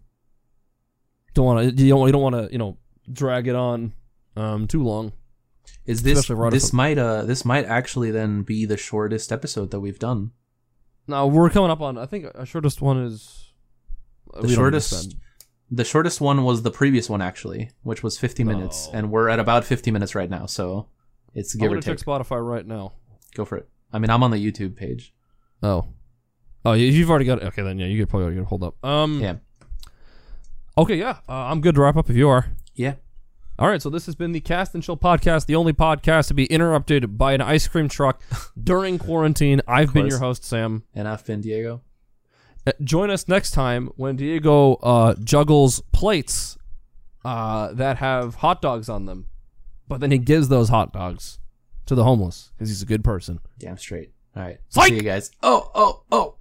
don't 1.33 1.45
want 1.45 1.77
to 1.77 1.83
you 1.83 1.89
don't 1.89 2.05
you 2.07 2.11
don't 2.11 2.21
want 2.21 2.35
to 2.35 2.49
you 2.51 2.57
know 2.57 2.77
drag 3.11 3.47
it 3.47 3.55
on 3.55 3.93
um 4.35 4.67
too 4.67 4.81
long. 4.83 5.13
is 5.85 6.01
this 6.03 6.29
right 6.29 6.51
this 6.51 6.73
might 6.73 6.97
uh 6.97 7.23
this 7.23 7.45
might 7.45 7.65
actually 7.65 8.09
then 8.11 8.41
be 8.41 8.65
the 8.65 8.77
shortest 8.77 9.31
episode 9.31 9.71
that 9.71 9.79
we've 9.79 9.99
done. 9.99 10.31
Now 11.07 11.27
we're 11.27 11.49
coming 11.49 11.69
up 11.69 11.81
on 11.81 11.97
I 11.97 12.05
think 12.07 12.25
our 12.35 12.45
shortest 12.45 12.81
one 12.81 13.03
is 13.05 13.53
uh, 14.33 14.41
The 14.41 14.47
we 14.47 14.55
don't 14.55 14.65
need 14.71 14.71
to 14.73 14.81
shortest 14.81 15.15
The 15.69 15.83
shortest 15.83 16.19
one 16.21 16.43
was 16.43 16.63
the 16.63 16.71
previous 16.71 17.09
one 17.09 17.21
actually, 17.21 17.69
which 17.83 18.01
was 18.03 18.17
50 18.17 18.43
minutes, 18.43 18.87
Oh. 18.91 18.97
and 18.97 19.11
we're 19.11 19.29
at 19.29 19.39
about 19.39 19.65
50 19.65 19.91
minutes 19.91 20.15
right 20.15 20.29
now. 20.29 20.45
So 20.47 20.87
it's 21.35 21.53
I'm 21.55 21.61
or 21.63 21.69
gonna 21.69 21.81
check. 21.81 21.97
Spotify 21.97 22.43
right 22.43 22.65
now. 22.65 22.93
Go 23.35 23.45
for 23.45 23.57
it. 23.57 23.69
I 23.93 23.99
mean, 23.99 24.09
I'm 24.09 24.23
on 24.23 24.31
the 24.31 24.37
YouTube 24.37 24.75
page. 24.75 25.13
Oh, 25.61 25.89
Oh, 26.67 26.73
you- 26.73 26.87
you've 26.87 27.11
already 27.11 27.25
got 27.25 27.37
it. 27.43 27.45
Okay, 27.45 27.61
then 27.61 27.77
yeah, 27.77 27.85
you 27.85 27.99
could 28.01 28.09
probably 28.09 28.33
get 28.33 28.47
pulled 28.47 28.63
up. 28.63 28.83
Um, 28.83 29.19
Yeah. 29.21 29.35
Okay, 30.77 30.95
yeah, 30.95 31.19
uh, 31.29 31.33
I'm 31.33 31.61
good 31.61 31.75
to 31.75 31.81
wrap 31.81 31.95
up 31.95 32.09
if 32.09 32.15
you 32.15 32.27
are. 32.27 32.47
Yeah. 32.73 32.95
All 33.57 33.69
right, 33.69 33.81
so 33.81 33.89
this 33.89 34.05
has 34.07 34.15
been 34.15 34.33
the 34.33 34.41
Cast 34.41 34.73
and 34.73 34.83
Chill 34.83 34.97
podcast, 34.97 35.45
the 35.45 35.55
only 35.55 35.71
podcast 35.71 36.27
to 36.27 36.33
be 36.33 36.45
interrupted 36.47 37.17
by 37.17 37.31
an 37.33 37.39
ice 37.41 37.67
cream 37.69 37.87
truck 37.87 38.21
during 38.61 38.97
quarantine. 38.97 39.61
I've 39.67 39.93
been 39.93 40.07
your 40.07 40.19
host, 40.19 40.43
Sam. 40.43 40.83
And 40.93 41.07
I've 41.07 41.25
been 41.25 41.39
Diego. 41.39 41.81
Uh, 42.67 42.73
join 42.83 43.09
us 43.09 43.27
next 43.29 43.51
time 43.51 43.89
when 43.95 44.17
Diego 44.17 44.73
uh, 44.75 45.15
juggles 45.23 45.81
plates 45.93 46.57
uh, 47.23 47.71
that 47.73 47.97
have 47.99 48.35
hot 48.35 48.61
dogs 48.61 48.89
on 48.89 49.05
them, 49.05 49.27
but 49.87 49.99
then 49.99 50.11
he 50.11 50.17
gives 50.17 50.47
those 50.47 50.69
hot 50.69 50.93
dogs 50.93 51.39
to 51.85 51.95
the 51.95 52.03
homeless 52.03 52.51
because 52.55 52.69
he's 52.69 52.81
a 52.81 52.85
good 52.85 53.03
person. 53.03 53.39
Damn 53.59 53.77
straight. 53.77 54.11
All 54.35 54.43
right. 54.43 54.59
Psych! 54.69 54.89
See 54.89 54.95
you 54.95 55.01
guys. 55.01 55.31
Oh, 55.41 55.71
oh, 55.73 56.03
oh. 56.11 56.35